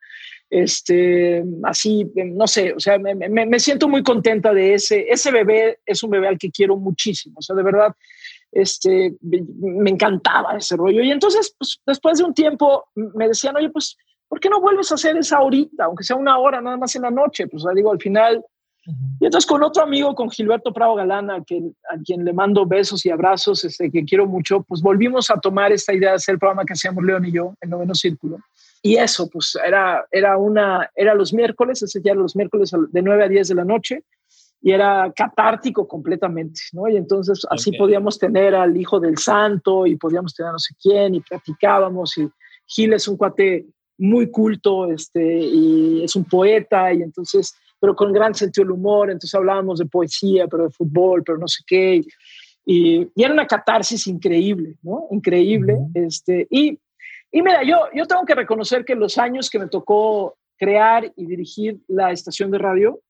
[0.49, 5.31] Este, así, no sé, o sea, me, me, me, siento muy contenta de ese, ese
[5.31, 7.95] bebé es un bebé al que quiero muchísimo, o sea, de verdad,
[8.51, 11.03] este, me encantaba ese rollo.
[11.03, 14.91] Y entonces, pues, después de un tiempo, me decían, oye, pues, ¿por qué no vuelves
[14.91, 17.47] a hacer esa ahorita, aunque sea una hora nada más en la noche?
[17.47, 18.43] Pues, digo, al final,
[19.21, 22.65] y entonces con otro amigo, con Gilberto Prado Galán, a quien, a quien le mando
[22.65, 26.35] besos y abrazos, este, que quiero mucho, pues volvimos a tomar esta idea de hacer
[26.35, 28.39] el programa que hacíamos León y yo, el noveno círculo.
[28.83, 33.03] Y eso, pues era, era una, era los miércoles, ese ya era los miércoles de
[33.03, 34.05] 9 a 10 de la noche,
[34.61, 36.89] y era catártico completamente, ¿no?
[36.89, 37.79] Y entonces así okay.
[37.79, 42.19] podíamos tener al hijo del santo y podíamos tener a no sé quién y platicábamos
[42.19, 42.29] y
[42.67, 43.67] Gil es un cuate
[43.99, 49.11] muy culto, este, y es un poeta y entonces pero con gran sentido del humor,
[49.11, 52.03] entonces hablábamos de poesía, pero de fútbol, pero no sé qué,
[52.67, 55.07] y, y era una catarsis increíble, ¿no?
[55.11, 56.07] Increíble, uh -huh.
[56.07, 56.79] este, y,
[57.33, 61.27] y mira, yo, yo tengo que reconocer que los años que me tocó crear y
[61.27, 63.01] dirigir la estación de radio,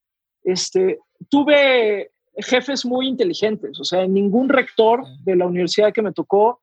[0.45, 6.61] este, tuve jefes muy inteligentes, o sea, ningún rector de la universidad que me tocó,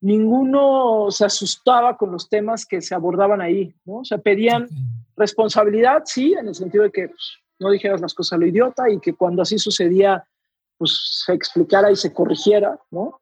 [0.00, 3.96] ninguno se asustaba con los temas que se abordaban ahí, ¿no?
[3.96, 4.68] O sea, pedían
[5.16, 8.90] responsabilidad, sí, en el sentido de que pues, no dijeras las cosas a lo idiota
[8.90, 10.24] y que cuando así sucedía,
[10.76, 13.20] pues se explicara y se corrigiera, ¿no?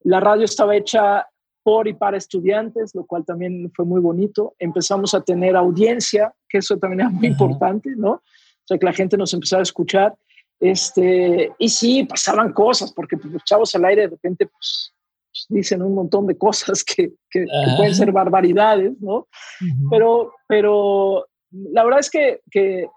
[0.00, 1.26] La radio estaba hecha
[1.62, 4.54] por y para estudiantes, lo cual también fue muy bonito.
[4.58, 7.32] Empezamos a tener audiencia, que eso también era muy uh -huh.
[7.32, 8.12] importante, ¿no?
[8.12, 10.14] O sea, que la gente nos empezara a escuchar.
[10.60, 14.92] Este, y sí, pasaban cosas, porque pues, los chavos al aire de repente pues,
[15.48, 17.64] dicen un montón de cosas que, que, uh -huh.
[17.64, 19.16] que pueden ser barbaridades, ¿no?
[19.16, 19.26] Uh
[19.60, 19.88] -huh.
[19.90, 22.88] Pero, pero la verdad es que, que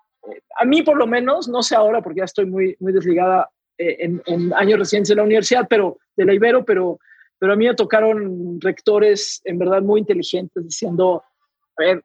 [0.59, 3.97] a mí por lo menos, no sé ahora porque ya estoy muy, muy desligada eh,
[3.99, 6.99] en, en, años recientes de la universidad, pero de la Ibero, pero,
[7.37, 11.23] pero a mí me tocaron rectores en verdad muy inteligentes diciendo,
[11.77, 12.03] a ver,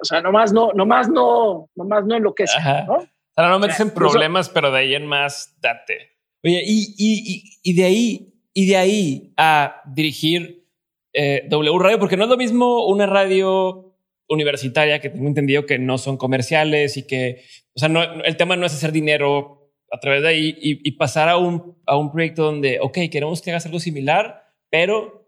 [0.00, 3.06] o sea, nomás no, nomás no, nomás no enloquece, ¿no?
[3.36, 6.10] Ahora no metes en problemas, eso, pero de ahí en más date.
[6.42, 10.66] Oye, y, y, y, de ahí, y de ahí a dirigir
[11.12, 13.87] eh, W Radio, porque no es lo mismo una radio
[14.28, 17.42] universitaria que tengo entendido que no son comerciales y que,
[17.74, 20.92] o sea, no, el tema no es hacer dinero a través de ahí y, y
[20.92, 25.18] pasar a un, a un proyecto donde, ok, queremos que hagas algo similar, pero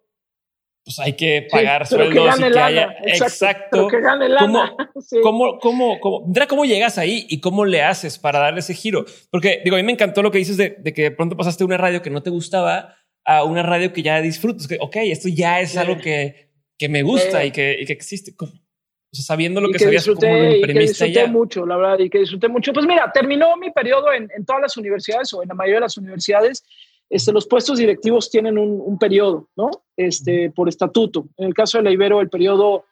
[0.84, 3.88] pues hay que pagar sí, sueldos que y que lana, haya exacto, exacto.
[3.88, 4.74] que gane lana.
[4.76, 5.16] ¿Cómo, sí.
[5.22, 9.04] cómo, cómo, cómo, cómo, llegas ahí y cómo le haces para darle ese giro?
[9.30, 11.64] Porque digo, a mí me encantó lo que dices de, de que de pronto pasaste
[11.64, 14.66] una radio que no te gustaba a una radio que ya disfruto.
[14.66, 18.34] que, ok, esto ya es algo que, que me gusta y, que, y, que, existe.
[18.34, 18.52] Como,
[19.12, 22.08] o sea, sabiendo lo que, que sabías, lo y que disfruté mucho, la verdad, y
[22.08, 22.72] que disfruté mucho.
[22.72, 25.82] Pues mira, terminó mi periodo en, en, todas las universidades o en la mayoría de
[25.82, 26.64] las universidades.
[27.08, 29.70] Este, los puestos directivos tienen un, un periodo, ¿no?
[29.96, 31.26] Este, por estatuto.
[31.36, 32.84] En el caso de la Ibero, el periodo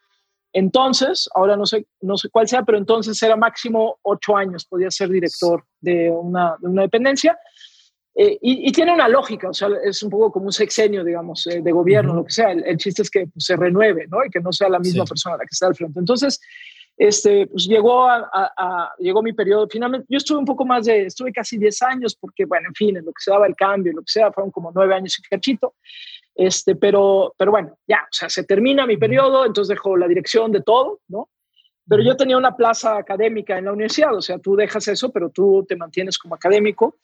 [0.52, 4.90] entonces, ahora no sé, no sé cuál sea, pero entonces era máximo ocho años, podía
[4.90, 7.38] ser director de una, de una dependencia.
[8.20, 11.46] Eh, y, y, tiene una lógica, o sea, es un poco como un sexenio, digamos,
[11.46, 12.50] eh, de gobierno, lo que sea.
[12.50, 14.24] El, el chiste es que pues, se renueve, ¿no?
[14.24, 15.10] Y que no sea la misma sí.
[15.10, 16.00] persona la que está al frente.
[16.00, 16.40] Entonces,
[16.96, 19.68] este, pues llegó, a, a, a, llegó mi periodo.
[19.70, 22.96] Finalmente, yo estuve un poco más de, estuve casi 10 años, porque, bueno, en fin,
[22.96, 25.22] en lo que se daba el cambio, lo que sea, fueron como nueve años y
[25.22, 25.76] cachito.
[26.34, 30.50] Este, pero, pero bueno, ya, o sea, se termina mi periodo, entonces dejo la dirección
[30.50, 31.28] de todo, ¿no?
[31.88, 35.30] Pero yo tenía una plaza académica en la universidad, o sea, tú dejas eso, pero
[35.30, 36.96] tú te mantienes como académico.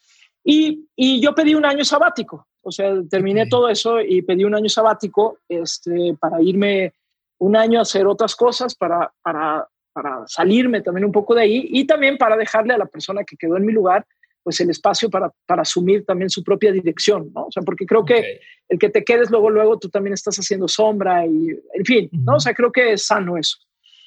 [0.45, 3.51] Y, y yo pedí un año sabático, o sea, terminé okay.
[3.51, 6.93] todo eso y pedí un año sabático este, para irme
[7.39, 11.69] un año a hacer otras cosas, para, para, para salirme también un poco de ahí
[11.71, 14.07] y también para dejarle a la persona que quedó en mi lugar
[14.45, 17.47] pues el espacio para, para asumir también su propia dirección, ¿no?
[17.47, 18.21] O sea, porque creo okay.
[18.21, 22.11] que el que te quedes luego, luego tú también estás haciendo sombra y, en fin,
[22.13, 22.25] uh -huh.
[22.27, 22.37] ¿no?
[22.37, 23.57] O sea, creo que es sano eso.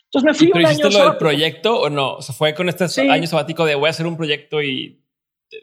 [0.05, 2.13] Entonces me fui ¿Pero un hiciste año lo del proyecto o no?
[2.13, 3.09] O sea, fue con este sí.
[3.09, 5.01] año sabático de voy a hacer un proyecto y...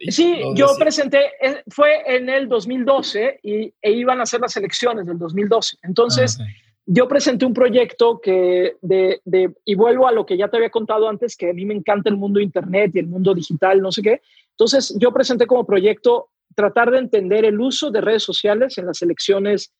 [0.09, 0.85] Sí, yo decía?
[0.85, 5.79] presenté, eh, fue en el 2012 y, e iban a hacer las elecciones del 2012.
[5.83, 6.55] Entonces, ah, okay.
[6.87, 10.71] yo presenté un proyecto que de, de, y vuelvo a lo que ya te había
[10.71, 13.93] contado antes, que a mí me encanta el mundo internet y el mundo digital, no
[13.93, 14.23] sé qué.
[14.51, 19.03] Entonces, yo presenté como proyecto tratar de entender el uso de redes sociales en las
[19.03, 19.73] elecciones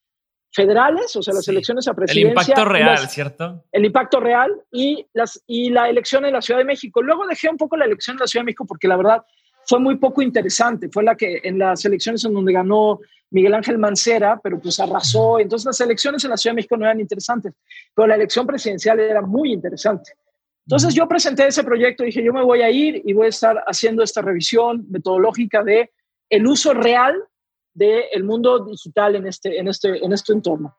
[0.53, 1.51] federales, o sea, las sí.
[1.51, 2.31] elecciones a presidencia.
[2.31, 3.65] El impacto real, las, ¿cierto?
[3.73, 7.03] El impacto real y, las, y la elección en la Ciudad de México.
[7.03, 9.25] Luego dejé un poco la elección en la Ciudad de México porque la verdad
[9.67, 10.89] fue muy poco interesante.
[10.91, 13.01] Fue la que en las elecciones en donde ganó
[13.31, 15.39] Miguel Ángel Mancera, pero pues arrasó.
[15.41, 17.53] Entonces las elecciones en la Ciudad de México no eran interesantes,
[17.95, 20.13] pero la elección presidencial era muy interesante.
[20.67, 23.31] Entonces yo presenté ese proyecto y dije, yo me voy a ir y voy a
[23.31, 25.91] estar haciendo esta revisión metodológica de
[26.31, 27.15] el uso real
[27.75, 30.77] del de mundo digital en este, en, este, en este entorno.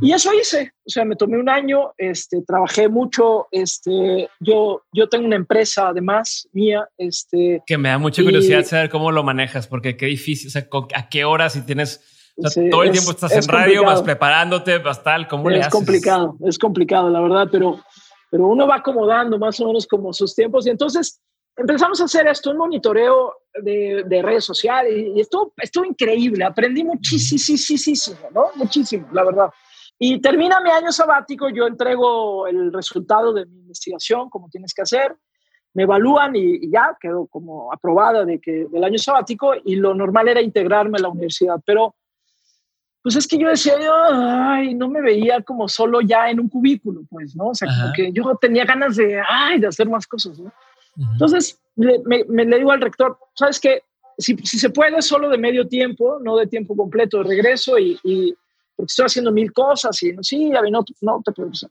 [0.00, 5.08] Y eso hice, o sea, me tomé un año, este, trabajé mucho, este, yo, yo
[5.08, 6.88] tengo una empresa además mía.
[6.98, 10.50] Este, que me da mucha curiosidad y, saber cómo lo manejas, porque qué difícil, o
[10.50, 12.00] sea, a qué horas si tienes,
[12.36, 13.84] o sea, sí, todo el tiempo estás en radio, complicado.
[13.84, 15.68] vas preparándote, vas tal, ¿cómo es le haces?
[15.68, 17.80] Es complicado, es complicado, la verdad, pero
[18.34, 21.22] pero uno va acomodando más o menos como sus tiempos y entonces
[21.56, 23.32] empezamos a hacer esto, un monitoreo
[23.62, 28.46] de, de redes sociales y estuvo, estuvo increíble, aprendí muchísimo, ¿no?
[28.56, 29.50] Muchísimo, la verdad.
[29.98, 34.82] Y termina mi año sabático, yo entrego el resultado de mi investigación, como tienes que
[34.82, 35.16] hacer,
[35.72, 39.94] me evalúan y, y ya quedo como aprobada de que, del año sabático y lo
[39.94, 41.94] normal era integrarme a la universidad, pero
[43.04, 43.74] pues es que yo decía,
[44.10, 47.48] ay, no me veía como solo ya en un cubículo, pues, ¿no?
[47.48, 50.48] O sea, como que yo tenía ganas de, ay, de hacer más cosas, ¿no?
[50.48, 51.12] Ajá.
[51.12, 53.82] Entonces, le, me, me, le digo al rector, ¿sabes qué?
[54.16, 57.98] Si, si, se puede, solo de medio tiempo, no de tiempo completo, de regreso y,
[58.04, 58.34] y
[58.76, 61.66] porque estoy haciendo mil cosas y sí, mí no, no te preocupes.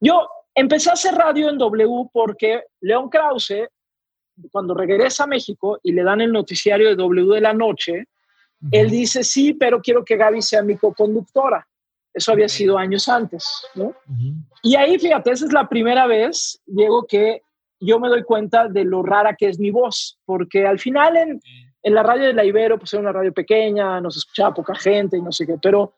[0.00, 3.68] Yo empecé a hacer radio en W porque León Krause,
[4.50, 8.08] cuando regresa a México y le dan el noticiario de W de la noche,
[8.70, 11.66] él dice, sí, pero quiero que Gaby sea mi coconductora.
[12.14, 13.44] Eso había sido años antes,
[13.74, 13.86] ¿no?
[13.86, 14.34] Uh -huh.
[14.62, 17.42] Y ahí, fíjate, esa es la primera vez, Diego, que
[17.80, 21.40] yo me doy cuenta de lo rara que es mi voz, porque al final en,
[21.82, 25.16] en la radio de la Ibero, pues era una radio pequeña, nos escuchaba poca gente
[25.16, 25.94] y no sé qué, pero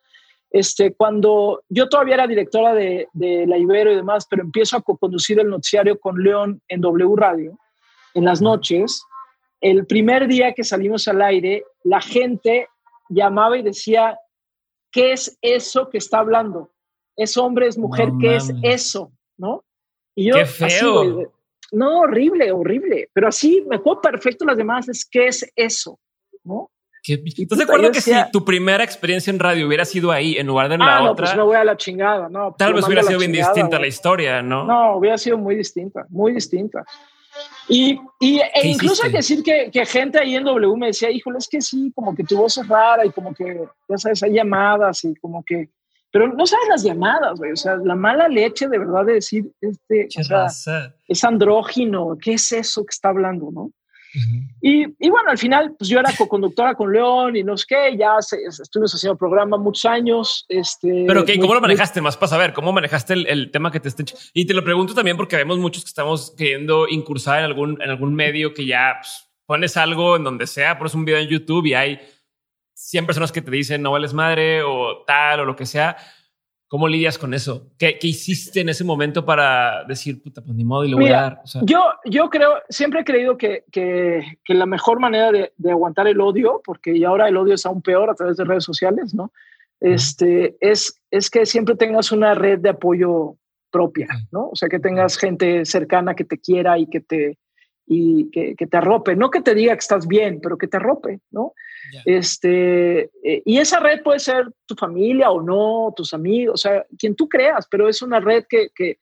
[0.55, 4.83] este, cuando yo todavía era directora de, de la Ibero y demás, pero empiezo a
[4.83, 7.59] co-conducir el noticiario con León en W Radio,
[8.15, 9.03] en las noches,
[9.61, 12.69] el primer día que salimos al aire, la gente
[13.09, 14.17] llamaba y decía,
[14.93, 16.71] ¿qué es eso que está hablando?
[17.17, 18.13] ¿Es hombre, es mujer?
[18.13, 18.51] No, ¿Qué mames.
[18.51, 19.13] es eso?
[19.37, 19.65] ¿No?
[20.15, 21.01] Y yo, Qué feo.
[21.01, 21.27] Así,
[21.73, 23.11] no, horrible, horrible.
[23.13, 25.99] Pero así me acuerdo perfecto las demás, es ¿qué es eso?
[26.45, 26.71] ¿No?
[27.05, 27.23] ¿Qué?
[27.23, 30.71] ¿Estás de acuerdo que si tu primera experiencia en radio hubiera sido ahí en lugar
[30.71, 31.27] de en ah, la no, otra?
[31.27, 32.55] Pues me voy a la chingada, no.
[32.57, 34.65] Tal vez hubiera sido bien chingada, distinta la historia, ¿no?
[34.65, 36.83] No, hubiera sido muy distinta, muy distinta.
[37.69, 41.11] Y, y e incluso hay que decir que, que, gente ahí en W me decía,
[41.11, 44.23] híjole, es que sí, como que tu voz es rara y como que, ya sabes,
[44.23, 45.69] hay llamadas y como que,
[46.11, 49.51] pero no sabes las llamadas, güey, o sea, la mala leche de verdad de decir,
[49.61, 53.73] este, o sea, es andrógino, ¿qué es eso que está hablando, no?
[54.15, 54.49] Uh -huh.
[54.61, 57.97] y, y, bueno, al final, pues yo era co-conductora con León y no sé qué,
[57.99, 60.47] ya se, estuvimos haciendo programa muchos años.
[60.49, 62.01] Este, Pero, okay, ¿cómo lo manejaste?
[62.01, 64.07] Más para saber, ¿cómo manejaste el, el, tema que te estén...
[64.33, 67.91] Y te lo pregunto también porque vemos muchos que estamos queriendo incursar en algún, en
[67.91, 71.67] algún medio que ya pues, pones algo en donde sea, pones un video en YouTube
[71.67, 72.01] y hay
[72.75, 75.97] 100 personas que te dicen no vales madre o tal o lo que sea.
[76.75, 77.71] ¿Cómo lidias con eso?
[77.79, 81.11] ¿Qué, qué hiciste en ese momento para decir, puta, pues ni modo y lo voy
[81.11, 81.41] a dar?
[81.45, 85.53] O sea, yo, yo creo, siempre he creído que, que, que la mejor manera de,
[85.57, 88.65] de, aguantar el odio, porque ahora el odio es aún peor a través de redes
[88.65, 89.31] sociales, ¿no?
[89.79, 93.37] Este, es, es que siempre tengas una red de apoyo
[93.71, 94.49] propia, ¿no?
[94.49, 97.39] O sea, que tengas gente cercana que te quiera y que te,
[97.87, 100.79] y que, que, te arrope, no que te diga que estás bien, pero que te
[100.79, 101.53] arrope, ¿no?
[102.05, 106.85] Este, eh, y esa red puede ser tu familia o no, tus amigos, o sea,
[106.99, 108.99] quien tú creas, pero es una red que, que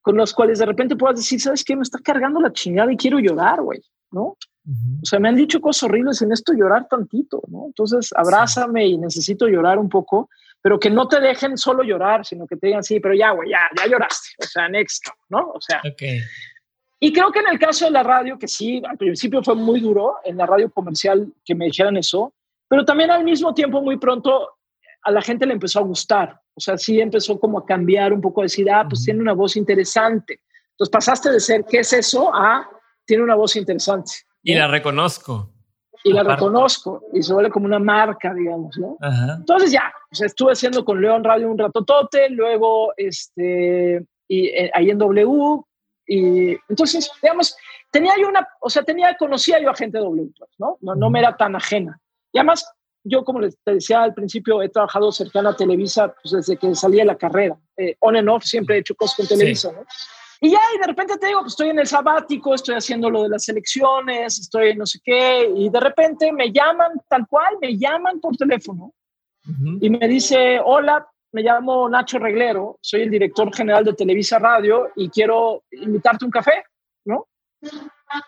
[0.00, 1.76] con los cuales de repente puedas decir, ¿sabes qué?
[1.76, 3.80] Me está cargando la chingada y quiero llorar, güey,
[4.10, 4.36] ¿no?
[4.66, 7.66] O sea, me han dicho cosas horribles en esto llorar tantito, ¿no?
[7.66, 10.30] Entonces, abrázame y necesito llorar un poco,
[10.62, 13.50] pero que no te dejen solo llorar, sino que te digan, sí, pero ya, güey,
[13.50, 15.50] ya, ya lloraste, o sea, next, ¿no?
[15.54, 16.20] O sea, okay.
[17.00, 19.80] Y creo que en el caso de la radio, que sí, al principio fue muy
[19.80, 22.32] duro, en la radio comercial que me dijeran eso,
[22.68, 24.48] pero también al mismo tiempo muy pronto
[25.02, 26.40] a la gente le empezó a gustar.
[26.54, 29.34] O sea, sí empezó como a cambiar un poco, a decir, ah, pues tiene una
[29.34, 30.40] voz interesante.
[30.70, 32.34] Entonces pasaste de ser, ¿qué es eso?
[32.34, 32.68] a,
[33.04, 34.12] tiene una voz interesante.
[34.42, 35.50] Y la reconozco.
[36.02, 38.98] Y la reconozco y se vuelve como una marca, digamos, ¿no?
[39.00, 39.36] Ajá.
[39.38, 44.70] Entonces ya, o sea, estuve haciendo con León Radio un ratotote, luego este, y, eh,
[44.74, 45.62] ahí en W,
[46.06, 47.56] y entonces, digamos,
[47.90, 50.78] tenía yo una, o sea, tenía, conocía yo a gente de W, ¿no?
[50.80, 50.94] ¿no?
[50.94, 51.98] No me era tan ajena.
[52.32, 52.66] Y además,
[53.04, 56.98] yo, como les decía al principio, he trabajado cercana a Televisa pues, desde que salí
[56.98, 57.56] de la carrera.
[57.76, 59.76] Eh, on and off, siempre he hecho cosas con Televisa, sí.
[59.76, 59.84] ¿no?
[60.40, 63.22] Y ya, y de repente te digo, pues estoy en el sabático, estoy haciendo lo
[63.22, 67.56] de las elecciones, estoy en no sé qué, y de repente me llaman, tal cual,
[67.62, 68.92] me llaman por teléfono
[69.46, 69.78] uh -huh.
[69.80, 74.90] y me dice, hola, me llamo Nacho Reglero, soy el director general de Televisa Radio
[74.94, 76.62] y quiero invitarte a un café,
[77.04, 77.26] ¿no?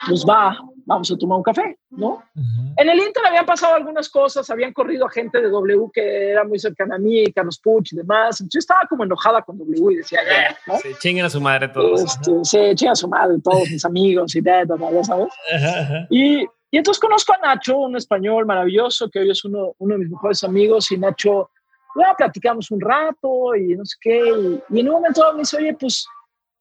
[0.08, 2.08] Pues va, vamos a tomar un café, ¿no?
[2.08, 2.74] Uh -huh.
[2.78, 6.42] En el Inter habían pasado algunas cosas, habían corrido a gente de W que era
[6.42, 8.44] muy cercana a mí, Carlos Puch y demás.
[8.52, 10.78] Yo estaba como enojada con W y decía, yeah, ¿no?
[10.78, 12.02] Sí, chinguen a su madre todos.
[12.02, 15.28] Este, sí, chinguen a su madre todos mis amigos y de, ya sabes.
[15.52, 16.06] Uh -huh.
[16.10, 20.00] Y, y entonces conozco a Nacho, un español maravilloso que hoy es uno, uno de
[20.00, 21.50] mis mejores amigos y Nacho
[21.98, 24.60] ya platicamos un rato y no sé qué.
[24.70, 26.06] Y, y en un momento me dice, oye, pues,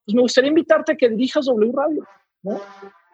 [0.06, 2.06] pues, me gustaría invitarte a que dirijas W Radio.
[2.44, 2.60] ¿no?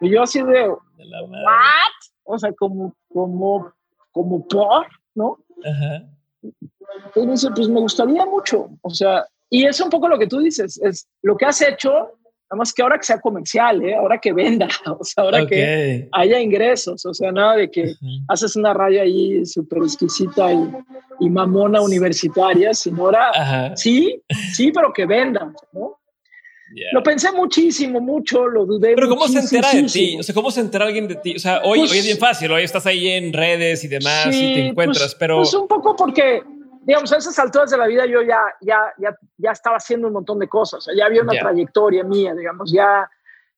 [0.00, 1.92] Y yo así de, de ¿what?
[2.24, 3.72] O sea, como, como,
[4.10, 5.38] como por, ¿no?
[5.64, 6.04] Ajá.
[7.14, 8.70] Y me dice, pues me gustaría mucho.
[8.82, 12.12] O sea, y es un poco lo que tú dices, es lo que has hecho,
[12.52, 13.94] nada más que ahora que sea comercial, ¿eh?
[13.94, 14.68] ahora que venda,
[14.98, 15.48] o sea, ahora Ok.
[15.48, 18.06] que haya ingresos, o sea, nada de que Ujú.
[18.28, 20.68] haces una raya ahí súper exquisita y,
[21.20, 23.76] y mamona universitaria, sino ahora Ajá.
[23.76, 24.20] sí,
[24.52, 25.98] sí, pero que venda, ¿no?
[26.74, 26.88] Yeah.
[26.92, 28.94] Lo pensé muchísimo, mucho, lo dudé.
[28.94, 30.16] Pero ¿cómo se entera de ti?
[30.18, 31.36] O sea, ¿cómo se entera alguien de ti?
[31.36, 34.28] O sea, hoy, Pues- hoy es bien fácil, hoy estás ahí en redes y demás
[34.28, 35.36] y Sí, te encuentras, pues- pero...
[35.38, 36.42] Pues un poco porque,
[36.82, 40.14] digamos, a esas alturas de la vida yo ya, ya, ya, ya estaba haciendo un
[40.14, 43.08] montón de cosas, ya había una trayectoria mía, digamos, ya,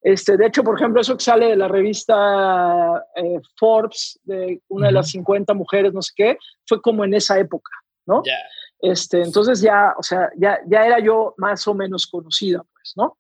[0.03, 4.89] este, de hecho, por ejemplo, eso que sale de la revista eh, Forbes, de una
[4.89, 7.71] de las 50 mujeres, no sé qué, fue como en esa época,
[8.07, 8.23] ¿no?
[8.25, 8.37] Ya,
[8.81, 12.63] Este, entonces ya, o sea, ya, ya era yo más o menos conocida,
[12.97, 13.17] ¿no?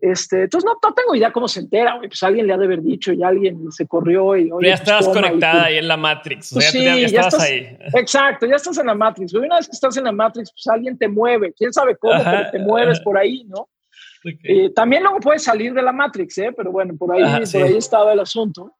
[0.00, 2.64] Este, entonces no, no tengo idea cómo se entera, güey, pues alguien le ha de
[2.66, 4.50] haber dicho y alguien se corrió y...
[4.52, 6.52] Oye, ya pues, estabas conectada ahí en la Matrix.
[6.52, 7.76] O Pues sea, sí, ya, estás- ahí.
[7.94, 9.32] Exacto, ya estás en la Matrix.
[9.32, 9.46] güey.
[9.46, 11.52] Una vez que estás en la Matrix, pues alguien te mueve.
[11.56, 13.04] Quién sabe cómo, Ajá, pero te mueves ajá.
[13.04, 13.68] por ahí, ¿no?
[14.42, 16.52] Eh, también luego puedes salir de la Matrix, ¿eh?
[16.56, 17.58] Pero bueno, por ahí, Ajá, por sí.
[17.58, 18.75] ahí estaba el asunto.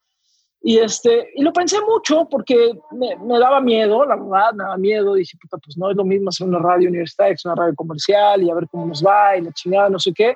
[0.68, 4.76] Y, este, y lo pensé mucho porque me, me daba miedo, la verdad, me daba
[4.76, 5.14] miedo.
[5.14, 8.43] Dije, puta, pues no es lo mismo hacer una radio universitaria que una radio comercial
[8.43, 10.34] y a ver cómo nos va y la chingada, no sé qué.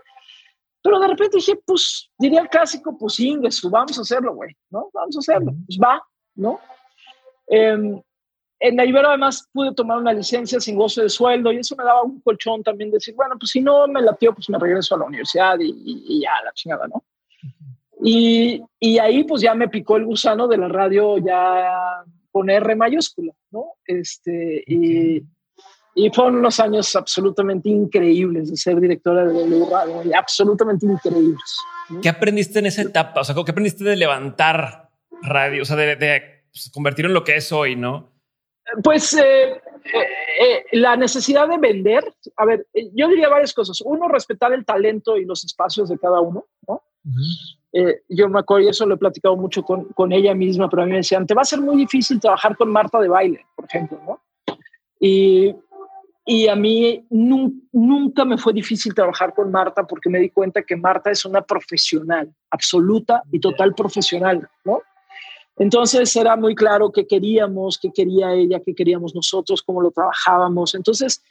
[0.83, 4.89] Pero de repente dije, pues diría el clásico, pues Ingesu, vamos a hacerlo, güey, ¿no?
[4.95, 6.01] Vamos a hacerlo, pues va,
[6.37, 6.61] ¿no?
[7.49, 8.01] Em,
[8.61, 11.83] en la Ibero además pude tomar una licencia sin goce de sueldo y eso me
[11.83, 14.95] daba un colchón también de decir, bueno, pues si no me latió, pues me regreso
[14.95, 17.03] a la universidad y, y- y ya, la chingada, ¿no?
[18.03, 22.03] Y, y ahí pues ya me picó el gusano de la radio ya
[22.33, 23.75] con R mayúscula, ¿no?
[23.85, 25.23] Este, y,
[25.95, 31.57] y fueron unos años absolutamente increíbles de ser directora de W Radio, y absolutamente increíbles.
[31.91, 32.01] ¿no?
[32.01, 33.21] ¿Qué aprendiste en esa etapa?
[33.21, 34.89] O sea, ¿qué aprendiste de levantar
[35.23, 35.63] radio?
[35.63, 36.23] O sea, de, de
[36.53, 38.09] pues, convertirlo en lo que es hoy, ¿no?
[38.85, 39.63] Pues eh, eh,
[40.41, 42.05] eh, la necesidad de vender,
[42.37, 43.81] a ver, eh, yo diría varias cosas.
[43.85, 46.83] Uno, respetar el talento y los espacios de cada uno, ¿no?
[47.73, 50.83] Eh, yo me acuerdo, y eso lo he platicado mucho con, con ella misma, pero
[50.83, 53.47] a mí me decían, te va a ser muy difícil trabajar con Marta de baile,
[53.55, 54.21] por ejemplo, ¿no?
[54.99, 55.55] Y,
[56.27, 60.63] y a mí nun- nunca me fue difícil trabajar con Marta porque me di cuenta
[60.63, 64.83] que Marta es una profesional, absoluta y total profesional, ¿no?
[65.57, 70.75] Entonces era muy claro qué queríamos, qué quería ella, qué queríamos nosotros, cómo lo trabajábamos.
[70.75, 71.23] Entonces,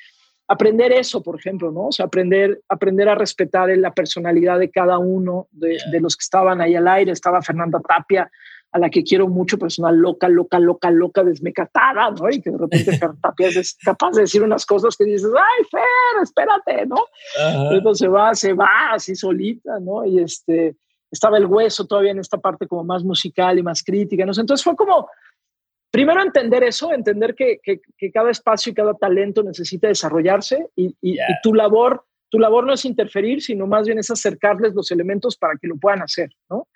[0.49, 1.88] aprender eso, por ejemplo, ¿no?
[1.88, 6.23] O sea, aprender, aprender a respetar la personalidad de cada uno de, de los que
[6.23, 7.11] estaban ahí al aire.
[7.11, 8.30] Estaba Fernanda Tapia,
[8.71, 12.30] a la que quiero mucho, personal loca, loca, loca, loca, desmecatada, ¿no?
[12.31, 16.23] Y que de repente Tapia es capaz de decir unas cosas que dices, ay, Fer,
[16.23, 16.97] espérate, ¿no?
[17.71, 20.03] Entonces se va, se va así solita, ¿no?
[20.03, 20.76] Y este,
[21.11, 24.31] estaba el hueso todavía en esta parte como más musical y más crítica, ¿no?
[24.31, 25.07] Entonces fue como,
[25.91, 31.18] primero entender eso, entender que, que, cada espacio y cada talento necesita desarrollarse y, y,
[31.44, 35.56] tu labor tu labor no es interferir, sino más bien es acercarles los elementos para
[35.60, 36.68] que lo puedan hacer, ¿no?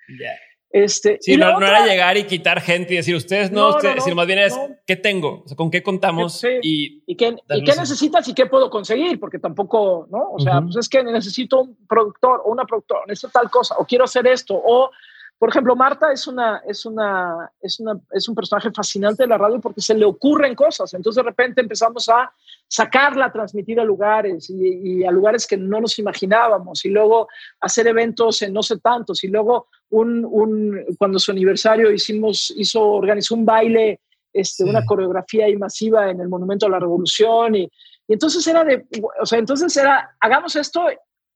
[0.71, 4.39] Este, sí, no, era llegar y quitar gente y decir ustedes no, sino más bien
[4.39, 8.71] es qué tengo, con qué contamos y, ¿Y, qué, ¿y qué necesitas y qué puedo
[8.71, 10.31] conseguir, porque tampoco, ¿no?
[10.31, 13.85] O sea, pues es que necesito un productor o una productora, necesito tal cosa, o
[13.85, 14.89] quiero hacer esto, o
[15.37, 19.37] por ejemplo, Marta es, una, es, una, es, una, es un personaje fascinante de la
[19.37, 20.93] radio porque se le ocurren cosas.
[20.93, 22.31] Entonces de repente empezamos a
[22.67, 26.85] sacarla, a transmitir a lugares y, a lugares que no nos imaginábamos.
[26.85, 27.27] Y luego
[27.59, 29.23] hacer eventos en no sé tantos.
[29.25, 33.99] Y luego un, un, cuando su aniversario hicimos, hizo, organizó un baile,
[34.31, 37.55] este, una coreografía ahí masiva en el Monumento a la Revolución.
[37.55, 37.69] Y,
[38.07, 38.85] y entonces era de,
[39.21, 40.85] o sea, entonces era, hagamos esto,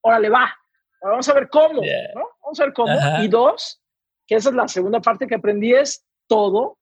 [0.02, 0.50] órale va,
[1.02, 1.82] vamos a ver cómo,
[2.16, 2.30] ¿no?
[2.42, 2.94] Vamos a ver cómo.
[3.22, 3.82] Y dos,
[4.28, 6.78] que esa es la segunda parte que aprendí, es todo,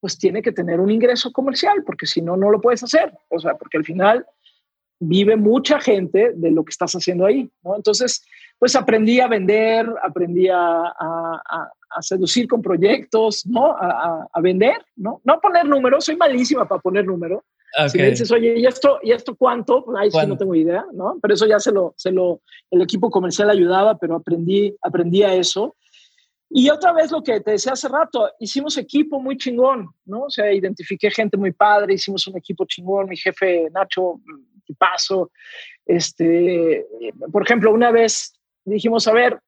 [0.00, 3.12] pues tiene que tener un ingreso comercial, porque si no, no lo puedes hacer.
[3.28, 4.26] O sea, porque al final
[4.98, 7.76] vive mucha gente de lo que estás haciendo ahí, ¿no?
[7.76, 8.24] Entonces,
[8.58, 10.94] pues aprendí a vender, aprendí a,
[12.00, 13.76] seducir con proyectos, ¿no?
[13.76, 15.20] A, vender, ¿no?
[15.24, 17.42] No poner números, soy malísima para poner números.
[17.88, 19.84] Si me dices, oye, ¿y esto, ¿y esto cuánto?
[19.84, 21.18] Pues ahí sí no tengo idea, ¿no?
[21.20, 22.40] Pero eso ya se lo, se lo,
[22.70, 25.74] el equipo comercial ayudaba, pero aprendí, aprendí a eso.
[26.54, 30.24] Y otra vez lo que te decía hace rato, hicimos equipo muy chingón, ¿no?
[30.24, 34.20] O sea, identifiqué gente muy padre, hicimos un equipo chingón, mi jefe Nacho,
[34.66, 35.30] tipazo.
[35.86, 36.86] Este,
[37.32, 39.40] por ejemplo, una vez dijimos, a ver,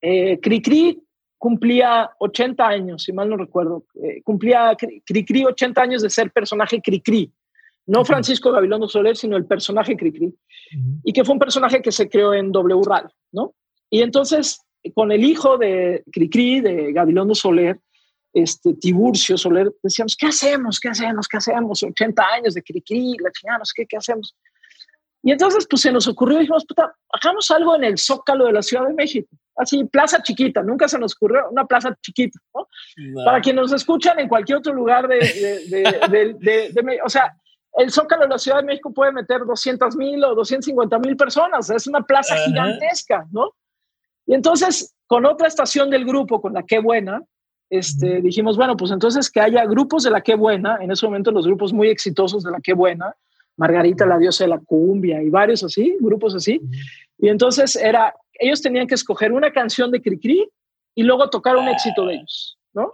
[0.00, 1.00] eh, Cricri
[1.38, 6.82] cumplía 80 años, si mal no recuerdo, eh, cumplía Cricri 80 años de ser personaje
[6.82, 7.32] Cricri.
[7.86, 10.34] No Francisco Gabilondo Soler, sino el personaje Cricri.
[11.04, 13.54] Y que fue un personaje que se creó en W RAL, ¿no?
[13.88, 14.60] Y entonces
[14.94, 17.78] con el hijo de Cricri, de Gabilondo Soler,
[18.32, 20.78] este, Tiburcio Soler, decíamos, ¿qué hacemos?
[20.78, 21.28] ¿Qué hacemos?
[21.28, 21.82] ¿Qué hacemos?
[21.82, 24.36] 80 años de Cricri, la chingada, ¿qué, ¿qué hacemos?
[25.22, 28.62] Y entonces, pues se nos ocurrió, dijimos, puta, hagamos algo en el Zócalo de la
[28.62, 29.28] Ciudad de México.
[29.56, 32.68] Así, plaza chiquita, nunca se nos ocurrió una plaza chiquita, ¿no?
[33.24, 35.18] Para quienes nos escuchan en cualquier otro lugar de,
[35.68, 37.36] de, de, de, o sea,
[37.74, 41.68] el Zócalo de la Ciudad de México puede meter 200 mil o 250 mil personas,
[41.68, 43.54] es una plaza gigantesca, ¿no?
[44.30, 47.20] Y entonces, con otra estación del grupo, con la Qué Buena,
[47.68, 51.32] este, dijimos, bueno, pues entonces que haya grupos de la Qué Buena, en ese momento
[51.32, 53.16] los grupos muy exitosos de la Qué Buena,
[53.56, 56.60] Margarita, la diosa de la cumbia y varios así, grupos así.
[57.18, 60.48] Y entonces era, ellos tenían que escoger una canción de Cricri
[60.94, 62.88] y luego tocar un éxito de ellos, ¿no?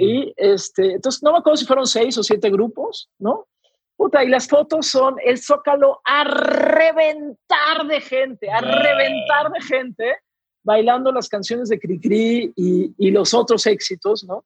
[0.00, 3.48] Y este, entonces no me acuerdo si fueron seis o siete grupos, ¿no?
[3.96, 10.16] Puta, y las fotos son el zócalo a reventar de gente, a reventar de gente
[10.62, 14.44] bailando las canciones de Cricri y, y los otros éxitos, ¿no?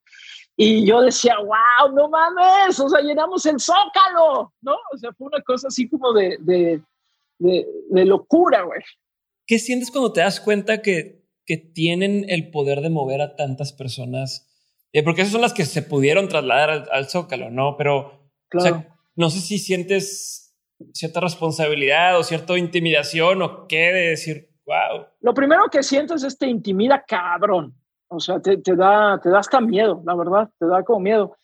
[0.56, 4.74] Y yo decía, wow, no mames, o sea, llenamos el zócalo, ¿no?
[4.92, 6.82] O sea, fue una cosa así como de, de,
[7.38, 8.80] de, locura, güey.
[9.46, 13.72] ¿Qué sientes cuando te das cuenta que, que tienen el poder de mover a tantas
[13.72, 14.48] personas?
[14.92, 17.76] Eh, porque esas son las que se pudieron trasladar al, zócalo, ¿no?
[17.78, 18.84] Pero, claro.
[19.16, 20.54] no sé si sientes
[20.92, 25.06] cierta responsabilidad o cierta intimidación o qué de decir, Wow.
[25.20, 27.74] Lo primero que sientes es te intimida cabrón.
[28.08, 31.36] O sea, te, te, da, te da hasta miedo, la verdad, te da como miedo.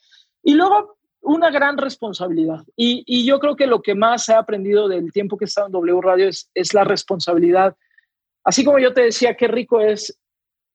[0.42, 2.62] Y luego una gran responsabilidad.
[2.76, 5.66] Y, y yo creo que lo que más he aprendido del tiempo que he estado
[5.66, 7.76] en W Radio es, es la responsabilidad.
[8.44, 10.18] Así como yo te decía, qué rico es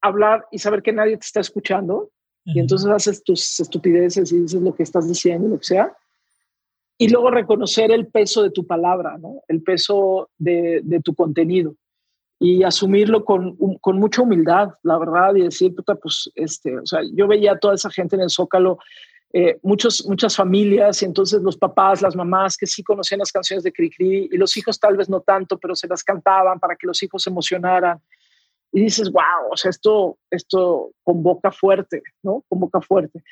[0.02, 2.10] hablar y saber que nadie te está escuchando.
[2.46, 5.96] Y entonces haces tus estupideces y dices lo que estás diciendo, lo que sea.
[6.98, 9.42] Y luego reconocer el peso de tu palabra, ¿no?
[9.48, 11.76] el peso de, de tu contenido
[12.40, 17.02] y asumirlo con, con, mucha humildad, la verdad, y decir, puta, pues, este, o sea,
[17.14, 18.80] yo veía toda esa gente en el Zócalo,
[19.32, 23.64] eh, muchos, muchas familias, y entonces los papás, las mamás que sí conocían las canciones
[23.64, 26.88] de Cricri, y los hijos tal vez no tanto, pero se las cantaban para que
[26.88, 28.00] los hijos se emocionaran.
[28.72, 32.44] Y dices, wow, o sea, esto, esto convoca fuerte, ¿no?
[32.50, 33.24] Convoca fuerte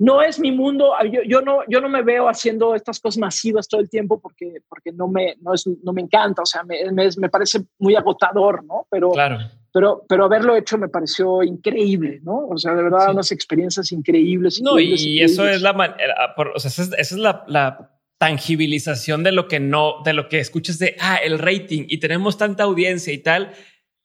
[0.00, 0.94] no es mi mundo,
[1.26, 4.92] yo, no, yo no me veo haciendo estas cosas masivas todo el tiempo porque, porque
[4.92, 8.86] no, me, no, es, no me encanta, o sea, me, me, parece muy agotador, ¿no?
[8.90, 9.38] Pero, claro.
[9.70, 12.46] pero, pero haberlo hecho me pareció increíble, ¿no?
[12.48, 14.62] O sea, de verdad, unas experiencias increíbles.
[14.62, 19.48] No, y eso es la manera, o sea, esa es, la, la, tangibilización de lo
[19.48, 23.18] que no, de lo que escuchas de, ah, el rating y tenemos tanta audiencia y
[23.18, 23.52] tal.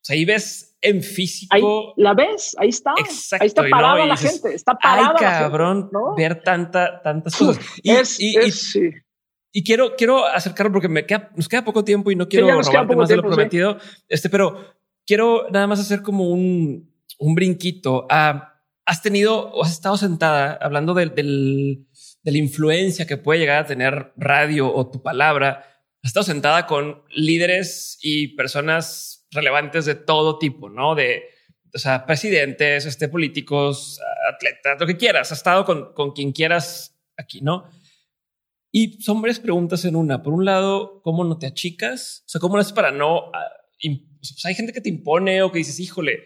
[0.06, 1.96] O sea, ahí ves en físico.
[1.98, 2.94] la ves, ahí está.
[2.96, 5.16] Exacto, ahí está parada la gente, está parada.
[5.18, 7.66] Ay, cabrón, ver tanta, tantas cosas.
[7.82, 8.92] Y, es, sí.
[9.52, 12.96] y, quiero, quiero acercarlo porque me queda, nos queda poco tiempo y no quiero robarte
[12.96, 13.80] más de lo prometido.
[14.08, 14.76] Este, pero
[15.08, 18.06] quiero nada más hacer como un, un brinquito.
[18.08, 21.88] Ah, has tenido o has estado sentada hablando del, del,
[22.22, 25.66] de la influencia que puede llegar a tener radio o tu palabra.
[26.04, 31.24] Has estado sentada con líderes y personas relevantes de todo tipo, no de
[31.74, 34.00] o sea, presidentes, este, políticos,
[34.34, 35.32] atletas, lo que quieras.
[35.32, 37.66] Has estado con, con quien quieras aquí, no?
[38.72, 40.24] Y son varias preguntas en una.
[40.24, 42.24] Por un lado, ¿cómo no te achicas?
[42.28, 43.52] O sea, ¿cómo lo haces para no ah,
[44.34, 46.24] pues hay gente que te impone o que dices, híjole,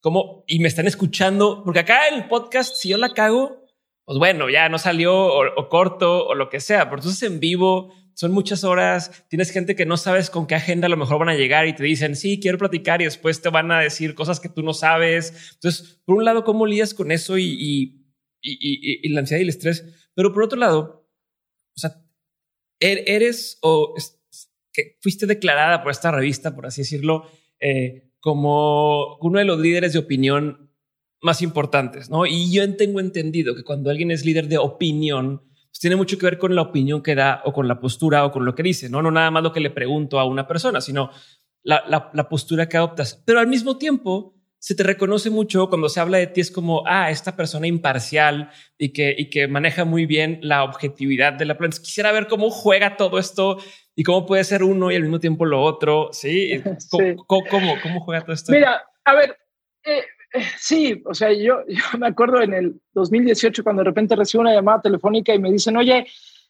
[0.00, 0.44] ¿cómo?
[0.46, 3.64] Y me están escuchando, porque acá el podcast, si yo la cago,
[4.04, 7.94] pues bueno, ya no salió o, corto o lo que sea, pero entonces en vivo
[8.20, 11.30] son muchas horas, tienes gente que no sabes con qué agenda a lo mejor van
[11.30, 14.40] a llegar y te dicen, sí, quiero platicar y después te van a decir cosas
[14.40, 15.54] que tú no sabes.
[15.54, 18.04] Entonces, por un lado, ¿cómo lidias con eso y, y,
[18.42, 20.10] y, y la ansiedad y el estrés?
[20.14, 21.08] Pero por otro lado,
[21.74, 22.04] o sea,
[22.78, 23.94] er-, eres o
[24.70, 27.24] que fuiste declarada por esta revista, por así decirlo,
[27.58, 30.70] eh, como uno de los líderes de opinión
[31.22, 32.26] más importantes, ¿no?
[32.26, 36.26] Y yo tengo entendido que cuando alguien es líder de opinión, pues tiene mucho que
[36.26, 38.88] ver con la opinión que da o con la postura o con lo que dice,
[38.88, 39.02] ¿no?
[39.02, 41.10] No nada más lo que le pregunto a una persona, sino
[41.62, 43.22] la, la postura que adoptas.
[43.24, 46.84] Pero al mismo tiempo, se te reconoce mucho cuando se habla de ti, es como,
[46.86, 51.56] ah, esta persona imparcial y que, y que maneja muy bien la objetividad de la
[51.56, 51.78] planta.
[51.82, 53.56] Quisiera ver cómo juega todo esto
[53.96, 56.10] y cómo puede ser uno y al mismo tiempo lo otro.
[56.12, 56.62] Sí.
[57.26, 58.52] ¿Cómo, cómo, juega todo esto?
[58.52, 59.38] Mira, a ver,
[59.84, 60.02] eh,
[60.58, 64.54] sí, o sea, yo, yo me acuerdo en el 2018 cuando de repente recibo una
[64.54, 66.06] llamada telefónica y me dicen, oye,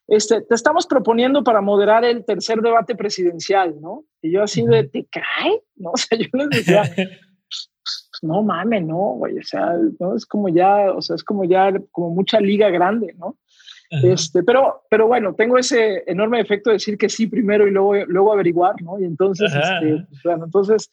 [0.09, 4.05] este, te estamos proponiendo para moderar el tercer debate presidencial, ¿no?
[4.20, 5.62] Y yo así de, ¿te cae?
[5.77, 5.90] ¿No?
[5.94, 6.82] O sea, yo les decía,
[8.23, 10.16] no mames, no, güey, o sea, ¿no?
[10.16, 13.36] es como ya, o sea, es como ya, como mucha liga grande, ¿no?
[13.90, 17.97] Este, pero, pero bueno, tengo ese enorme efecto de decir que sí primero y luego,
[18.07, 19.01] luego averiguar, ¿no?
[19.01, 20.93] Y entonces, este, pues, bueno, entonces,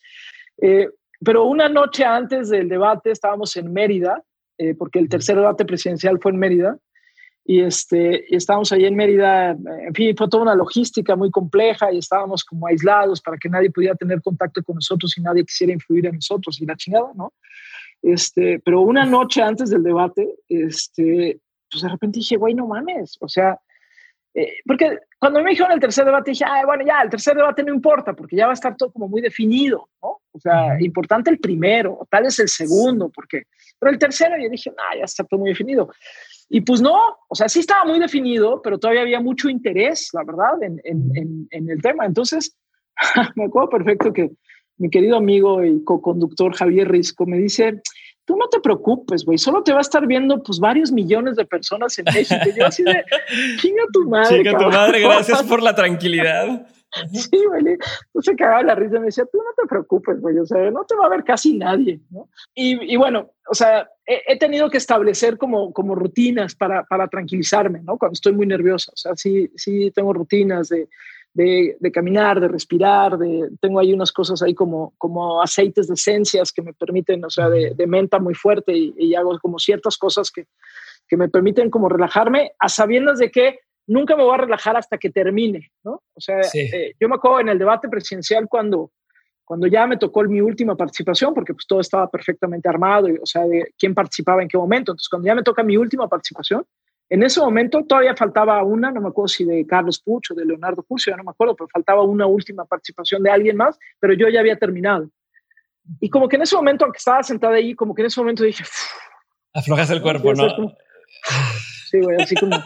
[0.59, 0.89] eh,
[1.23, 4.23] pero una noche antes del debate estábamos en Mérida,
[4.57, 6.77] eh, porque el tercer debate presidencial fue en Mérida,
[7.49, 11.93] y, este, y estábamos ahí en Mérida, en fin, fue toda una logística muy compleja
[11.93, 15.71] y estábamos como aislados para que nadie pudiera tener contacto con nosotros y nadie quisiera
[15.71, 17.33] influir en nosotros y la chingada, ¿no?
[18.01, 21.39] Este, pero una noche antes del debate, este,
[21.71, 23.57] pues de repente dije, güey, no mames, o sea,
[24.37, 27.63] eh, porque cuando me dijeron el tercer debate dije, ah, bueno, ya, el tercer debate
[27.63, 30.19] no importa porque ya va a estar todo como muy definido, ¿no?
[30.31, 33.45] O sea, importante el primero, tal vez el segundo, porque,
[33.79, 35.89] pero el tercero yo dije, ah, ya está todo muy definido.
[36.49, 40.23] Y pues no, o sea, sí estaba muy definido, pero todavía había mucho interés, la
[40.23, 42.05] verdad, en, en, en, el tema.
[42.05, 42.55] Entonces,
[43.35, 44.29] me acuerdo perfecto que
[44.77, 47.81] mi querido amigo y co-conductor Javier Risco me dice,
[48.27, 51.45] tú no te preocupes, güey, solo te va a estar viendo pues varios millones de
[51.45, 52.41] personas en México.
[52.45, 53.05] Y yo así de,
[53.61, 54.43] chinga tu madre.
[54.43, 56.67] Chinga tu madre, gracias por la tranquilidad.
[57.11, 57.63] Sí, güey,
[58.13, 60.85] no se cagaba la risa, me decía, tú no te preocupes, güey, o sea, no
[60.85, 62.29] te va a ver casi nadie, ¿no?
[62.55, 67.81] Y, y bueno, o sea, he, tenido que establecer como, como rutinas para, para tranquilizarme,
[67.83, 67.97] ¿no?
[67.97, 70.87] Cuando estoy muy nerviosa, o sea, sí, sí tengo rutinas de,
[71.33, 75.93] de, de, caminar, de respirar, de, tengo ahí unas cosas ahí como, como aceites de
[75.93, 79.59] esencias que me permiten, o sea, de, de menta muy fuerte y, y, hago como
[79.59, 80.45] ciertas cosas que,
[81.07, 84.97] que me permiten como relajarme a sabiendas de que nunca me voy a relajar hasta
[84.97, 86.03] que termine, ¿no?
[86.13, 88.91] O sea, eh, yo me acuerdo en el debate presidencial cuando,
[89.45, 93.25] cuando ya me tocó mi última participación, porque pues todo estaba perfectamente armado, y, o
[93.25, 94.91] sea, de quién participaba en qué momento.
[94.91, 96.65] Entonces, cuando ya me toca mi última participación,
[97.09, 100.83] en ese momento todavía faltaba una, no me acuerdo si de Carlos Pucho, de Leonardo
[100.83, 104.27] Pucho, ya no me acuerdo, pero faltaba una última participación de alguien más, pero yo
[104.27, 105.09] ya había terminado.
[106.01, 108.43] Y como que en ese momento, aunque estaba sentada ahí, como que en ese momento
[108.43, 108.63] dije...
[109.53, 110.47] Aflojas el cuerpo, ¿no?
[111.89, 112.57] sí, güey, así como...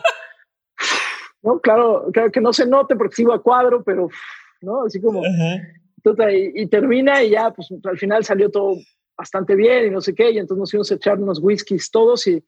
[1.44, 1.60] ¿no?
[1.60, 4.10] Claro, claro que no se note porque sigo a cuadro, pero,
[4.62, 4.86] ¿no?
[4.86, 5.22] Así como,
[6.56, 8.78] y, termina y ya, pues al final salió todo
[9.16, 12.26] bastante bien y no sé qué, y entonces nos fuimos a echar unos whiskies todos
[12.28, 12.44] y,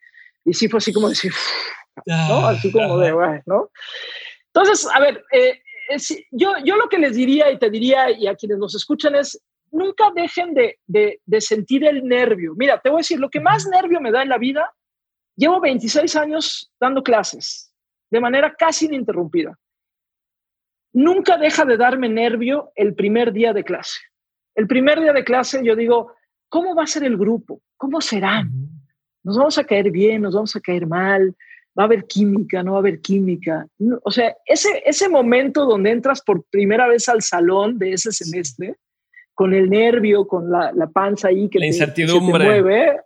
[0.45, 1.31] y sí fue así como decir,
[2.05, 2.47] ¿no?
[2.47, 3.69] Ah, así como de, ¿no?
[4.47, 5.61] Entonces, a ver, eh,
[6.31, 9.41] yo, yo lo que les diría y te diría y a quienes nos escuchan es,
[9.71, 12.53] nunca dejen de, de, de sentir el nervio.
[12.55, 14.71] Mira, te voy a decir, lo que más nervio me da en la vida,
[15.35, 17.73] llevo 26 años dando clases
[18.09, 19.57] de manera casi ininterrumpida.
[20.93, 23.99] Nunca deja de darme nervio el primer día de clase.
[24.53, 26.13] El primer día de clase yo digo,
[26.47, 27.61] ¿cómo va a ser el grupo?
[27.75, 28.51] ¿Cómo serán?
[29.23, 30.21] ¿Nos vamos a caer bien?
[30.21, 31.35] ¿Nos vamos a caer mal?
[31.77, 32.61] ¿Va a haber química?
[32.61, 33.67] ¿No va a haber química?
[34.03, 38.75] o sea, ese, ese momento donde entras por primera vez al salón de ese semestre,
[39.33, 42.45] con el nervio, con la, la panza ahí que, la incertidumbre.
[42.45, 43.01] mueve,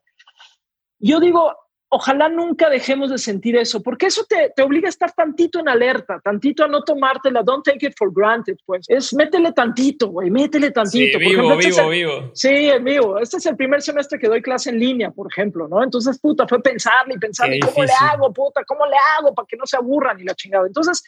[0.99, 1.55] yo digo,
[1.89, 5.69] ojalá nunca dejemos de sentir eso, porque eso te, te, obliga a estar tantito en
[5.69, 8.85] alerta, tantito a no tomártela, don't take it for granted, pues.
[8.89, 11.17] Es métele tantito, güey, métele tantito.
[11.17, 12.31] Sí, vivo, vivo, este vivo.
[12.33, 13.19] Sí, en vivo.
[13.19, 15.81] Este es el primer semestre que doy clase en línea, por ejemplo, ¿no?
[15.81, 18.63] Entonces, puta, fue pensarle y pensar, ¿cómo le hago, puta?
[18.65, 20.67] ¿Cómo le hago para que no se aburran y la chingada?
[20.67, 21.03] Entonces,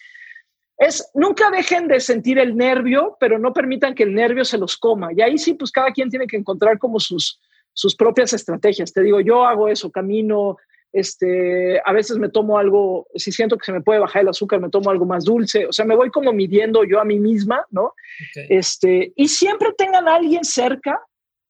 [0.77, 4.77] es, nunca dejen de sentir el nervio, pero no permitan que el nervio se los
[4.77, 5.10] coma.
[5.14, 7.38] Y ahí sí, pues cada quien tiene que encontrar como sus,
[7.73, 8.93] sus propias estrategias.
[8.93, 10.57] Te digo, yo hago eso, camino,
[10.91, 14.60] este, a veces me tomo algo, si siento que se me puede bajar el azúcar,
[14.60, 17.66] me tomo algo más dulce, o sea, me voy como midiendo yo a mí misma,
[17.70, 17.94] ¿no?
[18.49, 21.02] Este, y siempre tengan a alguien cerca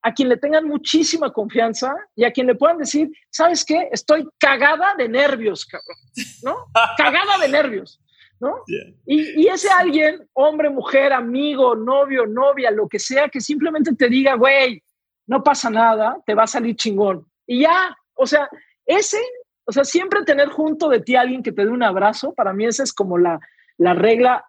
[0.02, 3.90] a quien le tengan muchísima confianza y a quien le puedan decir, ¿sabes qué?
[3.92, 5.98] Estoy cagada de nervios, cabrón,
[6.44, 6.56] ¿no?
[6.98, 8.02] cagada de nervios,
[8.40, 8.64] ¿no?
[9.06, 14.08] Y, y, ese alguien, hombre, mujer, amigo, novio, novia, lo que sea, que simplemente te
[14.08, 14.82] diga, güey,
[15.28, 17.28] no pasa nada, te va a salir chingón.
[17.46, 18.50] Y ya, o sea,
[18.90, 19.20] ese,
[19.66, 22.54] o sea, siempre tener junto de ti a alguien que te dé un abrazo, para
[22.54, 23.40] mí esa es como la,
[23.78, 24.46] la regla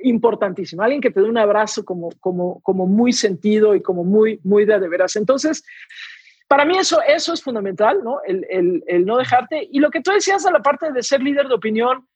[0.00, 0.84] importantísima.
[0.84, 4.64] Alguien que te dé un abrazo como, como, como muy sentido y como muy, muy
[4.64, 5.14] de, de veras.
[5.14, 5.64] Entonces,
[6.48, 8.18] para mí eso, eso es fundamental, ¿no?
[8.26, 9.68] El, el, el, no dejarte.
[9.70, 12.08] Y lo que tú decías a la parte de ser líder de opinión,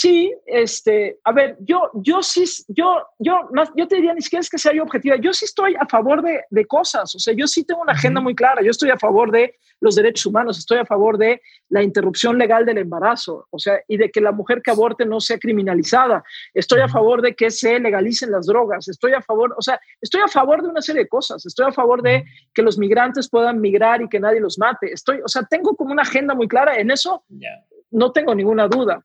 [0.00, 4.42] Sí, este, a ver, yo, yo sí, yo, yo, más, yo te diría ni siquiera
[4.42, 7.34] es que sea yo objetiva, yo sí estoy a favor de, de cosas, o sea,
[7.34, 10.56] yo sí tengo una agenda muy clara, yo estoy a favor de los derechos humanos,
[10.56, 14.30] estoy a favor de la interrupción legal del embarazo, o sea, y de que la
[14.30, 16.22] mujer que aborte no sea criminalizada,
[16.54, 20.20] estoy a favor de que se legalicen las drogas, estoy a favor, o sea, estoy
[20.20, 22.22] a favor de una serie de cosas, estoy a favor de
[22.54, 25.90] que los migrantes puedan migrar y que nadie los mate, estoy, o sea, tengo como
[25.90, 27.24] una agenda muy clara, en eso
[27.90, 29.04] no tengo ninguna duda.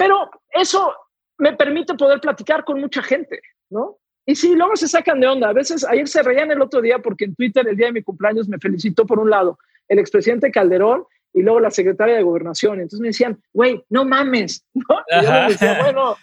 [0.00, 0.94] Pero eso
[1.36, 3.98] me permite poder platicar con mucha gente, ¿no?
[4.24, 5.50] Y sí, luego se sacan de onda.
[5.50, 8.02] A veces, ayer se reían el otro día porque en Twitter el día de mi
[8.02, 9.58] cumpleaños me felicitó por un lado
[9.88, 11.04] el expresidente Calderón
[11.34, 12.76] y luego la secretaria de Gobernación.
[12.76, 14.84] Entonces me decían, güey, no mames, ¿no?
[15.06, 16.16] Y yo decía, bueno,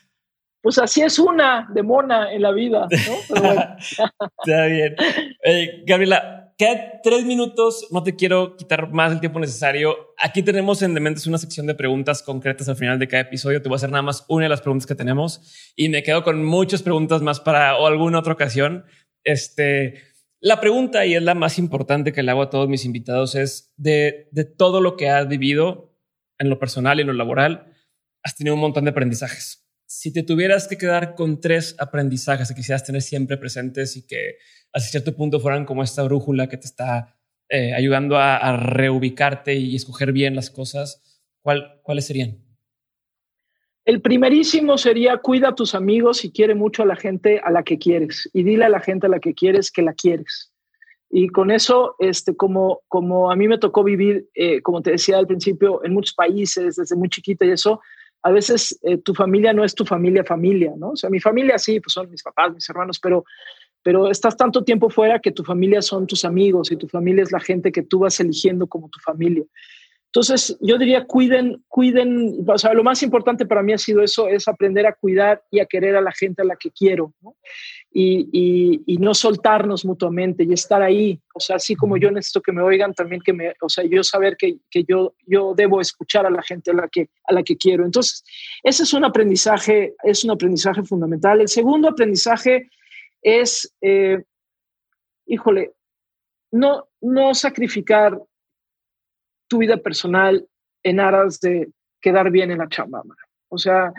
[0.64, 3.78] pues así es una de mona en la vida, ¿no?
[3.78, 4.96] Está bien.
[5.86, 9.96] Gabriela, Quedan tres minutos, no te quiero quitar más el tiempo necesario.
[10.18, 13.62] Aquí tenemos en Dementes una sección de preguntas concretas al final de cada episodio.
[13.62, 16.24] Te voy a hacer nada más una de las preguntas que tenemos y me quedo
[16.24, 18.86] con muchas preguntas más para alguna otra ocasión.
[19.24, 20.02] Este,
[20.40, 23.72] la pregunta, y es la más importante que le hago a todos mis invitados, es
[23.78, 25.96] de, de todo lo que has vivido
[26.40, 27.72] en lo personal y en lo laboral,
[28.24, 32.56] has tenido un montón de aprendizajes si te tuvieras que quedar con tres aprendizajes que
[32.56, 34.36] quisieras tener siempre presentes y que
[34.74, 37.18] a cierto punto fueran como esta brújula que te está
[37.50, 42.44] eh, ayudando a, reubicarte y escoger bien las cosas, ¿cuál, ¿cuáles serían?
[43.86, 47.64] El primerísimo sería cuida a tus amigos y quiere mucho a la gente a la
[47.64, 50.52] que quieres y dile a la gente a la que quieres que la quieres.
[51.10, 55.18] Y con eso, este, como, como a mí me tocó vivir, eh, como te decía
[55.18, 57.80] al principio, en muchos países desde muy chiquita y eso,
[58.24, 60.92] a veces eh, tu familia no es tu familia familia, ¿no?
[60.92, 63.24] O sea, mi familia sí, pues son mis papás, mis hermanos, pero,
[63.84, 67.32] pero estás tanto tiempo fuera que tu familia son tus amigos y tu familia es
[67.32, 69.46] la gente que tú vas eligiendo como tu familia.
[70.08, 74.28] Entonces, yo diría, cuiden, cuiden, o sea, lo más importante para mí ha sido eso,
[74.28, 77.14] es aprender a cuidar y a querer a la gente a la que quiero,
[77.92, 81.20] y, no soltarnos mutuamente y estar ahí.
[81.36, 84.04] O sea, así como yo necesito que me oigan, también que me, o sea, yo
[84.04, 84.58] saber que,
[84.88, 87.86] yo, yo debo escuchar a la gente a la, que, a la que quiero.
[87.86, 88.24] Entonces,
[88.64, 91.42] ese es un aprendizaje, es un aprendizaje fundamental.
[91.42, 92.70] El segundo aprendizaje
[93.22, 94.24] es, eh,
[95.28, 95.74] híjole,
[96.52, 98.20] no, no sacrificar
[99.48, 100.48] tu vida personal
[100.84, 101.70] en aras de
[102.02, 103.04] quedar bien en la chamba.
[103.50, 103.94] O sea,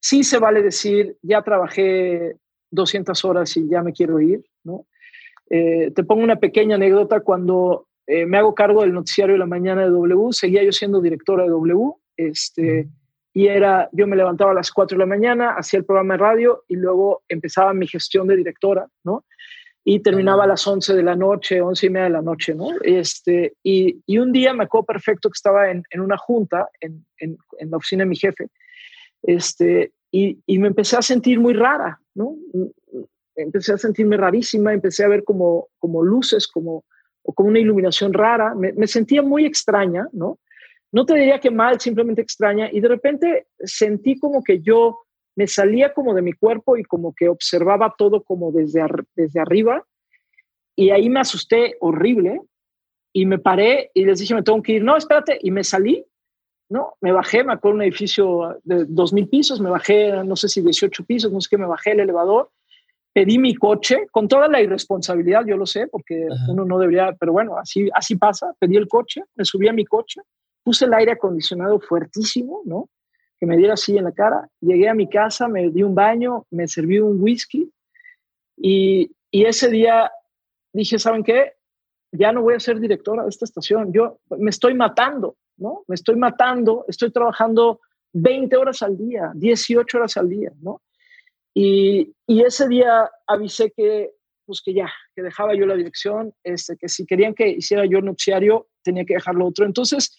[0.00, 2.36] sí se vale decir, ya trabajé
[2.70, 4.86] 200 horas y ya me quiero ir, ¿no?
[5.48, 7.20] Eh, te pongo una pequeña anécdota.
[7.20, 11.00] Cuando eh, me hago cargo del noticiario de la mañana de W, seguía yo siendo
[11.00, 12.88] directora de W, este,
[13.32, 16.18] y era, yo me levantaba a las 4 de la mañana, hacía el programa de
[16.18, 19.24] radio y luego empezaba mi gestión de directora, ¿no?
[19.88, 22.70] Y terminaba a las 11 de la noche, 11 y media de la noche, ¿no?
[22.82, 27.06] Este, y, y un día me acuerdo perfecto que estaba en, en una junta en,
[27.18, 28.48] en, en, la oficina de mi jefe,
[29.22, 32.34] este, y, y, me empecé a sentir muy rara, ¿no?
[33.36, 36.84] Empecé a sentirme rarísima, empecé a ver como, como luces, como,
[37.22, 40.40] o como una iluminación rara, me, me, sentía muy extraña, ¿no?
[40.90, 45.05] No te diría que mal, simplemente extraña, y de repente sentí como que yo
[45.36, 48.84] me salía como de mi cuerpo y como que observaba todo como desde,
[49.14, 49.84] desde arriba,
[50.74, 52.40] y ahí me asusté horrible
[53.12, 54.84] y me paré y les dije, me tengo que ir.
[54.84, 55.38] No, espérate.
[55.42, 56.04] Y me salí,
[56.68, 56.96] ¿no?
[57.00, 60.60] Me bajé, me acuerdo un edificio de dos mil pisos, me bajé, no sé si
[60.60, 62.50] 18 pisos, no sé qué, me bajé el elevador,
[63.14, 67.32] pedí mi coche con toda la irresponsabilidad, yo lo sé, porque uno no debería, pero
[67.32, 68.52] bueno, así, así pasa.
[68.58, 70.20] Pedí el coche, me subí a mi coche,
[70.62, 72.90] puse el aire acondicionado fuertísimo, ¿no?
[73.38, 74.48] Que me diera así en la cara.
[74.60, 77.70] Llegué a mi casa, me di un baño, me serví un whisky
[78.56, 80.10] y, y ese día
[80.72, 81.54] dije, ¿saben qué?
[82.12, 83.92] Ya no voy a ser directora de esta estación.
[83.92, 85.84] Yo me estoy matando, ¿no?
[85.86, 87.80] Me estoy matando, estoy trabajando
[88.12, 90.80] 20 horas al día, 18 horas al día, ¿no?
[91.52, 94.12] Y, y ese día avisé que,
[94.44, 98.00] pues que ya, que dejaba yo la dirección, este, que si querían que hiciera yo
[98.00, 99.66] noticiario, tenía que dejarlo otro.
[99.66, 100.16] Entonces,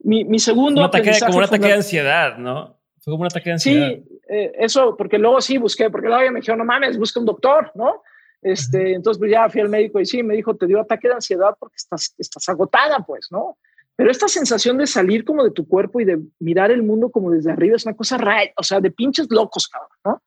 [0.00, 0.80] mi, mi segundo...
[0.80, 2.76] Un ataque, como un ataque de ansiedad, ¿no?
[3.00, 3.88] Fue como un ataque de ansiedad.
[3.88, 7.26] Sí, eh, eso, porque luego sí busqué, porque luego me dijeron, no mames, busca un
[7.26, 8.02] doctor, ¿no?
[8.42, 11.14] Este, entonces pues ya fui al médico y sí, me dijo, te dio ataque de
[11.14, 13.58] ansiedad porque estás, estás agotada, pues, ¿no?
[13.96, 17.30] Pero esta sensación de salir como de tu cuerpo y de mirar el mundo como
[17.30, 20.22] desde arriba es una cosa rara, o sea, de pinches locos, cabrón, ¿no?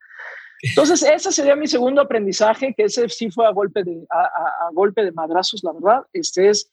[0.61, 4.69] Entonces, ese sería mi segundo aprendizaje, que ese sí fue a golpe de, a, a,
[4.73, 6.03] golpe de madrazos, la verdad.
[6.11, 6.69] Este es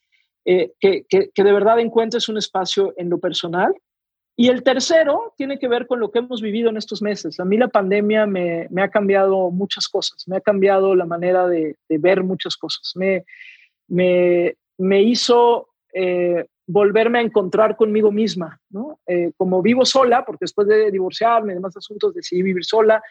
[0.49, 3.75] eh, que, que, que, de verdad encuentres un espacio en lo personal
[4.33, 7.37] y el tercero tiene que ver con lo que hemos vivido en estos meses.
[7.41, 11.47] A mí la pandemia me, me ha cambiado muchas cosas, me ha cambiado la manera
[11.49, 13.25] de, de ver muchas cosas, me,
[13.89, 19.01] me, me hizo eh, volverme a encontrar conmigo misma, ¿no?
[19.05, 23.03] Eh, como vivo sola, porque después de divorciarme y demás asuntos decidí vivir sola,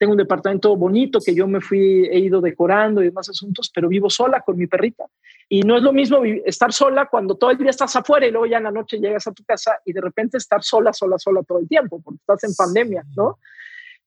[0.00, 3.86] tengo un departamento bonito que yo me fui, he ido decorando y demás asuntos, pero
[3.86, 5.04] vivo sola con mi perrita.
[5.46, 8.46] Y no es lo mismo estar sola cuando todo el día estás afuera y luego
[8.46, 11.42] ya en la noche llegas a tu casa y de repente estar sola, sola, sola
[11.42, 13.38] todo el tiempo, porque estás en pandemia, ¿no?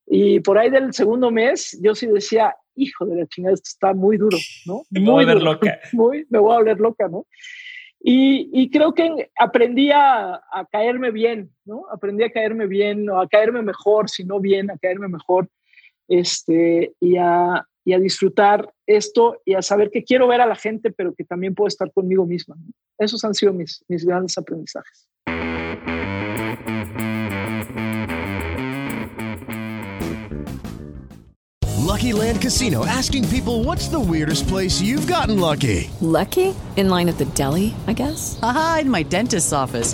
[0.07, 3.93] Y por ahí del segundo mes, yo sí decía, hijo de la chingada, esto está
[3.93, 4.81] muy duro, ¿no?
[4.89, 5.79] Me muy voy a loca.
[5.93, 7.27] Muy, me voy a volver loca, ¿no?
[7.99, 11.85] Y, y creo que aprendí a, a, caerme bien, ¿no?
[11.91, 15.49] Aprendí a caerme bien, o a caerme mejor, si no bien, a caerme mejor
[16.07, 20.55] este, y, a, y a disfrutar esto y a saber que quiero ver a la
[20.55, 22.55] gente, pero que también puedo estar conmigo misma.
[22.97, 25.07] Esos han sido mis, mis grandes aprendizajes.
[31.93, 35.89] Lucky Land Casino asking people what's the weirdest place you've gotten lucky?
[36.01, 36.55] Lucky?
[36.75, 38.39] In line at the deli, I guess?
[38.41, 39.93] Aha, in my dentist's office.